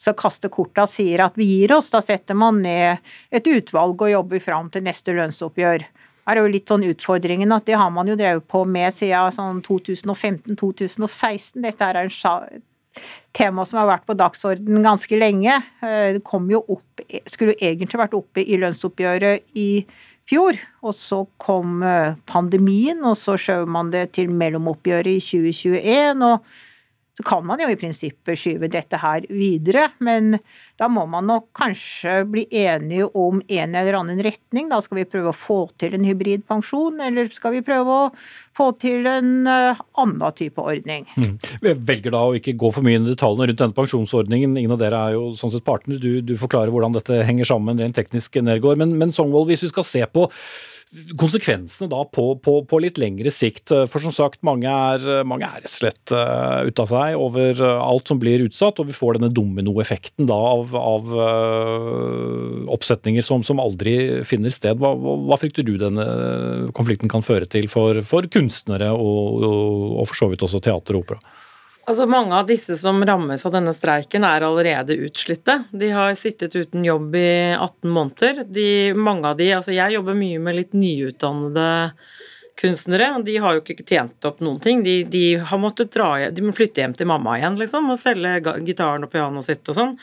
skal 0.00 0.16
kaste 0.16 0.48
korta 0.48 0.86
sier 0.88 1.26
at 1.26 1.34
vi 1.36 1.48
gir 1.50 1.74
oss. 1.76 1.90
Da 1.92 2.00
setter 2.04 2.38
man 2.38 2.62
ned 2.64 3.02
et 3.34 3.50
utvalg 3.50 4.00
og 4.00 4.14
jobber 4.14 4.42
fram 4.42 4.70
til 4.72 4.86
neste 4.86 5.12
lønnsoppgjør 5.16 5.84
er 6.30 6.40
jo 6.40 6.50
litt 6.50 6.70
sånn 6.70 6.86
utfordringen 6.88 7.52
at 7.54 7.66
det 7.68 7.78
har 7.78 7.92
man 7.94 8.08
jo 8.10 8.16
drevet 8.18 8.46
på 8.50 8.64
med 8.68 8.94
siden 8.94 9.34
sånn 9.34 9.62
2015-2016. 9.66 11.60
Dette 11.64 11.88
er 11.88 12.02
en 12.04 12.12
tema 13.36 13.64
som 13.66 13.80
har 13.80 13.90
vært 13.90 14.06
på 14.08 14.16
dagsordenen 14.18 14.84
ganske 14.84 15.18
lenge. 15.18 15.56
Eh, 15.82 16.16
det 16.16 16.22
kom 16.26 16.48
jo 16.50 16.62
opp, 16.76 17.04
skulle 17.26 17.54
jo 17.54 17.70
egentlig 17.70 18.00
vært 18.00 18.16
oppe 18.18 18.44
i 18.44 18.58
lønnsoppgjøret 18.60 19.54
i 19.58 19.84
fjor, 20.30 20.58
og 20.86 20.94
så 20.94 21.24
kom 21.40 21.84
eh, 21.86 22.16
pandemien, 22.30 23.00
og 23.06 23.16
så 23.18 23.36
skjøv 23.40 23.68
man 23.70 23.92
det 23.94 24.10
til 24.16 24.30
mellomoppgjøret 24.30 25.18
i 25.18 25.22
2021. 25.22 26.26
og 26.26 26.68
så 27.20 27.24
kan 27.28 27.46
man 27.46 27.60
jo 27.60 27.68
i 27.68 27.76
prinsippet 27.76 28.38
skyve 28.38 28.68
dette 28.72 28.96
her 28.96 29.26
videre, 29.28 29.90
men 30.00 30.38
da 30.80 30.86
må 30.88 31.02
man 31.10 31.26
nok 31.28 31.50
kanskje 31.56 32.22
bli 32.32 32.46
enige 32.62 33.10
om 33.12 33.42
en 33.44 33.74
eller 33.76 33.98
annen 33.98 34.22
retning. 34.24 34.70
Da 34.70 34.78
skal 34.80 35.02
vi 35.02 35.04
prøve 35.10 35.34
å 35.34 35.36
få 35.36 35.58
til 35.80 35.98
en 35.98 36.06
hybridpensjon, 36.08 36.96
eller 37.04 37.28
skal 37.36 37.58
vi 37.58 37.60
prøve 37.66 37.98
å 38.06 38.08
få 38.56 38.70
til 38.80 39.04
en 39.10 39.44
uh, 39.44 39.82
annen 40.00 40.38
type 40.38 40.64
ordning. 40.64 41.04
Mm. 41.20 41.36
Vi 41.60 41.76
velger 41.92 42.16
da 42.16 42.24
å 42.24 42.32
ikke 42.38 42.56
gå 42.56 42.72
for 42.72 42.86
mye 42.86 42.96
inn 42.96 43.10
i 43.10 43.12
detaljene 43.12 43.50
rundt 43.50 43.60
denne 43.66 43.76
pensjonsordningen. 43.76 44.56
Ingen 44.56 44.76
av 44.78 44.80
dere 44.80 45.04
er 45.10 45.18
jo 45.18 45.30
sånn 45.36 45.52
sett 45.52 45.66
partner. 45.68 46.00
Du, 46.00 46.24
du 46.24 46.38
forklarer 46.40 46.72
hvordan 46.72 46.96
dette 46.96 47.20
henger 47.28 47.52
sammen 47.52 47.84
rent 47.84 48.00
teknisk, 48.00 48.40
Nergård. 48.40 48.80
Men, 48.80 48.96
men 48.96 49.12
Songvold, 49.12 49.50
hvis 49.52 49.68
vi 49.68 49.74
skal 49.74 49.84
se 49.84 50.06
på 50.08 50.30
konsekvensene 50.90 51.86
da 51.90 52.00
på, 52.10 52.24
på, 52.42 52.56
på, 52.66 52.78
litt 52.82 52.98
lengre 52.98 53.30
sikt. 53.30 53.70
For 53.90 54.02
som 54.02 54.14
sagt, 54.14 54.40
mange 54.46 54.66
er, 54.66 55.04
rett 55.22 55.68
og 55.68 55.70
slett 55.70 56.14
uh, 56.14 56.66
ute 56.66 56.82
av 56.82 56.90
seg 56.90 57.18
over 57.20 57.62
uh, 57.62 57.82
alt 57.84 58.10
som 58.10 58.18
blir 58.22 58.42
utsatt, 58.48 58.80
og 58.82 58.88
vi 58.88 58.96
får 58.96 59.18
denne 59.18 59.30
dominoeffekten 59.34 60.26
da 60.30 60.38
av, 60.50 60.74
av 60.74 61.12
uh, 61.14 62.66
oppsetninger 62.74 63.22
som, 63.26 63.44
som, 63.46 63.62
aldri 63.62 64.24
finner 64.26 64.50
sted. 64.54 64.82
Hva, 64.82 64.94
hva, 64.98 65.38
frykter 65.38 65.66
du 65.66 65.76
denne 65.78 66.06
konflikten 66.76 67.12
kan 67.12 67.22
føre 67.26 67.46
til 67.50 67.70
for, 67.70 68.02
for 68.06 68.26
kunstnere 68.32 68.90
og, 68.90 69.46
og, 69.46 69.86
og 70.02 70.10
for 70.10 70.24
så 70.24 70.32
vidt 70.32 70.46
også 70.46 70.62
teater 70.64 70.98
og 70.98 71.06
opera? 71.06 71.22
Altså 71.90 72.04
Mange 72.06 72.36
av 72.38 72.46
disse 72.46 72.76
som 72.78 73.00
rammes 73.02 73.42
av 73.46 73.54
denne 73.56 73.72
streiken, 73.74 74.22
er 74.22 74.44
allerede 74.46 74.94
utslitte. 75.08 75.64
De 75.74 75.88
har 75.90 76.14
sittet 76.14 76.54
uten 76.54 76.84
jobb 76.86 77.16
i 77.18 77.30
18 77.56 77.90
måneder. 77.90 78.42
De, 78.46 78.66
mange 78.94 79.26
av 79.26 79.38
de, 79.40 79.48
altså 79.56 79.74
Jeg 79.74 79.96
jobber 79.96 80.14
mye 80.14 80.38
med 80.38 80.54
litt 80.60 80.76
nyutdannede 80.78 81.70
kunstnere. 82.60 83.08
De 83.26 83.34
har 83.42 83.56
jo 83.56 83.62
ikke 83.64 83.82
tjent 83.88 84.28
opp 84.28 84.38
noen 84.44 84.60
ting. 84.62 84.84
De, 84.86 85.00
de 85.02 85.24
har 85.42 85.58
måttet 85.58 85.90
dra, 85.96 86.12
de 86.30 86.44
må 86.44 86.54
flytte 86.54 86.84
hjem 86.84 86.94
til 86.94 87.08
mamma 87.10 87.34
igjen 87.40 87.58
liksom, 87.58 87.88
og 87.90 87.98
selge 87.98 88.36
gitaren 88.68 89.06
og 89.06 89.10
pianoet 89.10 89.48
sitt 89.48 89.72
og 89.72 89.78
sånn. 89.80 89.96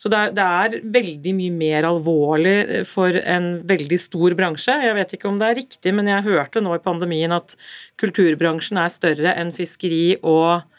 Så 0.00 0.08
det 0.12 0.20
er, 0.20 0.32
det 0.36 0.46
er, 0.60 0.78
veldig 0.92 1.34
mye 1.36 1.56
mer 1.56 1.88
alvorlig 1.88 2.84
for 2.88 3.12
en 3.16 3.50
veldig 3.68 3.98
stor 4.00 4.36
bransje. 4.38 4.78
Jeg 4.86 4.96
vet 4.96 5.12
ikke 5.18 5.28
om 5.28 5.36
det 5.40 5.50
er 5.50 5.60
riktig, 5.60 5.92
men 5.96 6.08
jeg 6.08 6.24
hørte 6.30 6.64
nå 6.64 6.78
i 6.78 6.82
pandemien 6.84 7.36
at 7.36 7.58
kulturbransjen 8.00 8.80
er 8.80 8.96
større 8.96 9.36
enn 9.36 9.52
fiskeri 9.56 10.16
og 10.22 10.64
Eh, 10.64 10.75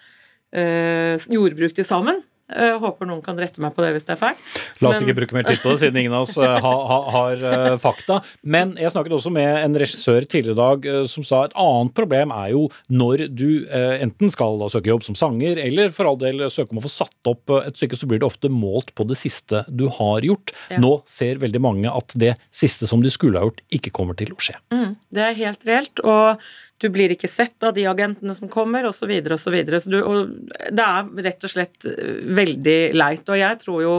jordbruk 0.54 1.76
til 1.76 1.88
sammen. 1.88 2.24
Jeg 2.48 2.64
eh, 2.64 2.78
håper 2.80 3.10
noen 3.10 3.20
kan 3.20 3.36
rette 3.36 3.60
meg 3.60 3.74
på 3.76 3.84
det 3.84 3.90
hvis 3.92 4.06
det 4.08 4.14
er 4.14 4.20
feil. 4.22 4.38
La 4.80 4.94
oss 4.94 5.02
Men... 5.02 5.04
ikke 5.04 5.18
bruke 5.18 5.36
mer 5.36 5.44
tid 5.50 5.60
på 5.60 5.74
det, 5.74 5.80
siden 5.82 5.98
ingen 6.00 6.14
av 6.16 6.24
oss 6.30 6.38
ha, 6.40 6.54
ha, 6.64 7.00
har 7.12 7.42
uh, 7.44 7.74
fakta. 7.82 8.22
Men 8.48 8.72
jeg 8.80 8.94
snakket 8.94 9.18
også 9.18 9.34
med 9.36 9.50
en 9.66 9.76
regissør 9.76 10.24
tidligere 10.24 10.56
i 10.56 10.62
dag 10.62 10.88
som 11.12 11.26
sa 11.28 11.42
et 11.44 11.58
annet 11.60 11.92
problem 11.98 12.32
er 12.32 12.54
jo 12.54 12.62
når 12.88 13.26
du 13.36 13.68
enten 13.68 14.32
skal 14.32 14.56
da 14.62 14.70
søke 14.72 14.94
jobb 14.94 15.04
som 15.04 15.18
sanger, 15.20 15.60
eller 15.60 15.92
for 15.96 16.08
all 16.08 16.20
del 16.22 16.46
søke 16.54 16.72
om 16.72 16.80
å 16.80 16.86
få 16.86 16.94
satt 16.94 17.30
opp 17.30 17.52
et 17.60 17.76
stykke, 17.76 18.00
så 18.00 18.08
blir 18.08 18.22
det 18.22 18.30
ofte 18.30 18.52
målt 18.54 18.94
på 18.96 19.04
det 19.10 19.20
siste 19.20 19.66
du 19.68 19.88
har 19.98 20.24
gjort. 20.24 20.56
Ja. 20.72 20.80
Nå 20.84 20.94
ser 21.10 21.42
veldig 21.44 21.62
mange 21.64 21.92
at 21.92 22.16
det 22.16 22.38
siste 22.48 22.88
som 22.88 23.04
de 23.04 23.12
skulle 23.12 23.42
ha 23.42 23.50
gjort, 23.50 23.60
ikke 23.76 23.92
kommer 23.92 24.16
til 24.20 24.32
å 24.32 24.40
skje. 24.40 24.56
Mm, 24.72 24.96
det 25.12 25.26
er 25.26 25.38
helt 25.42 25.68
reelt. 25.68 26.04
og 26.08 26.40
du 26.78 26.90
blir 26.94 27.14
ikke 27.14 27.30
sett 27.30 27.64
av 27.66 27.74
de 27.74 27.88
agentene 27.90 28.34
som 28.38 28.50
kommer, 28.52 28.86
osv., 28.86 29.10
osv. 29.10 29.38
Så, 29.42 29.54
videre, 29.54 29.78
og 29.78 29.84
så, 29.84 29.92
videre. 29.94 30.72
det 30.78 30.88
er 30.88 31.30
rett 31.30 31.48
og 31.48 31.54
slett 31.54 31.88
eh, 31.90 32.20
veldig 32.38 32.80
leit. 32.98 33.30
Og 33.30 33.40
jeg 33.40 33.62
tror 33.64 33.86
jo 33.86 33.96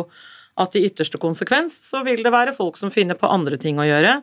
at 0.59 0.75
i 0.75 0.85
ytterste 0.89 1.21
konsekvens 1.23 1.77
så 1.91 2.03
vil 2.07 2.23
det 2.25 2.35
være 2.35 2.55
folk 2.55 2.79
som 2.79 2.91
finner 2.91 3.19
på 3.19 3.31
andre 3.31 3.59
ting 3.61 3.79
å 3.79 3.87
gjøre. 3.87 4.19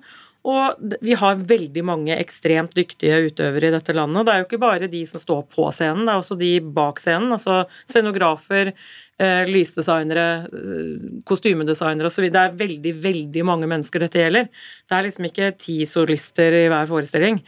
Og 0.45 0.97
vi 1.01 1.16
har 1.18 1.39
veldig 1.49 1.82
mange 1.88 2.16
ekstremt 2.22 2.76
dyktige 2.78 3.18
utøvere 3.32 3.72
i 3.72 3.74
dette 3.74 3.95
landet. 3.97 4.20
Og 4.20 4.26
Det 4.28 4.34
er 4.34 4.41
jo 4.41 4.45
ikke 4.45 4.62
bare 4.62 4.91
de 4.91 5.01
som 5.10 5.22
står 5.22 5.47
på 5.49 5.66
scenen, 5.74 6.06
det 6.06 6.14
er 6.14 6.22
også 6.22 6.38
de 6.38 6.51
bak 6.62 7.01
scenen. 7.01 7.34
Altså 7.34 7.64
scenografer, 7.89 8.74
eh, 9.18 9.45
lysdesignere, 9.49 10.28
eh, 10.45 11.22
kostymedesignere 11.26 12.12
osv. 12.12 12.30
Det 12.30 12.43
er 12.43 12.60
veldig, 12.62 12.93
veldig 13.01 13.43
mange 13.43 13.66
mennesker 13.66 13.99
dette 13.99 14.22
gjelder. 14.22 14.45
Det 14.88 14.93
er 14.93 15.03
liksom 15.03 15.26
ikke 15.26 15.58
ti 15.58 15.80
solister 15.86 16.53
i 16.53 16.70
hver 16.70 16.86
forestilling. 16.86 17.41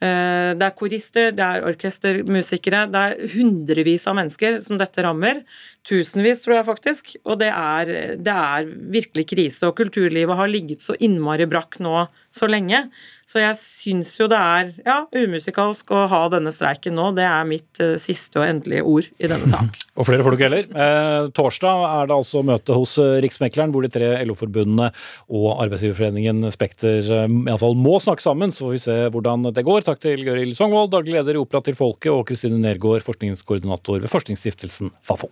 Eh, 0.00 0.50
det 0.56 0.64
er 0.64 0.76
korister, 0.78 1.28
det 1.36 1.44
er 1.44 1.66
orkestermusikere, 1.68 2.86
det 2.88 3.00
er 3.00 3.34
hundrevis 3.34 4.06
av 4.08 4.16
mennesker 4.16 4.56
som 4.64 4.80
dette 4.80 5.04
rammer. 5.04 5.42
Tusenvis, 5.88 6.42
tror 6.44 6.58
jeg 6.58 6.66
faktisk. 6.68 7.14
Og 7.24 7.38
det 7.40 7.48
er, 7.48 7.92
det 8.20 8.34
er 8.34 8.68
virkelig 8.92 9.30
krise. 9.32 9.70
Og 9.70 9.78
kulturlivet 9.78 10.36
har 10.36 10.50
ligget 10.50 10.84
så 10.84 10.96
innmari 11.00 11.48
brakk 11.48 11.78
nå 11.80 12.04
så 12.30 12.46
lenge. 12.50 12.84
Så 13.30 13.38
jeg 13.38 13.56
syns 13.58 14.10
jo 14.18 14.26
det 14.30 14.38
er 14.38 14.70
ja, 14.82 14.96
umusikalsk 15.14 15.90
å 15.94 16.02
ha 16.10 16.20
denne 16.32 16.50
streiken 16.54 16.96
nå. 16.98 17.10
Det 17.16 17.24
er 17.26 17.48
mitt 17.48 17.80
uh, 17.82 17.94
siste 18.02 18.40
og 18.40 18.46
endelige 18.48 18.84
ord 18.86 19.08
i 19.22 19.30
denne 19.30 19.50
sak. 19.54 19.80
og 19.94 20.08
flere 20.08 20.24
ikke 20.26 20.48
heller. 20.48 20.66
Eh, 20.68 21.30
torsdag 21.36 21.84
er 21.88 22.10
det 22.10 22.16
altså 22.16 22.42
møte 22.46 22.76
hos 22.76 22.96
eh, 23.02 23.18
Riksmekleren, 23.24 23.72
hvor 23.74 23.86
de 23.86 23.92
tre 23.92 24.12
LO-forbundene 24.26 24.90
og 25.30 25.48
Arbeidsgiverforeningen 25.64 26.42
Spekter 26.54 27.06
uh, 27.06 27.26
iallfall 27.46 27.78
må 27.78 27.98
snakke 28.02 28.24
sammen. 28.24 28.54
Så 28.54 28.66
får 28.66 28.74
vi 28.76 28.82
se 28.84 28.98
hvordan 29.14 29.50
det 29.54 29.66
går. 29.66 29.86
Takk 29.86 30.02
til 30.02 30.26
Gøril 30.26 30.56
Songvold, 30.58 30.92
daglig 30.94 31.16
leder 31.18 31.38
i 31.38 31.42
Opera 31.42 31.62
til 31.66 31.78
Folket, 31.78 32.10
og 32.12 32.26
Kristine 32.28 32.58
Nergård, 32.60 33.06
forskningskoordinator 33.06 34.02
ved 34.02 34.12
Forskningsstiftelsen 34.12 34.92
Fafo. 35.06 35.30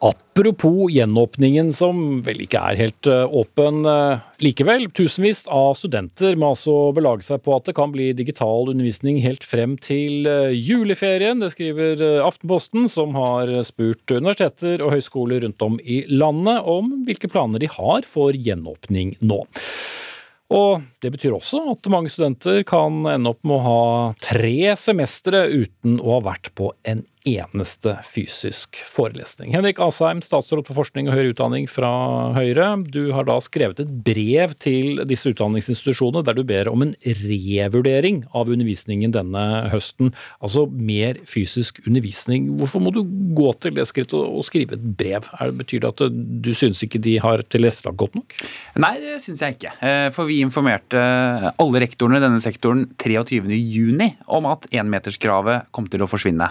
Apropos 0.00 0.90
gjenåpningen, 0.90 1.72
som 1.72 2.20
vel 2.22 2.44
ikke 2.44 2.60
er 2.70 2.78
helt 2.78 3.08
eh, 3.10 3.24
åpen 3.26 3.82
eh, 3.88 4.20
likevel. 4.44 4.86
Tusenvis 4.94 5.44
av 5.50 5.72
studenter 5.78 6.38
må 6.38 6.52
altså 6.54 6.76
belage 6.96 7.26
seg 7.26 7.42
på 7.44 7.56
at 7.56 7.68
det 7.68 7.74
kan 7.78 7.92
bli 7.94 8.12
digital 8.16 8.70
undervisning 8.70 9.20
helt 9.24 9.46
frem 9.46 9.76
til 9.82 10.28
eh, 10.30 10.54
juleferien. 10.54 11.42
Det 11.42 11.50
skriver 11.54 12.04
Aftenposten, 12.22 12.88
som 12.90 13.16
har 13.18 13.50
spurt 13.66 14.14
universiteter 14.14 14.84
og 14.84 14.94
høyskoler 14.94 15.42
rundt 15.46 15.62
om 15.66 15.78
i 15.82 16.04
landet 16.10 16.66
om 16.68 16.92
hvilke 17.08 17.30
planer 17.32 17.62
de 17.62 17.70
har 17.72 18.06
for 18.06 18.36
gjenåpning 18.36 19.16
nå. 19.20 19.42
Og 20.48 20.80
det 21.02 21.10
betyr 21.12 21.34
også 21.36 21.60
at 21.74 21.90
mange 21.92 22.08
studenter 22.12 22.62
kan 22.68 23.02
ende 23.10 23.34
opp 23.34 23.42
med 23.44 23.58
å 23.58 23.64
ha 23.66 23.82
tre 24.24 24.72
semestre 24.80 25.44
uten 25.50 25.98
å 26.00 26.14
ha 26.16 26.22
vært 26.30 26.54
på 26.56 26.72
en 26.88 27.04
eneste 27.28 27.94
fysisk 28.06 28.78
forelesning. 28.88 29.52
Henrik 29.56 29.80
Asheim, 29.82 30.20
statsråd 30.24 30.66
for 30.68 30.78
forskning 30.80 31.08
og 31.08 31.16
høyere 31.16 31.34
utdanning 31.34 31.68
fra 31.70 31.90
Høyre. 32.36 32.70
Du 32.88 33.10
har 33.16 33.26
da 33.28 33.38
skrevet 33.44 33.82
et 33.82 33.92
brev 34.06 34.54
til 34.62 35.02
disse 35.08 35.32
utdanningsinstitusjonene 35.32 36.24
der 36.26 36.38
du 36.38 36.44
ber 36.48 36.70
om 36.72 36.86
en 36.86 36.94
revurdering 37.04 38.22
av 38.36 38.50
undervisningen 38.52 39.14
denne 39.14 39.44
høsten. 39.72 40.12
Altså 40.44 40.66
mer 40.70 41.20
fysisk 41.28 41.82
undervisning. 41.86 42.50
Hvorfor 42.60 42.82
må 42.84 42.92
du 42.94 43.02
gå 43.38 43.52
til 43.62 43.76
det 43.78 43.88
skrittet 43.90 44.18
og 44.18 44.44
skrive 44.46 44.78
et 44.78 44.86
brev? 44.98 45.28
Betyr 45.58 45.84
det 45.84 45.92
at 45.94 46.18
du 46.48 46.52
syns 46.56 46.82
ikke 46.86 47.02
de 47.02 47.18
har 47.22 47.44
tilrettelagt 47.50 47.98
godt 47.98 48.18
nok? 48.18 48.38
Nei, 48.80 48.94
det 49.02 49.18
syns 49.24 49.42
jeg 49.44 49.58
ikke. 49.58 49.74
Eh, 49.84 50.08
for 50.14 50.28
vi 50.30 50.40
informerte 50.44 51.02
alle 51.50 51.84
rektorene 51.84 52.20
i 52.20 52.24
denne 52.24 52.42
sektoren 52.42 52.86
23.6 53.00 54.08
om 54.38 54.48
at 54.50 54.68
énmeterskravet 54.74 55.68
kom 55.74 55.88
til 55.90 56.04
å 56.04 56.10
forsvinne 56.10 56.50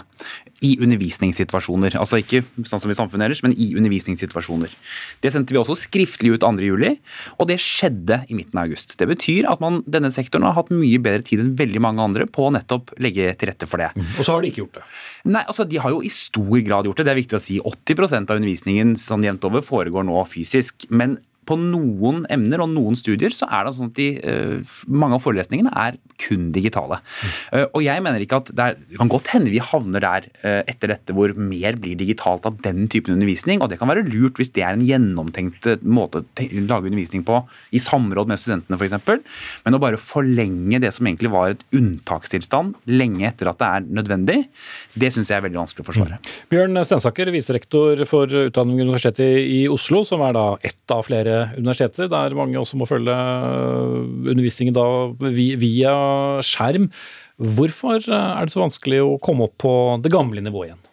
i 0.64 0.74
undervisningssituasjoner. 0.82 1.94
Altså 2.00 2.18
ikke 2.18 2.42
sånn 2.66 2.82
som 2.82 2.90
i 2.90 2.96
samfunnet 2.96 3.28
ellers, 3.28 3.42
men 3.44 3.54
i 3.54 3.70
undervisningssituasjoner. 3.78 4.72
Det 5.22 5.32
sendte 5.34 5.54
vi 5.54 5.60
også 5.60 5.76
skriftlig 5.78 6.34
ut 6.34 6.46
2.7, 6.46 6.96
og 7.38 7.50
det 7.50 7.58
skjedde 7.62 8.22
i 8.28 8.38
midten 8.38 8.58
av 8.58 8.68
august. 8.68 8.96
Det 8.98 9.08
betyr 9.10 9.48
at 9.50 9.62
man, 9.62 9.82
denne 9.86 10.10
sektoren 10.14 10.48
har 10.48 10.56
hatt 10.58 10.72
mye 10.74 10.98
bedre 11.02 11.22
tid 11.26 11.44
enn 11.44 11.54
veldig 11.58 11.82
mange 11.84 12.04
andre 12.04 12.26
på 12.26 12.48
å 12.48 12.52
nettopp 12.54 12.94
legge 13.02 13.30
til 13.38 13.52
rette 13.52 13.70
for 13.70 13.82
det. 13.82 13.92
Mm. 13.94 14.10
Og 14.16 14.26
så 14.26 14.34
har 14.34 14.42
de 14.42 14.50
ikke 14.50 14.64
gjort 14.64 14.80
det? 14.80 14.84
Nei, 15.28 15.44
altså 15.44 15.66
De 15.68 15.80
har 15.82 15.94
jo 15.94 16.02
i 16.02 16.12
stor 16.12 16.58
grad 16.66 16.88
gjort 16.88 17.00
det. 17.00 17.08
Det 17.08 17.14
er 17.14 17.22
viktig 17.22 17.38
å 17.38 17.42
si. 17.42 17.60
80% 17.62 18.32
av 18.32 18.40
undervisningen 18.40 18.94
sånn 19.00 19.26
jevnt 19.26 19.46
over 19.46 19.64
foregår 19.64 20.06
nå 20.08 20.22
fysisk. 20.30 20.88
Men 20.90 21.18
på 21.48 21.56
noen 21.60 22.24
emner 22.32 22.62
og 22.64 22.72
noen 22.74 22.98
studier 22.98 23.34
så 23.34 23.48
er 23.50 23.66
det 23.66 23.74
sånn 23.76 23.90
at 23.92 23.98
de, 23.98 24.08
uh, 24.22 24.76
mange 24.88 25.18
av 25.18 25.24
forelesningene 25.24 25.72
er 25.72 25.98
kun 26.18 26.48
digitale. 26.54 26.98
Mm. 26.98 27.68
og 27.76 27.82
jeg 27.84 28.02
mener 28.02 28.22
ikke 28.24 28.40
at 28.40 28.48
det, 28.50 28.64
er, 28.64 28.78
det, 28.88 28.96
kan 28.98 29.10
godt 29.12 29.30
hende 29.30 29.52
vi 29.52 29.60
havner 29.62 30.02
der 30.02 30.26
uh, 30.42 30.62
etter 30.68 30.92
dette 30.92 31.14
hvor 31.14 31.32
mer 31.38 31.78
blir 31.80 31.98
digitalt 31.98 32.46
av 32.48 32.58
den 32.64 32.88
typen 32.90 33.14
undervisning, 33.14 33.62
og 33.62 33.70
det 33.70 33.78
kan 33.80 33.90
være 33.90 34.06
lurt 34.08 34.40
hvis 34.40 34.52
det 34.56 34.64
er 34.66 34.76
en 34.76 34.84
gjennomtenkt 34.84 35.68
måte 35.86 36.22
å 36.22 36.48
lage 36.68 36.90
undervisning 36.90 37.24
på 37.26 37.40
i 37.74 37.80
samråd 37.82 38.30
med 38.30 38.40
studentene 38.40 38.78
f.eks. 38.78 38.96
Men 39.64 39.76
å 39.76 39.82
bare 39.82 40.00
forlenge 40.00 40.80
det 40.82 40.92
som 40.96 41.08
egentlig 41.08 41.32
var 41.32 41.54
et 41.54 41.64
unntakstilstand 41.76 42.76
lenge 42.90 43.28
etter 43.28 43.50
at 43.50 43.60
det 43.60 43.68
er 43.68 43.88
nødvendig, 44.00 44.38
det 44.98 45.12
syns 45.14 45.30
jeg 45.30 45.38
er 45.38 45.46
veldig 45.46 45.62
vanskelig 45.62 45.84
å 45.84 45.88
forsvare. 45.88 46.18
Mm. 46.18 46.32
Bjørn 46.52 46.82
Stensaker, 46.88 47.32
viserektor 47.34 48.04
for 48.08 48.38
utdanning 48.48 48.80
ved 48.80 48.88
Universitetet 48.88 49.48
i 49.48 49.60
Oslo, 49.70 50.04
som 50.08 50.22
er 50.26 50.36
da 50.36 50.46
ett 50.64 50.94
av 50.94 51.04
flere 51.08 51.37
universiteter, 51.58 52.10
der 52.12 52.36
mange 52.36 52.58
også 52.60 52.78
må 52.80 52.88
følge 52.88 53.14
øh, 53.14 54.02
undervisningen 54.32 54.76
da 54.76 54.86
via 55.58 55.94
skjerm. 56.44 56.90
Hvorfor 57.38 58.02
er 58.02 58.44
det 58.44 58.54
så 58.54 58.64
vanskelig 58.64 59.00
å 59.04 59.16
komme 59.22 59.46
opp 59.46 59.58
på 59.62 59.72
det 60.02 60.12
gamle 60.14 60.42
nivået 60.42 60.72
igjen? 60.72 60.84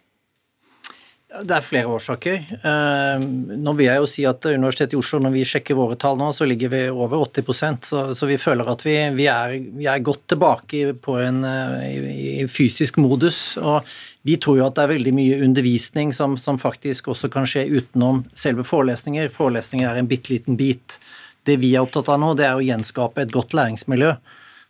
Det 1.36 1.52
er 1.52 1.64
flere 1.64 1.90
årsaker. 1.92 2.36
Øh, 2.64 3.24
nå 3.60 3.72
vil 3.76 3.88
jeg 3.90 4.00
jo 4.00 4.06
si 4.08 4.22
at 4.24 4.46
Universitetet 4.48 4.94
i 4.94 5.00
Oslo, 5.00 5.18
når 5.20 5.34
vi 5.34 5.42
sjekker 5.44 5.76
våre 5.76 5.98
tall 6.00 6.16
nå, 6.16 6.30
så 6.32 6.46
ligger 6.48 6.70
vi 6.72 6.82
over 6.88 7.26
80 7.26 7.82
så, 7.84 8.04
så 8.16 8.28
vi 8.30 8.38
føler 8.40 8.70
at 8.72 8.84
vi, 8.86 8.94
vi, 9.18 9.26
er, 9.28 9.56
vi, 9.58 9.88
er, 9.90 10.04
godt 10.06 10.22
tilbake 10.32 10.94
på 11.02 11.18
en 11.20 11.42
i, 11.84 11.96
i 12.44 12.46
fysisk 12.48 12.96
modus. 13.02 13.58
og 13.60 13.84
vi 14.26 14.36
tror 14.42 14.58
jo 14.58 14.66
at 14.66 14.74
det 14.74 14.82
er 14.82 14.94
veldig 14.96 15.12
mye 15.14 15.36
undervisning 15.46 16.14
som, 16.16 16.34
som 16.40 16.58
faktisk 16.58 17.12
også 17.12 17.30
kan 17.30 17.46
skje 17.46 17.68
utenom 17.70 18.24
selve 18.34 18.64
forelesninger. 18.66 19.30
Forelesninger 19.34 19.86
er 19.86 20.00
en 20.00 20.08
bitte 20.10 20.32
liten 20.32 20.58
bit. 20.58 20.98
Det 21.46 21.60
vi 21.62 21.76
er 21.76 21.86
opptatt 21.86 22.10
av 22.10 22.18
nå, 22.18 22.32
det 22.34 22.48
er 22.48 22.58
å 22.58 22.64
gjenskape 22.64 23.22
et 23.22 23.34
godt 23.34 23.54
læringsmiljø. 23.54 24.16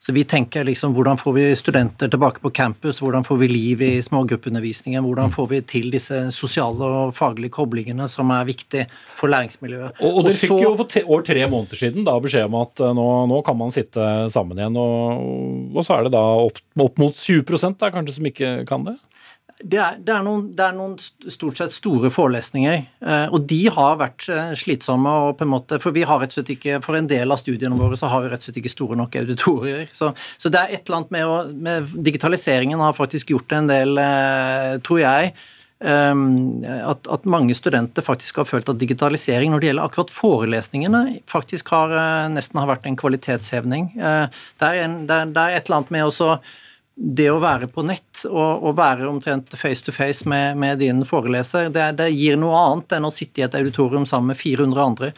Så 0.07 0.13
vi 0.13 0.27
tenker 0.29 0.65
liksom 0.69 0.93
hvordan 0.95 1.17
får 1.19 1.33
vi 1.33 1.45
studenter 1.57 2.11
tilbake 2.13 2.43
på 2.45 2.51
campus, 2.55 3.01
hvordan 3.01 3.25
får 3.25 3.39
vi 3.41 3.49
liv 3.49 3.81
i 3.83 3.91
smågruppeundervisningen, 4.05 5.03
hvordan 5.03 5.33
får 5.33 5.49
vi 5.51 5.61
til 5.67 5.89
disse 5.91 6.21
sosiale 6.37 6.91
og 7.01 7.15
faglige 7.17 7.55
koblingene 7.57 8.05
som 8.13 8.31
er 8.37 8.45
viktig 8.47 8.85
for 9.17 9.33
læringsmiljøet. 9.33 9.97
Og, 9.97 10.21
og 10.21 10.29
dere 10.29 10.37
fikk 10.37 10.53
jo 10.53 10.75
for 10.77 11.01
over 11.09 11.25
tre 11.27 11.49
måneder 11.49 11.81
siden 11.81 12.07
da 12.07 12.19
beskjed 12.23 12.47
om 12.51 12.59
at 12.61 12.85
eh, 12.85 12.95
nå, 13.01 13.09
nå 13.33 13.41
kan 13.49 13.59
man 13.59 13.73
sitte 13.75 14.05
sammen 14.37 14.61
igjen, 14.61 14.77
og, 14.77 15.73
og, 15.73 15.81
så 15.81 15.97
er 15.97 16.07
det 16.07 16.15
da 16.15 16.25
opp, 16.45 16.61
opp 16.87 17.03
mot 17.03 17.17
20% 17.17 17.81
der 17.81 17.97
kanskje 17.97 18.19
som 18.21 18.31
ikke 18.31 18.53
kan 18.69 18.85
det? 18.87 18.99
Det 19.57 19.79
er, 19.81 19.95
det, 20.05 20.13
er 20.13 20.25
noen, 20.25 20.51
det 20.53 20.65
er, 20.67 20.75
noen, 20.77 20.99
stort 21.33 21.57
sett 21.57 21.73
store 21.73 22.11
forelesninger, 22.13 22.75
eh, 23.01 23.31
og 23.33 23.47
de 23.49 23.63
har 23.73 23.95
vært 24.03 24.27
eh, 24.29 24.51
slitsomme. 24.59 25.09
og 25.09 25.39
på 25.39 25.47
en 25.47 25.53
måte, 25.55 25.79
For 25.81 25.97
vi 25.97 26.03
har 26.05 26.21
rett 26.21 26.35
og 26.35 26.37
slett 26.37 26.53
ikke, 26.53 26.83
for 26.85 26.99
en 26.99 27.09
del 27.09 27.33
av 27.33 27.41
studiene 27.41 27.79
våre 27.79 27.97
så 27.97 28.11
har 28.13 28.21
vi 28.21 28.29
rett 28.33 28.45
og 28.45 28.51
slett 28.51 28.59
ikke 28.61 28.75
store 28.75 28.99
nok 29.01 29.17
auditorier. 29.17 29.87
Så, 29.97 30.11
så 30.37 30.53
det 30.53 30.61
er 30.61 30.75
et 30.75 30.85
eller 30.85 30.99
annet 30.99 31.15
med, 31.17 31.25
å, 31.25 31.39
med 31.69 31.95
Digitaliseringen 32.05 32.85
har 32.85 32.99
faktisk 32.99 33.33
gjort 33.33 33.57
en 33.57 33.73
del, 33.73 33.97
eh, 34.03 34.75
tror 34.85 35.01
jeg. 35.07 35.33
At, 35.77 37.09
at, 37.13 37.27
mange 37.29 37.53
studenter 37.53 38.01
faktisk 38.01 38.39
har 38.41 38.47
følt 38.49 38.71
at 38.73 38.79
digitalisering 38.81 39.51
når 39.53 39.61
det 39.61 39.69
gjelder 39.69 39.85
akkurat 39.85 40.13
forelesningene, 40.15 41.03
faktisk 41.29 41.69
har 41.75 41.93
nesten 42.33 42.63
har 42.63 42.71
vært 42.71 42.89
en 42.89 42.97
kvalitetshevning. 42.97 43.91
Det 43.93 44.71
er, 44.71 44.79
en, 44.87 45.03
det 45.05 45.19
er 45.21 45.59
et 45.59 45.69
eller 45.69 45.83
annet 45.83 45.93
med 45.93 46.09
å 46.09 46.15
det 46.97 47.27
å 47.29 47.41
være 47.43 47.69
på 47.69 47.85
nett 47.85 48.23
og, 48.31 48.63
og 48.65 48.79
være 48.79 49.09
omtrent 49.11 49.53
face 49.61 49.85
to 49.85 49.93
face 49.93 50.25
med, 50.29 50.57
med 50.57 50.81
din 50.81 51.05
foreleser, 51.05 51.69
det, 51.73 51.91
det, 51.99 52.09
gir 52.17 52.39
noe 52.41 52.57
annet 52.57 52.97
enn 52.97 53.09
å 53.09 53.13
sitte 53.13 53.43
i 53.43 53.45
et 53.45 53.59
auditorium 53.59 54.09
sammen 54.09 54.33
med 54.33 54.41
400 54.41 54.81
andre. 54.83 55.13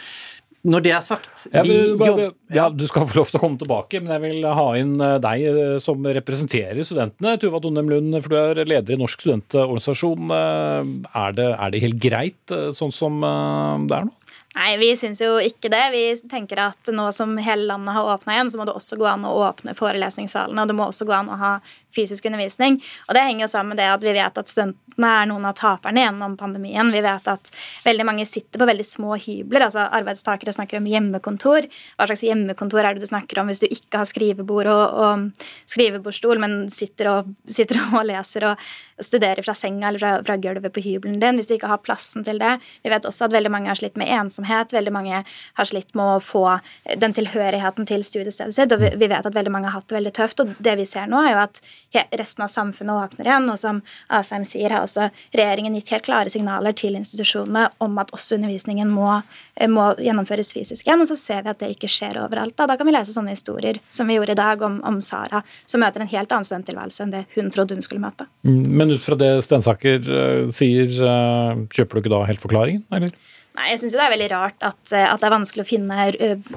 Når 0.68 0.82
det 0.82 0.90
er 0.90 1.02
sagt 1.06 1.44
ja, 1.52 1.62
men, 1.62 2.32
ja, 2.50 2.64
Du 2.74 2.82
skal 2.90 3.06
få 3.06 3.20
lov 3.20 3.28
til 3.30 3.38
å 3.38 3.42
komme 3.44 3.60
tilbake, 3.60 4.00
men 4.02 4.10
jeg 4.16 4.24
vil 4.24 4.48
ha 4.58 4.66
inn 4.80 4.96
eh, 4.98 5.14
deg 5.22 5.44
eh, 5.52 5.76
som 5.82 6.02
representerer 6.02 6.82
studentene. 6.82 7.36
Tuva 7.38 7.62
Donnem 7.62 7.88
Lund, 7.92 8.18
for 8.24 8.34
du 8.34 8.38
er 8.40 8.66
leder 8.66 8.96
i 8.96 8.98
Norsk 8.98 9.22
studentorganisasjon. 9.22 10.34
Eh, 10.34 10.90
er 11.22 11.38
det, 11.38 11.46
er 11.54 11.72
det 11.72 11.84
helt 11.86 12.02
greit 12.02 12.56
sånn 12.74 12.94
som 12.94 13.22
det 13.22 14.00
er 14.00 14.10
nå? 14.10 14.17
Nei, 14.58 14.72
vi 14.80 14.88
syns 14.98 15.20
jo 15.22 15.36
ikke 15.38 15.70
det. 15.70 15.84
Vi 15.94 16.02
tenker 16.30 16.58
at 16.64 16.90
nå 16.90 17.04
som 17.14 17.36
hele 17.38 17.68
landet 17.68 17.94
har 17.94 18.08
åpna 18.14 18.34
igjen, 18.34 18.50
så 18.50 18.58
må 18.58 18.66
det 18.66 18.74
også 18.74 18.98
gå 18.98 19.06
an 19.06 19.26
å 19.28 19.36
åpne 19.46 19.76
forelesningssalene, 19.78 20.64
og 20.64 20.70
det 20.70 20.74
må 20.74 20.88
også 20.88 21.06
gå 21.06 21.14
an 21.14 21.30
å 21.30 21.38
ha 21.38 21.52
fysisk 21.94 22.26
undervisning. 22.26 22.80
Og 23.06 23.14
det 23.14 23.22
henger 23.22 23.46
jo 23.46 23.50
sammen 23.52 23.76
med 23.76 23.80
det 23.82 23.88
at 23.92 24.02
vi 24.02 24.14
vet 24.16 24.40
at 24.42 24.50
studentene 24.50 25.12
er 25.20 25.28
noen 25.30 25.46
av 25.46 25.54
taperne 25.58 26.02
gjennom 26.02 26.34
pandemien. 26.40 26.90
Vi 26.90 27.02
vet 27.04 27.30
at 27.30 27.52
veldig 27.84 28.06
mange 28.08 28.26
sitter 28.26 28.58
på 28.58 28.66
veldig 28.66 28.86
små 28.86 29.14
hybler. 29.14 29.68
altså 29.68 29.86
Arbeidstakere 29.86 30.54
snakker 30.54 30.80
om 30.80 30.88
hjemmekontor. 30.90 31.68
Hva 31.94 32.08
slags 32.10 32.26
hjemmekontor 32.26 32.82
er 32.82 32.96
det 32.96 33.06
du 33.06 33.10
snakker 33.10 33.38
om 33.38 33.52
hvis 33.52 33.62
du 33.62 33.68
ikke 33.70 34.02
har 34.02 34.10
skrivebord 34.10 34.72
og, 34.72 34.98
og 34.98 35.46
skrivebordstol, 35.70 36.42
men 36.42 36.58
sitter 36.74 37.12
og, 37.12 37.32
sitter 37.46 37.78
og 37.92 38.02
leser 38.10 38.50
og 38.50 38.68
studerer 38.98 39.42
fra 39.46 39.54
senga 39.54 39.88
eller 39.88 40.02
fra, 40.02 40.12
fra, 40.26 40.36
gulvet 40.36 40.74
på 40.74 40.82
hybelen 40.82 41.20
din, 41.22 41.38
hvis 41.38 41.46
du 41.46 41.54
ikke 41.54 41.70
har 41.70 41.82
plassen 41.82 42.24
til 42.26 42.40
det. 42.42 42.56
Vi 42.82 42.90
vet 42.90 43.06
også 43.06 43.28
at 43.28 43.36
veldig 43.36 43.52
mange 43.54 43.70
har 43.70 43.78
slitt 43.78 43.98
med 44.00 44.10
ensomhet, 44.10 44.47
veldig 44.48 44.92
mange 44.94 45.22
har 45.24 45.68
slitt 45.68 45.94
med 45.98 46.16
å 46.16 46.22
få 46.22 46.44
den 47.00 47.14
tilhørigheten 47.16 47.88
til 47.88 48.04
studiestedet 48.06 48.56
sitt, 48.56 48.72
og 48.74 48.82
vi, 48.82 49.08
vet 49.08 49.26
at 49.26 49.34
veldig 49.34 49.52
mange 49.52 49.70
har 49.70 49.80
hatt 49.80 49.88
det 49.90 49.98
veldig 49.98 50.14
tøft. 50.16 50.42
Og 50.44 50.54
det 50.62 50.76
vi 50.80 50.86
ser 50.88 51.08
nå, 51.10 51.20
er 51.22 51.34
jo 51.34 51.42
at 51.44 51.62
resten 52.20 52.44
av 52.46 52.52
samfunnet 52.52 53.04
åpner 53.08 53.30
igjen. 53.30 53.48
Og 53.52 53.58
som 53.60 53.82
Asheim 54.12 54.46
sier, 54.48 54.74
har 54.74 54.86
også 54.86 55.08
regjeringen 55.36 55.76
gitt 55.78 55.92
helt 55.94 56.06
klare 56.08 56.32
signaler 56.32 56.76
til 56.76 56.98
institusjonene 56.98 57.68
om 57.84 57.98
at 58.02 58.12
også 58.16 58.38
undervisningen 58.38 58.90
må, 58.92 59.20
må 59.70 59.90
gjennomføres 60.02 60.52
fysisk 60.56 60.88
igjen. 60.88 61.04
Og 61.04 61.10
så 61.10 61.18
ser 61.18 61.44
vi 61.44 61.52
at 61.54 61.62
det 61.62 61.72
ikke 61.74 61.90
skjer 61.92 62.20
overalt. 62.22 62.56
Da, 62.58 62.68
da 62.70 62.78
kan 62.78 62.88
vi 62.88 62.94
lese 62.96 63.14
sånne 63.14 63.34
historier 63.36 63.80
som 63.90 64.08
vi 64.08 64.18
gjorde 64.18 64.36
i 64.36 64.40
dag 64.40 64.62
om, 64.66 64.80
om 64.86 65.00
Sara, 65.04 65.42
som 65.68 65.82
møter 65.84 66.04
en 66.04 66.10
helt 66.10 66.32
annen 66.34 66.48
studenttilværelse 66.48 67.04
enn 67.04 67.14
det 67.14 67.24
hun 67.36 67.50
trodde 67.54 67.76
hun 67.76 67.84
skulle 67.84 68.02
møte. 68.02 68.28
Mm, 68.46 68.62
men 68.80 68.94
ut 68.94 69.04
fra 69.04 69.18
det 69.18 69.32
Stensaker 69.46 70.04
uh, 70.08 70.52
sier, 70.54 70.92
uh, 71.02 71.66
kjøper 71.72 71.98
du 71.98 72.04
ikke 72.04 72.14
da 72.14 72.22
helt 72.28 72.44
forklaringen, 72.44 72.86
eller? 72.94 73.14
Nei, 73.56 73.70
jeg 73.72 73.80
syns 73.82 73.94
det 73.96 74.02
er 74.04 74.12
veldig 74.12 74.28
rart 74.30 74.64
at, 74.66 74.80
eh, 74.92 75.06
at, 75.08 75.18
det 75.18 75.26
er 75.26 75.34
vanskelig 75.34 75.64
å 75.64 75.68
finne 75.68 76.08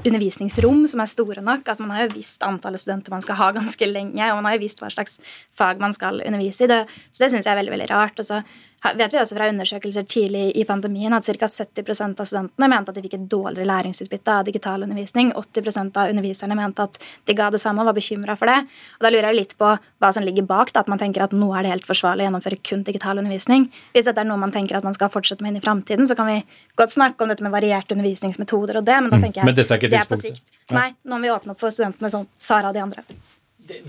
undervisningsrom 0.04 0.84
som 0.92 1.02
er 1.02 1.10
store 1.10 1.44
nok. 1.46 1.64
Altså 1.66 1.86
Man 1.86 1.96
har 1.96 2.06
jo 2.06 2.18
visst 2.18 2.44
antallet 2.46 2.84
studenter 2.84 3.14
man 3.14 3.24
skal 3.26 3.40
ha 3.40 3.52
ganske 3.60 3.88
lenge, 3.90 4.28
og 4.30 4.42
man 4.42 4.52
har 4.52 4.60
jo 4.60 4.66
visst 4.66 4.84
hva 4.84 4.92
slags 4.94 5.18
fag 5.58 5.82
man 5.82 5.96
skal 5.98 6.22
undervise 6.22 6.68
i. 6.68 6.72
Det, 6.72 6.84
så 7.10 7.24
det 7.24 7.32
syns 7.34 7.48
jeg 7.48 7.56
er 7.56 7.62
veldig 7.64 7.74
veldig 7.78 7.90
rart. 7.94 8.22
Og 8.22 8.28
så 8.28 8.44
vet 8.82 9.14
vi 9.14 9.20
også 9.22 9.36
fra 9.38 9.48
undersøkelser 9.52 10.06
tidlig 10.10 10.52
i 10.58 10.64
pandemien 10.66 11.14
at 11.14 11.28
ca. 11.28 11.48
70% 11.48 12.22
av 12.22 12.28
studentene 12.30 12.70
mente 12.72 12.92
at 12.92 12.98
de 12.98 13.04
fikk 13.06 13.18
et 13.18 13.28
dårligere 13.30 13.68
læringsutbytte 13.70 14.34
av 14.34 14.48
digital 14.48 14.86
undervisning. 14.88 15.32
80% 15.38 16.00
av 16.02 16.14
underviserne 16.14 16.58
mente 16.58 16.88
at 16.88 16.98
de 17.30 17.36
ga 17.38 17.52
det 17.54 17.62
samme 17.62 17.84
og 17.84 17.92
var 17.92 17.98
bekymra 17.98 18.36
for 18.40 18.50
det. 18.50 18.60
Og 19.00 19.06
Da 19.06 19.12
lurer 19.14 19.30
jeg 19.30 19.40
litt 19.40 19.58
på 19.60 19.70
hva 19.76 20.12
som 20.14 20.26
ligger 20.26 20.48
bak 20.50 20.74
da, 20.74 20.82
at 20.82 20.90
man 20.92 21.02
tenker 21.02 21.26
at 21.26 21.36
nå 21.36 21.52
er 21.54 21.66
det 21.68 21.76
helt 21.76 21.90
forsvarlig 21.90 22.26
å 22.26 22.30
gjennomføre 22.30 22.62
kun 22.66 22.86
digital 22.88 23.22
undervisning. 23.22 23.68
Hvis 23.94 24.10
dette 24.10 24.24
er 24.24 24.30
noe 24.30 24.42
man 24.42 24.54
tenker 24.56 24.80
at 24.80 24.88
man 24.88 24.98
skal 24.98 25.12
fortsette 25.14 25.46
med 25.46 25.54
inn 25.54 25.62
i 25.62 25.66
framtiden, 25.66 26.08
så 26.10 26.18
kan 26.18 26.30
vi 26.32 26.40
godt 26.80 26.96
snakke 26.96 27.22
om 27.24 27.30
dette 27.30 27.46
med 27.46 27.54
varierte 27.54 27.94
undervisningsmetoder 27.94 28.82
og 28.82 28.88
det, 28.88 28.98
men 28.98 29.14
da 29.14 29.20
mm. 29.20 29.28
tenker 29.28 29.42
jeg 29.42 29.52
men 29.52 29.58
dette 29.58 29.76
er 29.76 29.82
ikke 29.82 29.92
det 29.94 30.02
er 30.02 30.10
på 30.10 30.20
sikt. 30.20 30.56
Nei, 30.74 30.90
nå 31.06 31.18
må 31.18 31.28
vi 31.28 31.36
åpne 31.36 31.54
opp 31.54 31.62
for 31.62 31.74
studentene 31.74 32.10
som 32.14 32.26
Sara 32.40 32.72
og 32.72 32.78
de 32.78 32.82
andre 32.82 33.06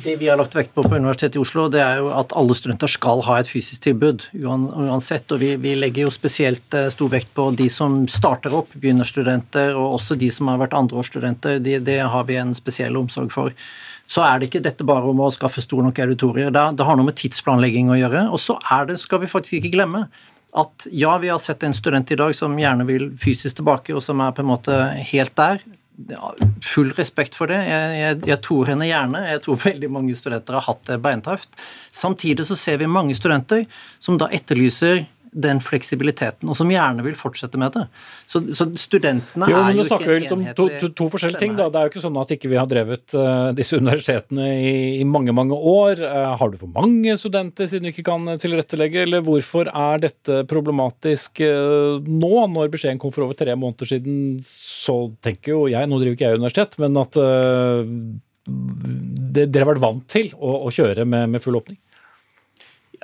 det 0.04 0.16
vi 0.20 0.28
har 0.28 0.38
lagt 0.40 0.54
vekt 0.56 0.74
på 0.74 0.82
på 0.84 0.96
Universitetet 0.96 1.36
i 1.36 1.42
Oslo, 1.42 1.66
det 1.72 1.80
er 1.84 2.00
jo 2.00 2.10
at 2.14 2.32
alle 2.38 2.54
studenter 2.56 2.90
skal 2.90 3.22
ha 3.26 3.38
et 3.40 3.50
fysisk 3.50 3.82
tilbud 3.84 4.24
uansett. 4.32 5.30
Og 5.34 5.42
vi, 5.42 5.54
vi 5.60 5.74
legger 5.78 6.06
jo 6.06 6.12
spesielt 6.14 6.76
eh, 6.78 6.90
stor 6.94 7.12
vekt 7.12 7.32
på 7.36 7.50
de 7.58 7.68
som 7.72 8.02
starter 8.10 8.54
opp, 8.56 8.74
begynnerstudenter, 8.74 9.76
og 9.78 9.98
også 9.98 10.16
de 10.20 10.30
som 10.34 10.50
har 10.52 10.60
vært 10.62 10.76
andreårsstudenter. 10.78 11.60
Det, 11.64 11.80
det 11.86 12.00
har 12.14 12.28
vi 12.28 12.38
en 12.40 12.54
spesiell 12.56 12.98
omsorg 13.00 13.32
for. 13.34 13.52
Så 14.10 14.24
er 14.26 14.40
det 14.40 14.50
ikke 14.50 14.64
dette 14.64 14.86
bare 14.86 15.08
om 15.08 15.22
å 15.24 15.30
skaffe 15.32 15.64
store 15.64 15.86
nok 15.88 16.02
auditorier. 16.04 16.52
Det, 16.54 16.64
det 16.78 16.88
har 16.88 16.98
noe 16.98 17.08
med 17.08 17.18
tidsplanlegging 17.20 17.92
å 17.92 18.00
gjøre. 18.00 18.26
Og 18.32 18.42
så 18.42 18.58
er 18.74 18.90
det, 18.90 19.00
skal 19.02 19.22
vi 19.22 19.30
faktisk 19.30 19.60
ikke 19.60 19.76
glemme, 19.76 20.06
at 20.52 20.88
ja, 20.92 21.14
vi 21.20 21.30
har 21.32 21.40
sett 21.40 21.62
en 21.64 21.72
student 21.72 22.10
i 22.12 22.18
dag 22.20 22.34
som 22.36 22.58
gjerne 22.60 22.84
vil 22.88 23.06
fysisk 23.20 23.62
tilbake, 23.62 23.94
og 23.96 24.04
som 24.04 24.20
er 24.20 24.34
på 24.36 24.44
en 24.44 24.52
måte 24.52 24.82
helt 25.12 25.36
der 25.38 25.62
full 26.64 26.92
respekt 26.96 27.36
for 27.36 27.50
det. 27.50 27.58
Jeg, 27.68 27.96
jeg, 27.98 28.20
jeg, 28.30 28.38
tror 28.44 28.70
henne 28.70 28.88
gjerne. 28.88 29.22
Jeg 29.28 29.42
tror 29.44 29.60
veldig 29.60 29.90
mange 29.92 30.16
studenter 30.18 30.56
har 30.58 30.66
hatt 30.66 30.84
det 30.88 30.98
beintøft. 31.04 31.52
Samtidig 31.92 32.46
så 32.48 32.56
ser 32.58 32.80
vi 32.80 32.90
mange 32.90 33.16
studenter 33.18 33.66
som 34.02 34.18
da 34.20 34.30
etterlyser 34.32 35.04
den 35.32 35.60
fleksibiliteten, 35.64 36.48
og 36.50 36.56
som 36.58 36.70
gjerne 36.70 37.04
vil 37.06 37.14
fortsette 37.16 37.56
med 37.60 37.72
det. 37.72 37.86
Så, 38.28 38.42
så 38.52 38.66
studentene 38.78 39.48
jo, 39.48 39.56
er 39.56 39.76
jo 39.78 39.84
ikke 39.86 40.16
en 40.18 40.26
enhetlig 40.36 40.56
to, 40.58 40.66
to, 40.82 40.90
to 40.98 41.06
forskjellige 41.14 41.40
ting. 41.40 41.54
Da. 41.56 41.68
Det 41.72 41.80
er 41.80 41.86
jo 41.86 41.92
ikke 41.92 42.02
sånn 42.04 42.18
at 42.20 42.34
ikke 42.36 42.50
vi 42.52 42.58
har 42.60 42.68
drevet 42.68 43.16
uh, 43.16 43.48
disse 43.56 43.78
universitetene 43.80 44.48
i, 44.60 44.74
i, 45.00 45.06
mange 45.08 45.32
mange 45.36 45.56
år. 45.56 46.02
Uh, 46.04 46.34
har 46.36 46.52
du 46.52 46.58
for 46.60 46.72
mange 46.74 47.16
studenter 47.20 47.70
siden 47.70 47.88
du 47.88 47.92
ikke 47.94 48.04
kan 48.10 48.34
tilrettelegge, 48.42 49.06
eller 49.06 49.24
hvorfor 49.24 49.70
er 49.72 50.02
dette 50.04 50.42
problematisk 50.50 51.40
uh, 51.46 51.96
nå, 52.04 52.34
når 52.52 52.74
beskjeden 52.74 53.00
kom 53.00 53.14
for 53.14 53.28
over 53.28 53.38
tre 53.38 53.56
måneder 53.56 53.94
siden? 53.94 54.18
Så 54.44 54.98
tenker 55.24 55.56
jo 55.56 55.64
jeg, 55.72 55.88
nå 55.88 56.02
driver 56.02 56.18
ikke 56.18 56.28
jeg 56.28 56.42
universitet, 56.42 56.76
men 56.82 57.00
at 57.00 57.16
det, 58.42 59.46
dere 59.48 59.64
har 59.64 59.72
vært 59.72 59.84
vant 59.84 60.04
til 60.10 60.32
å, 60.36 60.66
å 60.66 60.74
kjøre 60.74 61.06
med, 61.08 61.32
med 61.32 61.44
full 61.44 61.56
åpning? 61.56 61.80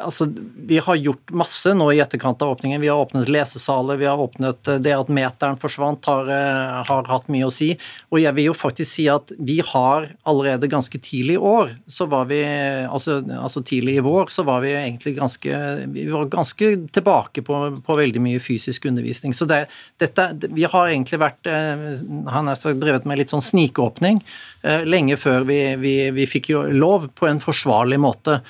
Altså, 0.01 0.26
vi 0.57 0.78
har 0.78 0.96
gjort 0.96 1.30
masse 1.30 1.72
nå 1.74 1.88
i 1.92 2.01
etterkant 2.03 2.42
av 2.42 2.51
åpningen. 2.55 2.80
Vi 2.80 2.88
har 2.88 2.99
åpnet 2.99 3.28
lesesaler, 3.28 3.96
vi 3.96 4.07
har 4.07 4.20
åpnet 4.20 4.68
eh, 4.68 4.80
det 4.82 4.94
at 4.94 5.11
meteren 5.12 5.59
forsvant, 5.61 6.05
har, 6.09 6.28
eh, 6.32 6.82
har, 6.88 7.09
hatt 7.09 7.28
mye 7.32 7.49
å 7.49 7.53
si. 7.55 7.70
Og 8.12 8.20
jeg 8.22 8.34
vil 8.36 8.51
jo 8.51 8.57
faktisk 8.57 8.90
si 8.90 9.09
at 9.11 9.32
vi 9.38 9.59
har 9.64 10.09
allerede 10.28 10.70
ganske 10.70 11.01
tidlig 11.03 11.38
i 11.38 11.42
år, 11.51 11.74
så 11.90 12.09
var 12.11 12.28
vi 12.30 12.40
altså, 12.44 13.20
altså 13.38 13.62
tidlig 13.66 13.99
i 13.99 14.05
vår, 14.05 14.32
så 14.32 14.44
var 14.46 14.62
vi 14.64 14.74
egentlig 14.76 15.16
ganske 15.18 15.57
Vi 15.88 16.05
var 16.11 16.28
ganske 16.30 16.68
tilbake 16.92 17.42
på, 17.42 17.57
på 17.84 17.96
veldig 17.99 18.20
mye 18.22 18.40
fysisk 18.42 18.86
undervisning. 18.88 19.34
Så 19.34 19.49
det, 19.49 19.64
dette 20.01 20.28
Vi 20.55 20.64
har 20.64 20.88
egentlig 20.88 21.20
vært 21.20 21.46
eh, 21.51 21.88
Han 22.34 22.51
har 22.51 22.78
drevet 22.78 23.07
med 23.09 23.20
litt 23.20 23.32
sånn 23.32 23.44
snikåpning 23.44 24.22
lenge 24.59 25.14
før 25.16 25.44
vi, 25.46 25.59
vi, 25.78 25.92
vi 26.11 26.24
fikk 26.26 26.49
lov 26.74 27.07
på 27.14 27.28
en 27.28 27.38
forsvarlig 27.40 28.01
måte. 28.03 28.40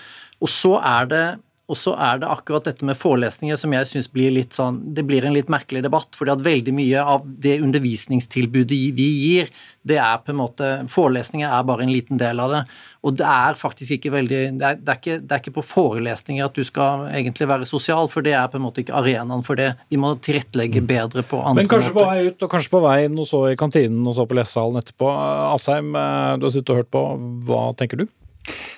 Og 0.43 0.51
så 0.53 0.76
er 0.78 1.11
det 1.11 1.26
og 1.68 1.76
så 1.76 1.93
er 2.01 2.22
det 2.22 2.28
akkurat 2.32 2.64
dette 2.64 2.86
med 2.89 2.97
forelesninger 2.97 3.57
som 3.61 3.72
jeg 3.76 3.89
syns 3.91 4.07
blir 4.09 4.32
litt 4.32 4.57
sånn 4.57 4.80
Det 4.97 5.05
blir 5.05 5.26
en 5.28 5.34
litt 5.36 5.51
merkelig 5.53 5.82
debatt, 5.84 6.16
fordi 6.16 6.32
at 6.32 6.45
veldig 6.45 6.72
mye 6.72 7.03
av 7.14 7.26
det 7.28 7.59
undervisningstilbudet 7.61 8.78
vi 8.97 9.09
gir, 9.20 9.51
det 9.84 9.99
er 10.01 10.22
på 10.24 10.32
en 10.32 10.41
måte 10.41 10.70
Forelesninger 10.89 11.45
er 11.49 11.66
bare 11.68 11.84
en 11.84 11.93
liten 11.93 12.20
del 12.20 12.41
av 12.41 12.55
det. 12.55 12.62
Og 13.05 13.18
det 13.20 13.26
er 13.28 13.61
faktisk 13.61 13.99
ikke 13.99 14.14
veldig 14.16 14.41
Det 14.57 14.64
er, 14.64 14.80
det 14.80 14.95
er, 14.95 15.01
ikke, 15.03 15.18
det 15.20 15.36
er 15.36 15.43
ikke, 15.45 15.55
på 15.59 15.66
forelesninger 15.68 16.49
at 16.49 16.57
du 16.57 16.64
skal 16.64 17.05
egentlig 17.12 17.51
være 17.53 17.68
sosial, 17.68 18.09
for 18.09 18.24
det 18.24 18.32
er 18.39 18.49
på 18.49 18.57
en 18.57 18.64
måte 18.64 18.82
ikke 18.82 18.97
arenaen 18.97 19.45
for 19.45 19.61
det. 19.61 19.74
Vi 19.93 20.01
må 20.01 20.14
tilrettelegge 20.24 20.80
bedre 20.89 21.20
på 21.20 21.43
andre 21.43 21.66
måter. 21.66 21.68
Men 21.68 21.72
kanskje 21.74 21.93
måter. 21.93 22.01
på 22.01 22.09
vei 22.14 22.32
ut, 22.32 22.47
og 22.47 22.55
kanskje 22.57 22.72
på 22.78 22.84
vei 22.89 22.99
inn 23.05 23.20
og 23.20 23.28
så 23.28 23.45
i 23.53 23.61
kantinen 23.61 24.09
og 24.09 24.16
så 24.16 24.24
på 24.24 24.41
lesesalen 24.41 24.80
etterpå. 24.80 25.12
Asheim, 25.53 25.93
eh, 25.93 26.39
du 26.41 26.49
har 26.49 26.57
sittet 26.57 26.72
og 26.72 26.80
hørt 26.80 26.95
på. 26.97 27.05
Hva 27.45 27.66
tenker 27.76 28.01
du? 28.01 28.09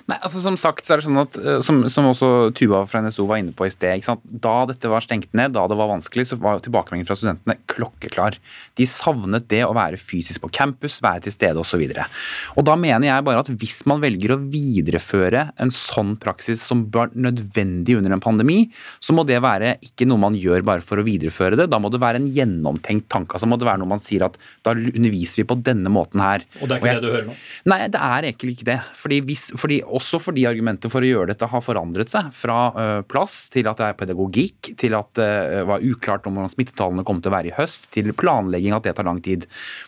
Nei, 0.09 0.17
altså 0.17 0.41
Som 0.43 0.57
sagt 0.59 0.87
så 0.87 0.95
er 0.95 1.01
det 1.01 1.07
sånn 1.07 1.21
at, 1.21 1.37
eh, 1.39 1.59
som, 1.65 1.83
som 1.91 2.09
også 2.09 2.29
Tuva 2.57 2.83
fra 2.89 3.03
NSO 3.05 3.27
var 3.29 3.41
inne 3.41 3.53
på 3.55 3.67
i 3.67 3.73
sted, 3.73 4.01
da 4.41 4.55
dette 4.69 4.89
var 4.91 5.03
stengt 5.05 5.29
ned, 5.37 5.53
da 5.55 5.65
det 5.69 5.77
var 5.77 5.91
vanskelig, 5.91 6.27
så 6.31 6.37
var 6.41 6.61
tilbakemeldingen 6.63 7.07
fra 7.07 7.17
studentene 7.17 7.57
klokkeklar. 7.71 8.37
De 8.79 8.87
savnet 8.89 9.47
det 9.51 9.61
å 9.65 9.75
være 9.77 9.99
fysisk 10.01 10.43
på 10.43 10.51
campus, 10.53 10.99
være 11.03 11.25
til 11.27 11.35
stede 11.35 11.61
osv. 11.61 11.83
Da 11.91 12.77
mener 12.79 13.07
jeg 13.07 13.27
bare 13.27 13.43
at 13.43 13.51
hvis 13.61 13.81
man 13.89 14.01
velger 14.03 14.35
å 14.35 14.39
videreføre 14.51 15.47
en 15.61 15.73
sånn 15.73 16.15
praksis 16.21 16.63
som 16.65 16.85
var 16.93 17.13
nødvendig 17.13 17.97
under 17.99 18.15
en 18.15 18.23
pandemi, 18.23 18.63
så 19.03 19.15
må 19.15 19.25
det 19.27 19.41
være 19.43 19.75
ikke 19.85 20.07
noe 20.09 20.21
man 20.21 20.37
gjør 20.37 20.65
bare 20.67 20.85
for 20.85 21.01
å 21.01 21.05
videreføre 21.05 21.59
det. 21.59 21.69
Da 21.71 21.79
må 21.81 21.91
det 21.93 22.01
være 22.01 22.21
en 22.21 22.29
gjennomtenkt 22.33 23.09
tanke. 23.11 23.35
altså 23.37 23.49
må 23.49 23.59
det 23.59 23.69
være 23.69 23.81
noe 23.83 23.93
man 23.93 24.03
sier 24.03 24.25
at 24.27 24.37
da 24.65 24.75
underviser 24.75 25.41
vi 25.43 25.49
på 25.51 25.59
denne 25.63 25.91
måten 25.93 26.23
her. 26.23 26.45
Og 26.61 26.69
det 26.69 26.77
er 26.77 26.81
ikke 26.81 26.87
og 26.87 26.91
jeg, 26.91 27.01
det 27.01 27.07
du 27.07 27.15
hører 27.15 27.27
nå? 27.29 27.37
Nei, 27.71 27.79
det 27.93 28.01
er 28.07 28.29
egentlig 28.31 28.55
ikke 28.57 28.69
det. 28.71 28.79
Fordi 29.01 29.21
hvis, 29.27 29.47
fordi 29.61 29.79
også 29.85 30.19
fordi 30.21 30.47
argumentet 30.49 30.91
for 30.91 31.03
å 31.03 31.09
gjøre 31.09 31.31
dette 31.31 31.49
har 31.49 31.65
forandret 31.65 32.11
seg. 32.11 32.29
Fra 32.35 32.59
uh, 32.75 33.01
plass 33.07 33.45
til 33.53 33.69
at 33.69 33.81
det 33.81 33.89
er 33.89 33.99
pedagogikk, 33.99 34.73
til 34.81 34.97
at 34.97 35.11
det 35.19 35.31
uh, 35.61 35.63
var 35.69 35.85
uklart 35.85 36.27
om 36.29 36.37
hvordan 36.37 36.53
smittetallene 36.53 37.05
kom 37.07 37.21
til 37.21 37.31
å 37.31 37.37
være 37.37 37.51
i 37.51 37.57
høst, 37.57 37.91
til 37.93 38.13
planlegging 38.17 38.75
at 38.77 38.87
det 38.87 38.95
tar 38.97 39.07
lang 39.07 39.21
tid. 39.23 39.47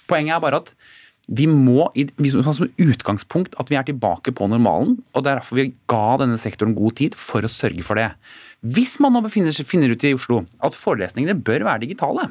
Poenget 0.10 0.38
er 0.38 0.46
bare 0.46 0.62
at 0.64 0.76
vi 1.32 1.46
må 1.48 1.88
vi 1.96 2.30
som 2.34 2.68
utgangspunkt 2.68 3.54
at 3.62 3.70
vi 3.72 3.78
er 3.80 3.86
tilbake 3.88 4.34
på 4.36 4.48
normalen. 4.52 4.98
og 5.14 5.24
Det 5.24 5.32
er 5.32 5.40
derfor 5.40 5.60
vi 5.62 5.72
ga 5.88 6.18
denne 6.20 6.40
sektoren 6.40 6.76
god 6.76 6.98
tid 7.00 7.16
for 7.16 7.46
å 7.46 7.52
sørge 7.52 7.86
for 7.88 7.96
det. 7.96 8.10
Hvis 8.60 8.98
man 9.00 9.16
nå 9.16 9.24
befinner, 9.24 9.56
finner 9.64 9.92
ut 9.92 10.04
i 10.04 10.14
Oslo 10.16 10.44
at 10.64 10.76
forelesningene 10.76 11.40
bør 11.40 11.64
være 11.70 11.86
digitale, 11.86 12.28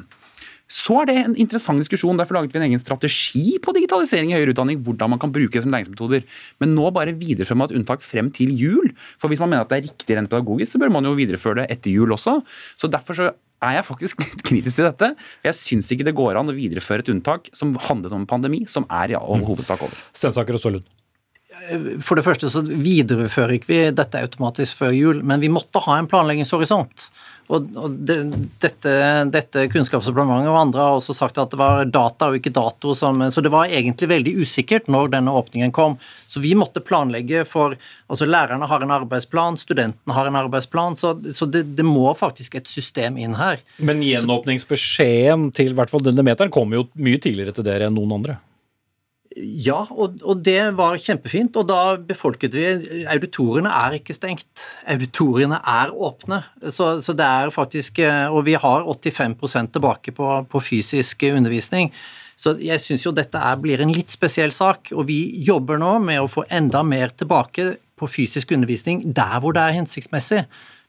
så 0.73 1.03
er 1.03 1.09
det 1.09 1.15
en 1.21 1.35
interessant 1.37 1.77
diskusjon. 1.81 2.17
Derfor 2.17 2.39
laget 2.39 2.55
vi 2.55 2.61
en 2.61 2.65
egen 2.65 2.81
strategi 2.81 3.59
på 3.61 3.75
digitalisering 3.75 4.31
i 4.31 4.37
høyere 4.39 4.55
utdanning. 4.55 4.81
hvordan 4.81 5.11
man 5.13 5.21
kan 5.21 5.31
bruke 5.31 5.53
det 5.53 5.61
som 5.61 5.71
læringsmetoder. 5.71 6.23
Men 6.59 6.73
nå 6.73 6.89
bare 6.91 7.13
viderefører 7.13 7.59
man 7.59 7.69
et 7.69 7.77
unntak 7.77 8.01
frem 8.01 8.31
til 8.33 8.49
jul. 8.57 8.89
For 9.21 9.29
hvis 9.29 9.39
man 9.43 9.51
mener 9.53 9.67
at 9.67 9.69
det 9.69 9.77
er 9.77 9.87
riktig 9.91 10.17
rent 10.17 10.31
pedagogisk, 10.31 10.73
så 10.73 10.81
bør 10.81 10.93
man 10.95 11.05
jo 11.05 11.13
videreføre 11.13 11.61
det 11.61 11.69
etter 11.77 11.93
jul 11.93 12.11
også. 12.11 12.39
Så 12.77 12.89
derfor 12.89 13.13
så 13.19 13.29
er 13.63 13.77
jeg 13.77 13.85
faktisk 13.85 14.19
litt 14.25 14.41
kritisk 14.41 14.79
til 14.79 14.89
dette. 14.89 15.13
Jeg 15.45 15.59
syns 15.59 15.91
ikke 15.93 16.09
det 16.09 16.17
går 16.17 16.41
an 16.41 16.49
å 16.49 16.57
videreføre 16.57 17.05
et 17.05 17.13
unntak 17.13 17.53
som 17.53 17.77
handlet 17.89 18.17
om 18.17 18.25
pandemi, 18.25 18.65
som 18.65 18.89
er 18.89 19.13
i 19.13 19.19
all 19.19 19.45
hovedsak 19.45 19.85
over. 19.85 20.03
Stensaker 20.17 20.57
og 20.57 20.63
Stålund. 20.63 20.89
For 22.03 22.17
det 22.17 22.25
første 22.25 22.49
så 22.49 22.63
viderefører 22.65 23.59
ikke 23.59 23.69
vi 23.69 23.81
dette 23.95 24.23
automatisk 24.25 24.73
før 24.79 24.95
jul, 24.97 25.21
men 25.23 25.43
vi 25.43 25.51
måtte 25.53 25.83
ha 25.85 25.99
en 25.99 26.09
planleggingshorisont. 26.09 27.05
Og, 27.51 27.67
og 27.75 27.95
det, 28.07 28.17
dette, 28.63 28.91
dette 29.33 29.65
Kunnskapsdepartementet 29.73 30.51
og 30.51 30.59
andre 30.59 30.85
har 30.85 30.97
også 30.97 31.15
sagt 31.17 31.39
at 31.41 31.51
det 31.51 31.59
var 31.59 31.83
data 31.89 32.29
og 32.31 32.37
ikke 32.37 32.53
dato 32.55 32.93
som 32.95 33.19
Så 33.33 33.43
det 33.43 33.51
var 33.53 33.71
egentlig 33.71 34.09
veldig 34.09 34.35
usikkert 34.39 34.87
når 34.91 35.11
denne 35.17 35.33
åpningen 35.35 35.73
kom. 35.75 35.97
Så 36.27 36.39
vi 36.43 36.53
måtte 36.55 36.83
planlegge 36.83 37.43
for 37.49 37.75
Altså 38.13 38.27
lærerne 38.29 38.67
har 38.69 38.83
en 38.85 38.93
arbeidsplan, 38.93 39.55
studentene 39.57 40.13
har 40.13 40.27
en 40.29 40.35
arbeidsplan, 40.37 40.93
så, 40.99 41.15
så 41.33 41.47
det, 41.49 41.63
det, 41.79 41.85
må 41.87 42.11
faktisk 42.13 42.59
et 42.59 42.69
system 42.69 43.17
inn 43.17 43.33
her. 43.39 43.57
Men 43.81 44.03
gjenåpningsbeskjeden 44.05 45.47
til 45.57 45.73
hvert 45.73 45.89
fall 45.89 46.03
denne 46.05 46.25
meteren 46.25 46.53
kom 46.53 46.75
jo 46.75 46.85
mye 46.93 47.21
tidligere 47.23 47.55
til 47.57 47.65
dere 47.65 47.89
enn 47.89 47.97
noen 47.97 48.19
andre? 48.19 48.37
Ja, 49.37 49.79
og, 49.89 50.19
og, 50.21 50.41
det 50.45 50.75
var 50.77 50.97
kjempefint. 51.01 51.55
Og 51.59 51.67
da 51.69 51.95
befolket 51.97 52.55
vi 52.55 52.65
Auditoriene 53.09 53.71
er 53.73 53.97
ikke 53.97 54.15
stengt. 54.15 54.47
Auditoriene 54.89 55.59
er 55.59 55.93
åpne. 55.93 56.41
Så, 56.69 56.95
så 57.05 57.15
det 57.17 57.25
er 57.27 57.53
faktisk 57.53 57.99
eh, 58.03 58.27
Og 58.33 58.45
vi 58.47 58.57
har 58.59 58.85
85 58.85 59.71
tilbake 59.73 60.13
på, 60.15 60.29
på, 60.49 60.63
fysisk 60.63 61.25
undervisning. 61.31 61.91
Så 62.35 62.55
jeg 62.61 62.81
syns 62.81 63.05
jo 63.05 63.13
dette 63.15 63.39
er, 63.39 63.59
blir 63.61 63.81
en 63.81 63.93
litt 63.93 64.13
spesiell 64.13 64.53
sak. 64.53 64.93
Og 64.93 65.07
vi 65.09 65.19
jobber 65.45 65.81
nå 65.81 65.97
med 66.03 66.21
å 66.21 66.29
få 66.29 66.45
enda 66.49 66.83
mer 66.83 67.13
tilbake 67.17 67.73
på 67.99 68.09
fysisk 68.09 68.51
undervisning 68.51 69.01
der 69.15 69.39
hvor 69.41 69.55
det 69.55 69.63
er 69.63 69.77
hensiktsmessig. 69.79 70.43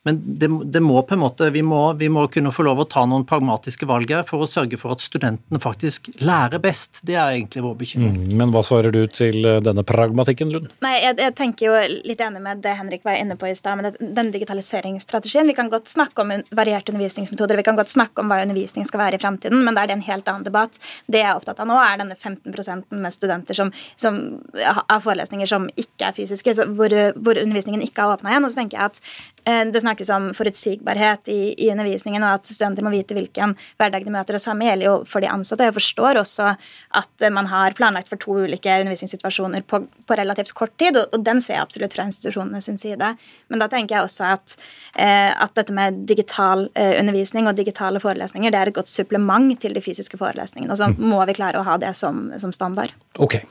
Men 0.05 0.21
det, 0.39 0.49
det, 0.65 0.81
må 0.85 1.03
på 1.03 1.17
en 1.17 1.23
måte, 1.23 1.49
vi 1.51 1.63
må, 1.65 1.81
vi 1.97 2.11
må, 2.13 2.27
kunne 2.33 2.53
få 2.53 2.67
lov 2.67 2.83
å 2.83 2.85
ta 2.89 3.07
noen 3.09 3.25
pragmatiske 3.29 3.87
valg 3.89 4.11
her 4.13 4.27
for 4.29 4.45
å 4.45 4.49
sørge 4.49 4.77
for 4.81 4.93
at 4.93 5.01
studentene 5.01 5.61
faktisk 5.63 6.11
lærer 6.21 6.61
best. 6.61 7.01
Det 7.09 7.17
er 7.17 7.39
egentlig 7.39 7.63
vår 7.65 7.79
bekymring. 7.81 8.19
Mm, 8.19 8.35
men 8.41 8.53
hva 8.53 8.61
svarer 8.67 8.93
du 8.93 9.01
til 9.09 9.41
eh, 9.49 9.63
denne 9.65 9.85
pragmatikken, 9.89 10.53
Lund? 10.53 10.69
Nei, 10.85 10.99
jeg, 11.01 11.17
jeg, 11.23 11.35
tenker 11.39 11.71
jo 11.71 12.01
litt 12.05 12.21
enig 12.21 12.43
med 12.45 12.61
det 12.65 12.75
Henrik 12.77 13.07
var 13.09 13.17
inne 13.17 13.39
på 13.41 13.49
i 13.49 13.55
stad, 13.57 13.81
med 13.81 13.97
den 14.19 14.33
digitaliseringsstrategien. 14.35 15.49
Vi 15.49 15.57
kan 15.57 15.73
godt 15.73 15.89
snakke 15.89 16.21
om 16.21 16.35
varierte 16.53 16.93
undervisningsmetoder, 16.93 17.57
vi 17.63 17.67
kan 17.67 17.81
godt 17.81 17.93
snakke 17.95 18.21
om 18.21 18.29
hva 18.29 18.43
undervisning 18.45 18.85
skal 18.85 19.07
være 19.07 19.17
i 19.17 19.25
fremtiden, 19.25 19.65
men 19.65 19.73
da 19.73 19.87
er 19.87 19.93
det 19.93 19.99
en 19.99 20.07
helt 20.11 20.29
annen 20.29 20.45
debatt. 20.45 20.77
Det 21.09 21.23
jeg 21.23 21.31
er 21.31 21.41
opptatt 21.41 21.65
av 21.65 21.71
nå, 21.71 21.81
er 21.81 22.03
denne 22.03 22.19
15% 22.19 22.93
med 22.93 23.17
studenter 23.17 23.57
som, 23.57 23.73
som 23.97 24.21
har 24.53 25.01
forelesninger 25.01 25.49
som 25.49 25.71
ikke 25.81 26.11
er 26.11 26.17
fysiske, 26.21 26.59
hvor, 26.77 26.93
hvor 27.17 27.41
undervisningen 27.41 27.89
ikke 27.89 28.05
har 28.05 28.19
åpna 28.19 28.35
igjen. 28.35 28.45
Og 28.45 28.53
så 28.53 28.61
tenker 28.61 28.83
jeg 28.83 28.93
at 28.93 29.34
det 29.45 29.81
snakkes 29.83 30.09
om 30.15 30.31
forutsigbarhet 30.37 31.29
i, 31.29 31.55
i, 31.59 31.71
undervisningen, 31.73 32.23
og 32.25 32.39
at 32.39 32.49
studenter 32.49 32.85
må 32.85 32.93
vite 32.95 33.17
hvilken 33.17 33.53
hverdag 33.81 34.07
de 34.07 34.13
møter. 34.15 34.39
og 34.39 34.43
Samme 34.43 34.69
gjelder 34.69 34.89
jo 34.89 34.95
for 35.09 35.25
de 35.25 35.29
ansatte. 35.29 35.65
og 35.65 35.73
Jeg 35.73 35.77
forstår 35.79 36.21
også 36.21 36.55
at 37.01 37.27
man 37.35 37.51
har 37.51 37.77
planlagt 37.77 38.09
for 38.09 38.21
to 38.21 38.39
ulike 38.45 38.79
undervisningssituasjoner 38.81 39.67
på, 39.69 39.83
på 40.07 40.19
relativt 40.19 40.55
kort 40.57 40.73
tid, 40.81 40.97
og, 40.97 41.13
og, 41.13 41.25
den 41.25 41.43
ser 41.45 41.59
jeg 41.59 41.67
absolutt 41.67 41.97
fra 41.97 42.07
institusjonene 42.09 42.63
sin 42.65 42.81
side. 42.81 43.11
Men 43.53 43.63
da 43.63 43.69
tenker 43.73 43.99
jeg 43.99 44.09
også 44.09 44.31
at, 44.37 44.57
eh, 44.97 45.31
at 45.33 45.55
dette 45.59 45.77
med 45.77 46.05
digital 46.09 46.69
eh, 46.75 46.97
undervisning 47.01 47.49
og 47.51 47.59
digitale 47.59 48.01
forelesninger 48.03 48.53
det 48.55 48.61
er 48.61 48.73
et 48.73 48.79
godt 48.79 48.93
supplement 48.93 49.53
til 49.61 49.77
de 49.77 49.83
fysiske 49.85 50.19
forelesningene. 50.21 50.73
Og 50.73 50.81
så 50.81 50.91
mm. 50.93 50.99
må 51.13 51.21
vi 51.29 51.37
klare 51.37 51.61
å 51.61 51.67
ha 51.67 51.77
det 51.81 51.95
som, 51.99 52.27
som 52.41 52.53
standard. 52.55 52.95
Okay. 53.19 53.45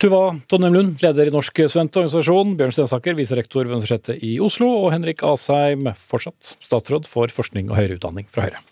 Tuva 0.00 0.32
Tonnem 0.48 0.72
Lund, 0.72 1.02
leder 1.04 1.28
i 1.28 1.32
Norsk 1.34 1.58
studentorganisasjon, 1.68 2.54
Bjørn 2.56 2.72
Stensaker, 2.72 3.12
viserektor 3.18 3.66
ved 3.66 3.74
Universitetet 3.74 4.22
i 4.24 4.38
Oslo, 4.40 4.70
og 4.86 4.94
Henrik 4.94 5.20
Asheim, 5.28 5.90
fortsatt 5.92 6.54
statsråd 6.64 7.04
for 7.04 7.28
forskning 7.28 7.68
og 7.68 7.76
høyere 7.76 7.98
utdanning 7.98 8.24
fra 8.32 8.46
Høyre. 8.46 8.62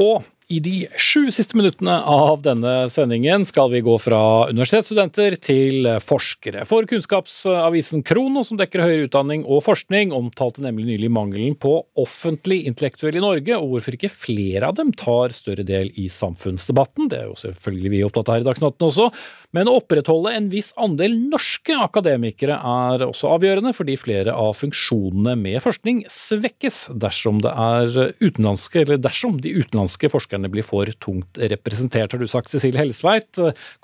Og 0.00 0.24
i 0.50 0.58
de 0.60 0.88
sju 0.98 1.30
siste 1.30 1.54
minuttene 1.54 1.94
av 2.10 2.40
denne 2.42 2.88
sendingen 2.90 3.44
skal 3.46 3.70
vi 3.70 3.82
gå 3.86 3.94
fra 4.02 4.48
universitetsstudenter 4.50 5.36
til 5.38 5.86
forskere. 6.02 6.64
For 6.66 6.86
kunnskapsavisen 6.90 8.02
Krono, 8.06 8.42
som 8.46 8.58
dekker 8.58 8.82
høyere 8.82 9.06
utdanning 9.06 9.44
og 9.46 9.62
forskning, 9.68 10.10
omtalte 10.16 10.64
nemlig 10.64 10.88
nylig 10.88 11.10
mangelen 11.14 11.54
på 11.54 11.76
offentlig 12.02 12.64
intellektuell 12.66 13.20
i 13.20 13.22
Norge, 13.22 13.60
og 13.60 13.76
hvorfor 13.76 13.94
ikke 13.94 14.10
flere 14.10 14.72
av 14.72 14.78
dem 14.80 14.90
tar 14.90 15.36
større 15.36 15.66
del 15.66 15.92
i 15.94 16.08
samfunnsdebatten. 16.10 17.12
Det 17.12 17.20
er 17.20 17.30
jo 17.30 17.38
selvfølgelig 17.38 17.94
vi 17.94 18.02
opptatt 18.08 18.32
av 18.32 18.40
her 18.40 18.44
i 18.44 18.50
Dagsnytt 18.50 18.86
også. 18.90 19.06
Men 19.54 19.70
å 19.70 19.76
opprettholde 19.80 20.34
en 20.34 20.50
viss 20.50 20.70
andel 20.78 21.16
norske 21.30 21.74
akademikere 21.74 22.58
er 22.58 23.06
også 23.06 23.32
avgjørende, 23.36 23.74
fordi 23.74 23.96
flere 23.98 24.34
av 24.34 24.54
funksjonene 24.58 25.34
med 25.38 25.58
forskning 25.62 26.04
svekkes 26.10 26.84
dersom 27.02 27.40
det 27.42 27.54
er 27.54 28.14
utenlandske, 28.22 28.84
eller 28.84 29.02
dersom 29.02 29.40
de 29.42 29.54
utenlandske 29.58 30.10
forskerne 30.10 30.39
blir 30.48 30.64
for 30.64 30.88
tungt 31.02 31.40
representert, 31.52 32.14
har 32.14 32.22
du 32.22 32.30
sagt, 32.30 32.48
Cecilie 32.54 32.80
Hellesveit, 32.80 33.28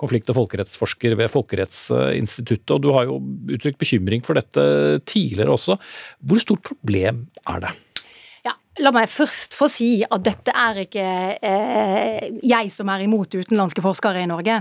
konflikt- 0.00 0.30
og 0.32 0.38
folkerettsforsker 0.40 1.16
ved 1.20 1.28
Folkerettsinstituttet. 1.32 2.72
Og 2.76 2.84
du 2.86 2.92
har 2.96 3.11
jo 3.11 3.20
uttrykt 3.52 3.82
bekymring 3.82 4.24
for 4.24 4.38
dette 4.38 5.02
tidligere 5.04 5.52
også. 5.52 5.76
Hvor 6.24 6.40
stort 6.40 6.64
problem 6.70 7.26
er 7.44 7.66
det? 7.66 7.76
La 8.84 8.90
meg 8.92 9.09
først 9.09 9.54
få 9.57 9.70
si 9.72 9.88
at 10.04 10.24
dette 10.24 10.52
er 10.52 10.82
ikke 10.82 11.04
eh, 11.40 12.26
jeg 12.44 12.72
som 12.74 12.90
er 12.92 13.07
imot 13.07 13.32
utenlandske 13.32 13.84
forskere 13.84 14.20
i 14.20 14.28
Norge. 14.28 14.59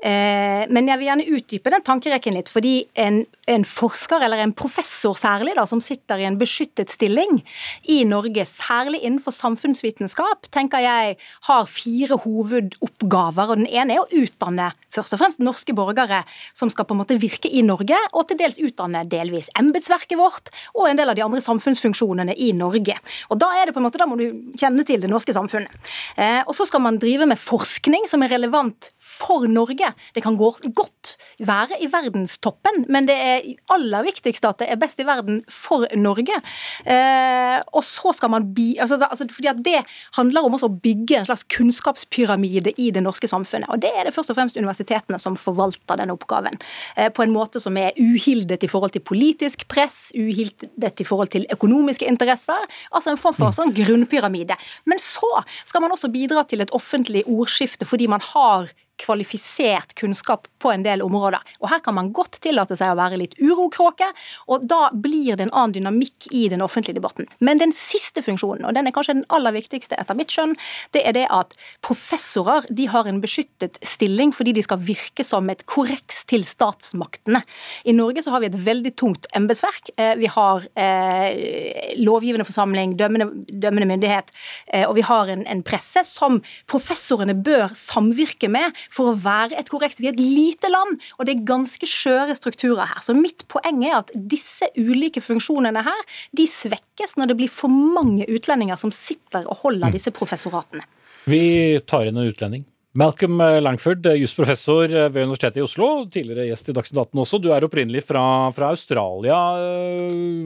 Eh, 0.00 0.64
men 0.72 0.88
jeg 0.88 0.96
vil 0.96 1.08
gjerne 1.10 1.26
utdype 1.36 1.72
den 1.74 1.84
tankerekken 1.84 2.36
litt. 2.38 2.48
fordi 2.48 2.86
en, 2.94 3.22
en, 3.50 3.64
forsker, 3.68 4.22
eller 4.24 4.40
en 4.40 4.54
professor 4.56 5.16
særlig, 5.18 5.54
da, 5.58 5.66
som 5.68 5.82
sitter 5.84 6.20
i 6.20 6.26
en 6.28 6.38
beskyttet 6.40 6.92
stilling 6.92 7.42
i 7.84 8.00
Norge, 8.08 8.46
særlig 8.48 9.02
innenfor 9.04 9.34
samfunnsvitenskap, 9.36 10.48
tenker 10.54 10.84
jeg 10.84 11.18
har 11.48 11.68
fire 11.68 12.20
hovedoppgaver. 12.24 13.52
og 13.52 13.60
Den 13.60 13.68
ene 13.68 13.98
er 13.98 14.04
å 14.04 14.22
utdanne 14.22 14.70
først 14.90 15.14
og 15.14 15.20
fremst 15.20 15.42
norske 15.44 15.74
borgere 15.76 16.22
som 16.56 16.72
skal 16.72 16.88
på 16.88 16.96
en 16.96 17.02
måte 17.02 17.18
virke 17.20 17.50
i 17.52 17.62
Norge, 17.66 17.98
og 18.14 18.26
til 18.28 18.40
dels 18.40 18.60
utdanne 18.62 19.04
delvis 19.10 19.50
embetsverket 19.60 20.18
vårt 20.18 20.50
og 20.74 20.88
en 20.88 20.98
del 20.98 21.12
av 21.12 21.18
de 21.18 21.24
andre 21.26 21.42
samfunnsfunksjonene 21.44 22.34
i 22.40 22.52
Norge. 22.56 22.96
Og 23.28 23.38
Da 23.40 23.52
er 23.56 23.66
det 23.66 23.74
på 23.74 23.80
en 23.80 23.86
måte, 23.86 24.00
da 24.00 24.08
må 24.08 24.16
du 24.18 24.56
kjenne 24.58 24.84
til 24.84 25.00
det 25.00 25.08
norske 25.10 25.32
samfunnet. 25.32 25.72
Eh, 26.16 26.42
og 26.46 26.54
så 26.56 26.66
skal 26.68 26.82
man 26.84 26.98
drive 27.00 27.26
med 27.28 27.40
forskning 27.40 28.08
som 28.10 28.22
er 28.22 28.32
relevant 28.34 28.90
for 29.10 29.46
Norge. 29.50 29.92
Det 30.14 30.22
kan 30.22 30.36
godt 30.38 31.14
være 31.42 31.80
i 31.82 31.88
verdenstoppen, 31.90 32.84
men 32.92 33.08
det 33.08 33.16
er 33.16 33.48
aller 33.74 34.06
viktigst 34.06 34.46
at 34.46 34.60
det 34.62 34.70
er 34.70 34.80
best 34.80 35.00
i 35.02 35.06
verden 35.08 35.40
for 35.50 35.86
Norge. 35.98 36.36
Eh, 36.84 37.58
og 37.74 37.84
så 37.86 38.14
skal 38.16 38.32
man 38.32 38.50
bi, 38.54 38.72
altså, 38.80 39.00
altså, 39.00 39.26
fordi 39.30 39.50
at 39.50 39.64
Det 39.70 39.82
handler 40.16 40.46
om 40.46 40.54
å 40.56 40.68
bygge 40.82 41.18
en 41.18 41.26
slags 41.26 41.44
kunnskapspyramide 41.52 42.72
i 42.78 42.90
det 42.90 43.02
norske 43.02 43.28
samfunnet. 43.28 43.68
og 43.68 43.80
Det 43.80 43.90
er 43.92 44.04
det 44.04 44.14
først 44.14 44.30
og 44.30 44.38
fremst 44.38 44.56
universitetene 44.56 45.18
som 45.18 45.36
forvalter 45.36 45.98
den 46.00 46.10
oppgaven. 46.10 46.58
Eh, 46.96 47.10
på 47.10 47.22
en 47.22 47.34
måte 47.34 47.60
som 47.60 47.76
er 47.76 47.96
uhildet 47.98 48.64
i 48.64 48.70
forhold 48.70 48.92
til 48.92 49.04
politisk 49.04 49.66
press, 49.68 50.12
uhildet 50.14 51.00
i 51.00 51.04
forhold 51.04 51.32
til 51.34 51.46
økonomiske 51.52 52.06
interesser. 52.06 52.68
Altså 52.92 53.10
en 53.10 53.20
form 53.20 53.36
for 53.36 53.54
sånn 53.54 53.74
grunnpyramide. 53.74 54.56
Men 54.86 54.98
så 55.02 55.42
skal 55.64 55.84
man 55.84 55.92
også 55.92 56.12
bidra 56.12 56.44
til 56.48 56.60
et 56.60 56.72
offentlig 56.76 57.24
ordskifte 57.26 57.88
fordi 57.88 58.08
man 58.10 58.22
har 58.32 58.70
kvalifisert 59.00 59.94
kunnskap 59.98 60.48
på 60.60 60.72
en 60.72 60.84
del 60.84 61.02
områder. 61.02 61.40
Og 61.60 61.70
her 61.72 61.82
kan 61.84 61.96
man 61.96 62.12
godt 62.16 62.40
tillate 62.44 62.76
seg 62.78 62.92
å 62.92 62.98
være 62.98 63.18
litt 63.20 63.36
urokråke, 63.40 64.10
og 64.52 64.66
da 64.68 64.90
blir 64.92 65.38
det 65.38 65.48
en 65.48 65.54
annen 65.54 65.76
dynamikk 65.78 66.28
i 66.36 66.46
den 66.52 66.62
offentlige 66.64 66.98
debatten. 66.98 67.28
Men 67.40 67.60
den 67.62 67.72
siste 67.76 68.22
funksjonen, 68.24 68.66
og 68.68 68.76
den 68.76 68.88
er 68.88 68.94
kanskje 68.94 69.16
den 69.18 69.26
aller 69.32 69.54
viktigste 69.56 69.98
etter 70.00 70.18
mitt 70.18 70.32
skjønn, 70.34 70.56
det 70.94 71.04
er 71.08 71.16
det 71.16 71.26
at 71.32 71.56
professorer 71.86 72.68
de 72.68 72.88
har 72.90 73.08
en 73.08 73.22
beskyttet 73.22 73.78
stilling 73.86 74.34
fordi 74.36 74.54
de 74.56 74.64
skal 74.64 74.80
virke 74.84 75.24
som 75.26 75.48
et 75.52 75.64
korreks 75.70 76.24
til 76.30 76.44
statsmaktene. 76.48 77.42
I 77.88 77.96
Norge 77.96 78.24
så 78.24 78.34
har 78.34 78.44
vi 78.44 78.50
et 78.50 78.60
veldig 78.68 78.94
tungt 79.00 79.28
embetsverk. 79.36 79.92
Eh, 79.96 80.14
vi 80.20 80.28
har 80.30 80.66
eh, 80.74 81.94
lovgivende 82.00 82.46
forsamling, 82.48 82.96
dømmende, 83.00 83.30
dømmende 83.48 83.88
myndighet, 83.90 84.32
eh, 84.72 84.86
og 84.88 84.96
vi 84.98 85.06
har 85.06 85.32
en, 85.32 85.46
en 85.48 85.64
presse 85.66 86.04
som 86.08 86.40
professorene 86.70 87.36
bør 87.36 87.72
samvirke 87.78 88.50
med 88.52 88.76
for 88.92 89.12
å 89.12 89.18
være 89.18 89.58
et 89.60 89.70
korrekt. 89.72 90.00
Vi 90.02 90.10
er 90.10 90.16
et 90.16 90.22
lite 90.22 90.70
land, 90.70 90.98
og 91.18 91.26
det 91.26 91.36
er 91.36 91.48
ganske 91.48 91.88
skjøre 91.88 92.36
strukturer 92.38 92.90
her. 92.90 93.02
Så 93.04 93.14
mitt 93.16 93.46
poeng 93.50 93.82
er 93.86 94.00
at 94.00 94.10
disse 94.14 94.68
ulike 94.78 95.22
funksjonene 95.24 95.84
her, 95.86 96.02
de 96.36 96.46
svekkes 96.50 97.16
når 97.20 97.32
det 97.32 97.38
blir 97.42 97.52
for 97.54 97.72
mange 97.72 98.26
utlendinger 98.30 98.80
som 98.80 98.92
sitter 98.94 99.46
og 99.46 99.62
holder 99.64 99.90
mm. 99.90 99.96
disse 99.96 100.14
professoratene. 100.14 100.84
Vi 101.30 101.78
tar 101.88 102.08
inn 102.08 102.18
en 102.18 102.30
utlending. 102.30 102.66
Malcolm 102.98 103.38
Langford, 103.62 104.06
jusprofessor 104.18 104.90
ved 104.90 105.22
Universitetet 105.22 105.60
i 105.60 105.62
Oslo, 105.62 105.88
tidligere 106.10 106.48
gjest 106.48 106.72
i 106.72 106.74
Dagsnytt 106.74 106.98
18 106.98 107.20
også. 107.22 107.38
Du 107.38 107.52
er 107.54 107.62
opprinnelig 107.62 108.02
fra, 108.08 108.22
fra 108.56 108.72
Australia. 108.74 109.36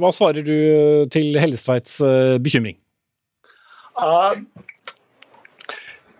Hva 0.02 0.10
svarer 0.12 0.44
du 0.44 0.56
til 1.14 1.38
Hellestveits 1.40 2.02
eh, 2.04 2.36
bekymring? 2.44 2.76
Uh, 3.96 4.36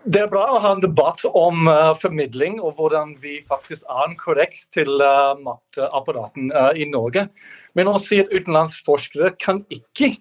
det 0.05 0.21
er 0.21 0.29
bra 0.29 0.43
å 0.53 0.61
ha 0.61 0.71
en 0.75 0.83
debatt 0.83 1.23
om 1.33 1.65
uh, 1.69 1.95
formidling 1.97 2.59
og 2.61 2.77
hvordan 2.77 3.15
vi 3.23 3.39
faktisk 3.49 3.85
er 3.89 4.13
korrekt 4.19 4.67
til 4.75 5.01
uh, 5.01 5.33
maktapparaten 5.41 6.51
uh, 6.53 6.71
i 6.77 6.85
Norge. 6.89 7.25
Men 7.77 7.89
å 7.89 7.97
si 7.99 8.19
at 8.21 8.31
utenlandsforskere 8.31 9.33
kan 9.41 9.65
ikke 9.73 10.13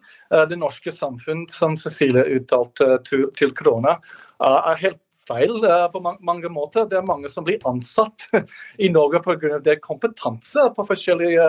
det 0.50 0.56
norske 0.58 0.90
samfunn, 0.90 1.44
som 1.52 1.76
Cecilie 1.78 2.24
uttalte 2.34 2.96
til, 3.06 3.28
til 3.38 3.52
korona, 3.54 3.92
er 4.42 4.80
helt 4.80 4.98
feil 5.28 5.60
på 5.92 6.02
mange 6.02 6.50
måter. 6.52 6.88
Det 6.88 6.98
er 6.98 7.06
mange 7.06 7.30
som 7.32 7.46
blir 7.46 7.62
ansatt 7.68 8.26
i 8.84 8.90
Norge 8.92 9.22
pga. 9.24 9.76
kompetanse 9.82 10.68
på 10.76 10.86
forskjellige 10.88 11.48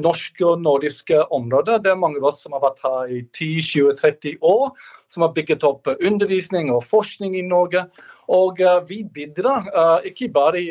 norske 0.00 0.46
og 0.46 0.62
nordiske 0.64 1.22
områder. 1.30 1.82
Det 1.84 1.92
er 1.92 2.00
mange 2.00 2.22
av 2.22 2.30
oss 2.32 2.44
som 2.44 2.56
har 2.56 2.64
vært 2.64 2.82
her 2.86 3.14
i 3.18 3.22
10-20-30 3.36 4.40
år 4.40 4.72
som 5.10 5.26
har 5.26 5.34
bygget 5.34 5.66
opp 5.66 5.90
undervisning 5.98 6.70
og 6.70 6.84
forskning 6.86 7.36
i 7.38 7.46
Norge. 7.46 7.86
Og 8.30 8.60
vi 8.86 9.02
bidrar 9.10 9.66
ikke 10.06 10.30
bare 10.30 10.62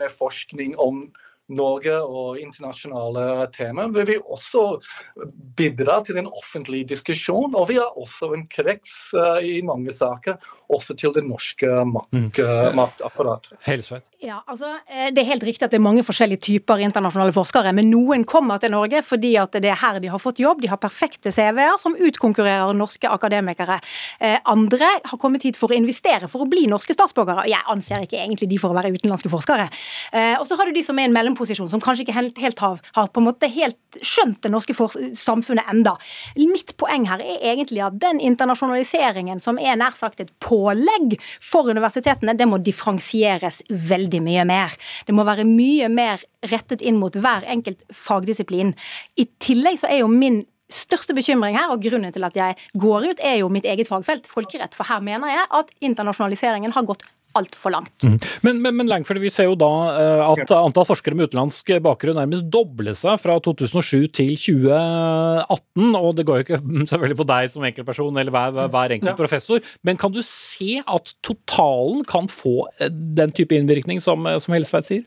med 0.00 0.14
forskning 0.16 0.78
om 0.80 1.04
og 1.58 2.38
internasjonale 2.38 3.48
temaer, 3.54 3.90
vil 3.94 4.06
vi 4.06 4.18
også 4.20 4.80
bidra 5.56 6.00
til 6.04 6.20
en 6.20 6.28
offentlig 6.28 6.88
diskusjon. 6.88 7.54
Og 7.54 7.68
vi 7.68 7.80
har 7.80 7.96
også 7.98 8.32
en 8.36 8.46
krets 8.46 9.14
i 9.42 9.60
mange 9.66 9.92
saker, 9.92 10.38
også 10.70 10.94
til 10.94 11.14
det 11.16 11.24
norske 11.26 11.66
makt, 11.66 12.12
mm. 12.14 12.76
maktapparatet. 12.78 13.58
Helsveit. 13.66 14.06
Ja, 14.20 14.42
altså, 14.46 14.74
Det 15.14 15.22
er 15.22 15.30
helt 15.30 15.42
riktig 15.42 15.64
at 15.64 15.72
det 15.72 15.78
er 15.78 15.82
mange 15.82 16.04
forskjellige 16.04 16.44
typer 16.44 16.82
internasjonale 16.84 17.32
forskere, 17.32 17.72
men 17.72 17.88
noen 17.90 18.26
kommer 18.28 18.60
til 18.60 18.70
Norge 18.74 19.00
fordi 19.02 19.32
at 19.40 19.56
det 19.56 19.70
er 19.72 19.80
her 19.80 19.98
de 20.00 20.10
har 20.12 20.20
fått 20.20 20.42
jobb. 20.42 20.60
De 20.60 20.68
har 20.68 20.76
perfekte 20.76 21.32
CV-er 21.32 21.78
som 21.80 21.96
utkonkurrerer 21.96 22.76
norske 22.76 23.08
akademikere. 23.08 23.80
Andre 24.44 24.90
har 25.08 25.18
kommet 25.18 25.42
hit 25.48 25.56
for 25.56 25.72
å 25.72 25.78
investere, 25.78 26.28
for 26.28 26.44
å 26.44 26.48
bli 26.50 26.66
norske 26.68 26.94
statsborgere. 26.94 27.48
Jeg 27.48 27.64
anser 27.72 28.04
ikke 28.04 28.20
egentlig 28.20 28.50
de 28.50 28.60
for 28.60 28.74
å 28.74 28.76
være 28.76 28.92
utenlandske 28.92 29.32
forskere. 29.32 29.70
Og 30.38 30.46
så 30.46 30.58
har 30.60 30.68
du 30.68 30.76
de 30.76 30.84
som 30.84 31.00
er 31.00 31.08
en 31.08 31.16
mellom 31.16 31.38
mellomposisjon, 31.40 31.70
som 31.70 31.80
kanskje 31.80 32.04
ikke 32.04 32.16
helt, 32.16 32.38
helt 32.38 32.58
har, 32.60 32.80
har, 32.94 33.08
på 33.08 33.20
en 33.20 33.28
måte 33.28 33.48
helt 33.48 34.00
skjønt 34.02 34.42
det 34.44 34.50
norske 34.52 34.74
samfunnet 35.16 35.68
enda. 35.70 35.96
Mitt 36.36 36.76
poeng 36.76 37.06
her 37.08 37.20
er 37.20 37.40
egentlig 37.54 37.82
at 37.84 37.98
den 38.00 38.20
internasjonaliseringen 38.20 39.40
som 39.40 39.58
er 39.58 39.76
nær 39.76 39.96
sagt 39.96 40.20
et 40.20 40.32
pålegg 40.40 41.16
for 41.40 41.70
universitetene, 41.70 42.36
det 42.36 42.48
må 42.48 42.60
differensieres 42.60 43.62
veldig 43.68 44.22
mye 44.22 44.46
mer. 44.48 44.76
Det 45.06 45.14
må 45.14 45.24
være 45.24 45.48
mye 45.48 45.88
mer 45.88 46.22
rettet 46.50 46.82
inn 46.82 47.00
mot 47.00 47.14
hver 47.14 47.44
enkelt 47.48 47.82
fagdisiplin. 47.92 48.74
I 49.16 49.28
tillegg 49.40 49.80
så 49.80 49.90
er 49.90 50.02
jo 50.02 50.10
min 50.12 50.42
største 50.70 51.16
bekymring 51.16 51.56
her, 51.58 51.72
og 51.72 51.82
grunnen 51.82 52.12
til 52.14 52.24
at 52.24 52.36
jeg 52.38 52.54
går 52.78 53.08
ut, 53.10 53.22
er 53.26 53.40
jo 53.40 53.50
mitt 53.50 53.66
eget 53.66 53.88
fagfelt, 53.90 54.28
folkerett. 54.30 54.76
For 54.78 54.86
her 54.86 55.02
mener 55.02 55.32
jeg 55.32 55.48
at 55.58 55.72
internasjonaliseringen 55.82 56.76
har 56.76 56.86
gått 56.86 57.02
altfor 57.38 57.72
langt. 57.74 58.04
Mm. 58.04 58.16
Men, 58.46 58.60
men, 58.64 58.76
men 58.80 58.90
Langford, 58.90 59.20
vi 59.22 59.30
ser 59.32 59.48
jo 59.48 59.56
da 59.58 59.70
uh, 59.94 60.22
at 60.32 60.52
antall 60.56 60.86
forskere 60.88 61.16
med 61.18 61.30
utenlandsk 61.30 61.72
bakgrunn 61.84 62.18
nærmest 62.18 62.48
dobler 62.52 62.96
seg 62.96 63.20
fra 63.22 63.36
2007 63.44 64.08
til 64.16 64.32
2018. 64.34 65.92
Og 66.00 66.10
det 66.18 66.26
går 66.28 66.40
jo 66.40 66.46
ikke 66.46 66.60
selvfølgelig 66.90 67.20
på 67.20 67.28
deg 67.30 67.52
som 67.54 67.68
enkeltperson 67.68 68.20
eller 68.22 68.34
hver, 68.34 68.58
hver 68.72 68.96
enkelt 68.96 69.12
ja. 69.12 69.18
professor, 69.18 69.70
men 69.86 70.00
kan 70.00 70.14
du 70.14 70.22
se 70.26 70.80
at 70.82 71.14
totalen 71.26 72.04
kan 72.08 72.28
få 72.30 72.64
eh, 72.80 72.90
den 72.90 73.34
type 73.36 73.56
innvirkning 73.56 74.02
som, 74.02 74.26
eh, 74.26 74.40
som 74.42 74.56
Helsveit 74.56 74.90
sier? 74.90 75.06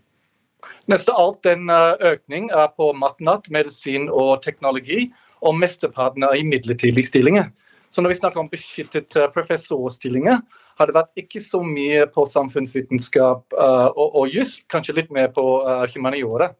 Neste 0.91 1.13
alt 1.15 1.39
den 1.47 1.69
økning 1.71 2.49
er 2.51 2.67
på 2.75 2.89
matnat, 2.95 3.45
medisin 3.51 4.09
og 4.11 4.41
teknologi, 4.43 5.05
og 5.43 5.55
mesteparten 5.55 6.25
er 6.27 6.35
i 6.39 6.43
midlertidige 6.47 7.07
stillinger. 7.07 7.47
Så 7.93 8.01
når 8.01 8.13
vi 8.13 8.19
snakker 8.19 8.41
om 8.41 8.49
beskyttet 8.51 9.15
professorstillinger, 9.35 10.41
har 10.79 10.89
det 10.89 10.95
vært 10.97 11.21
ikke 11.21 11.41
så 11.43 11.61
mye 11.65 12.05
på 12.13 12.25
samfunnsvitenskap 12.29 13.55
uh, 13.57 13.89
og, 13.91 14.07
og 14.23 14.33
juss, 14.33 14.57
kanskje 14.73 14.97
litt 15.01 15.13
mer 15.13 15.29
på 15.35 15.43
uh, 15.65 15.83
humaniora. 15.93 16.51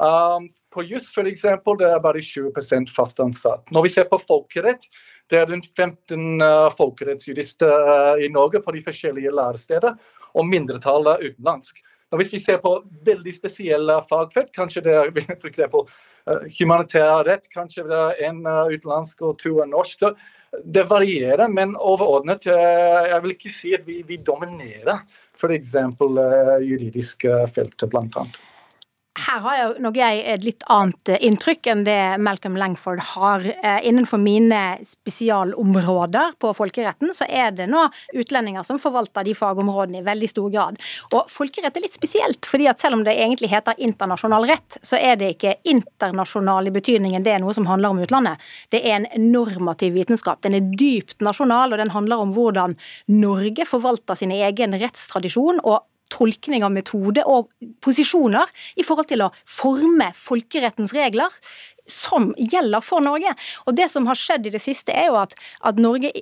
Um, 0.00 0.48
på 0.72 0.84
juss 0.86 1.10
f.eks. 1.12 1.44
det 1.44 1.88
er 1.90 2.02
bare 2.02 2.22
20 2.24 2.92
fast 2.94 3.20
ansatt. 3.20 3.66
Når 3.74 3.86
vi 3.86 3.92
ser 3.96 4.08
på 4.08 4.20
folkerett, 4.22 4.86
det 5.30 5.42
er 5.42 5.50
rundt 5.50 5.68
15 5.76 6.42
uh, 6.42 6.70
folkerettsjurister 6.78 7.90
uh, 7.90 8.22
i 8.22 8.30
Norge 8.32 8.62
på 8.64 8.74
de 8.74 8.82
forskjellige 8.86 9.34
læresteder, 9.34 9.98
og 10.30 10.46
mindretallet 10.46 11.24
utenlandsk. 11.26 11.78
Hvis 12.18 12.32
vi 12.34 12.40
ser 12.42 12.58
på 12.62 12.72
veldig 13.06 13.32
spesielle 13.36 14.00
fagfelt, 14.10 14.50
kanskje 14.56 14.82
det 14.86 14.96
er 14.98 15.12
f.eks. 15.40 15.62
Uh, 15.70 16.42
humanitær 16.58 17.24
rett, 17.26 17.46
kanskje 17.54 17.86
det 17.88 17.96
er 17.96 18.22
en 18.28 18.42
uh, 18.46 18.68
utenlandsk 18.68 19.22
og 19.24 19.38
to 19.40 19.60
er 19.62 19.70
norsk. 19.70 20.02
så 20.02 20.14
det 20.64 20.82
varierer, 20.90 21.46
men 21.48 21.76
overordnet 21.78 22.46
uh, 22.50 23.06
jeg 23.06 23.22
vil 23.22 23.34
ikke 23.36 23.52
si 23.54 23.74
at 23.76 23.86
vi, 23.86 24.00
vi 24.06 24.18
dominerer 24.26 25.04
f.eks. 25.38 25.76
Uh, 26.02 26.58
juridiske 26.66 27.44
feltet, 27.54 27.86
bl.a. 27.92 28.26
Her 29.30 29.42
har 29.44 29.54
jeg 29.54 29.82
nok 29.84 29.98
jeg 30.00 30.22
et 30.26 30.42
litt 30.42 30.64
annet 30.74 31.10
eh, 31.12 31.20
inntrykk 31.28 31.68
enn 31.70 31.84
det 31.86 31.98
Malcolm 32.18 32.56
Langford 32.58 32.98
har. 33.12 33.44
Eh, 33.46 33.76
innenfor 33.86 34.18
mine 34.18 34.58
spesialområder 34.82 36.32
på 36.42 36.50
folkeretten, 36.56 37.12
så 37.14 37.28
er 37.30 37.52
det 37.54 37.68
nå 37.70 37.84
utlendinger 38.18 38.66
som 38.66 38.80
forvalter 38.82 39.28
de 39.28 39.36
fagområdene 39.38 40.00
i 40.00 40.06
veldig 40.08 40.30
stor 40.32 40.48
grad. 40.50 40.80
Og 41.14 41.30
folkerett 41.30 41.78
er 41.78 41.84
litt 41.84 41.94
spesielt, 41.94 42.48
fordi 42.48 42.66
at 42.72 42.82
selv 42.82 42.98
om 42.98 43.04
det 43.06 43.14
egentlig 43.14 43.52
heter 43.52 43.78
internasjonal 43.78 44.48
rett, 44.50 44.80
så 44.82 44.98
er 44.98 45.20
det 45.20 45.36
ikke 45.36 45.54
internasjonal 45.76 46.66
i 46.66 46.74
betydningen 46.74 47.22
det 47.22 47.36
er 47.36 47.44
noe 47.44 47.54
som 47.54 47.70
handler 47.70 47.94
om 47.94 48.02
utlandet. 48.02 48.42
Det 48.74 48.82
er 48.82 48.98
en 48.98 49.30
normativ 49.30 49.94
vitenskap. 49.94 50.42
Den 50.42 50.58
er 50.58 50.74
dypt 50.74 51.22
nasjonal, 51.22 51.70
og 51.70 51.78
den 51.78 51.94
handler 51.94 52.24
om 52.24 52.34
hvordan 52.34 52.74
Norge 53.14 53.68
forvalter 53.76 54.18
sin 54.18 54.34
egen 54.34 54.74
rettstradisjon 54.82 55.62
og 55.62 55.84
tolkning 56.10 56.64
av 56.66 56.74
metode 56.74 57.24
og 57.28 57.50
posisjoner 57.84 58.50
i 58.80 58.86
forhold 58.86 59.10
til 59.10 59.24
å 59.24 59.32
forme 59.48 60.10
folkerettens 60.16 60.94
regler 60.96 61.34
som 61.90 62.30
gjelder 62.38 62.82
for 62.84 63.02
Norge. 63.02 63.32
Og 63.66 63.74
Det 63.74 63.88
som 63.90 64.06
har 64.06 64.18
skjedd 64.18 64.46
i 64.46 64.54
det 64.54 64.62
siste, 64.62 64.94
er 64.94 65.10
jo 65.10 65.18
at, 65.20 65.34
at 65.66 65.80
Norge 65.80 66.12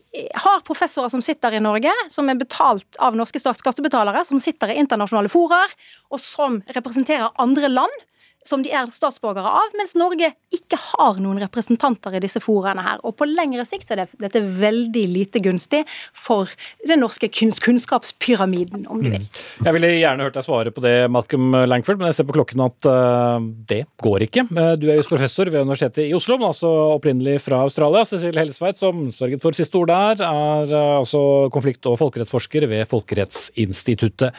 har 0.44 0.64
professorer 0.66 1.12
som 1.12 1.24
sitter 1.24 1.58
i 1.58 1.62
Norge, 1.64 1.92
som 2.12 2.28
er 2.28 2.40
betalt 2.40 2.98
av 3.04 3.16
norske 3.18 3.40
skattebetalere, 3.42 4.24
som 4.24 4.40
sitter 4.40 4.72
i 4.72 4.78
internasjonale 4.80 5.32
foraer, 5.32 5.72
og 6.12 6.22
som 6.22 6.62
representerer 6.76 7.34
andre 7.42 7.72
land 7.72 8.04
som 8.48 8.64
de 8.64 8.72
er 8.72 8.88
statsborgere 8.92 9.50
av, 9.60 9.74
mens 9.78 9.94
Norge 9.98 10.30
ikke 10.54 10.78
har 10.80 11.18
noen 11.20 11.40
representanter 11.42 12.16
i 12.16 12.22
disse 12.24 12.40
foraene 12.42 12.84
her. 12.84 13.02
Og 13.06 13.16
på 13.18 13.28
lengre 13.28 13.66
sikt 13.68 13.86
så 13.86 13.94
er 13.94 14.04
det, 14.04 14.20
dette 14.22 14.42
veldig 14.42 15.04
lite 15.12 15.42
gunstig 15.44 15.82
for 16.16 16.48
den 16.88 17.02
norske 17.04 17.28
kunnskapspyramiden, 17.28 18.86
om 18.88 19.02
du 19.04 19.10
vil. 19.12 19.26
Mm. 19.26 19.68
Jeg 19.68 19.76
ville 19.76 19.92
gjerne 19.98 20.28
hørt 20.28 20.38
deg 20.38 20.46
svare 20.46 20.72
på 20.74 20.84
det, 20.84 20.94
Malcolm 21.12 21.52
Langford, 21.68 22.00
men 22.00 22.10
jeg 22.10 22.20
ser 22.20 22.28
på 22.28 22.36
klokken 22.38 22.64
at 22.64 22.88
uh, 22.88 23.38
det 23.68 23.82
går 24.04 24.26
ikke. 24.28 24.46
Eh, 24.48 24.72
du 24.80 24.88
er 24.88 25.00
just 25.00 25.12
professor 25.12 25.50
ved 25.52 25.66
Universitetet 25.66 26.06
i 26.06 26.16
Oslo, 26.16 26.38
men 26.40 26.50
altså 26.50 26.72
opprinnelig 26.96 27.38
fra 27.44 27.62
Australia. 27.66 28.06
Cecilie 28.08 28.40
Hellesveit, 28.40 28.80
som 28.80 29.08
sørget 29.14 29.44
for 29.44 29.56
siste 29.56 29.80
ord 29.80 29.92
der, 29.92 30.24
er 30.24 30.72
uh, 30.72 30.98
altså 31.02 31.22
konflikt- 31.54 31.88
og 31.90 31.98
folkerettsforsker 32.00 32.68
ved 32.70 32.88
Folkerettsinstituttet. 32.88 34.32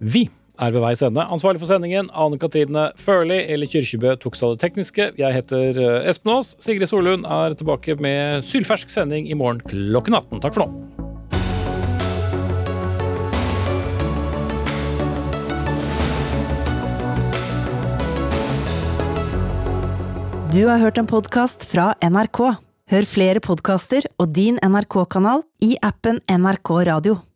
Vi 0.00 0.28
er 0.60 0.74
ved 0.74 0.84
veis 0.84 1.02
ende. 1.04 1.24
Ansvarlig 1.32 1.62
for 1.62 1.70
sendingen 1.70 2.10
Ane 2.12 2.38
Katrine 2.40 2.90
Førli 3.00 3.42
eller 3.52 3.70
Kyrkjebø 3.70 4.16
tok 4.20 4.38
seg 4.38 4.50
av 4.50 4.56
det 4.56 4.64
tekniske. 4.66 5.10
Jeg 5.20 5.36
heter 5.36 5.80
eh, 5.80 6.08
Espen 6.10 6.34
Aas. 6.36 6.54
Sigrid 6.62 6.90
Solund 6.90 7.28
er 7.28 7.56
tilbake 7.58 7.96
med 8.00 8.44
sylfersk 8.46 8.92
sending 8.92 9.30
i 9.30 9.38
morgen 9.38 9.62
klokken 9.64 10.18
18. 10.20 10.42
Takk 10.44 10.56
for 10.58 10.66
nå. 10.66 11.08
Du 20.50 20.64
har 20.66 20.80
hørt 20.82 20.98
en 20.98 21.06
podkast 21.06 21.62
fra 21.70 21.92
NRK. 22.02 22.40
Hør 22.90 23.06
flere 23.06 23.38
podkaster 23.44 24.08
og 24.18 24.32
din 24.34 24.58
NRK-kanal 24.58 25.44
i 25.62 25.76
appen 25.78 26.18
NRK 26.26 26.72
Radio. 26.90 27.20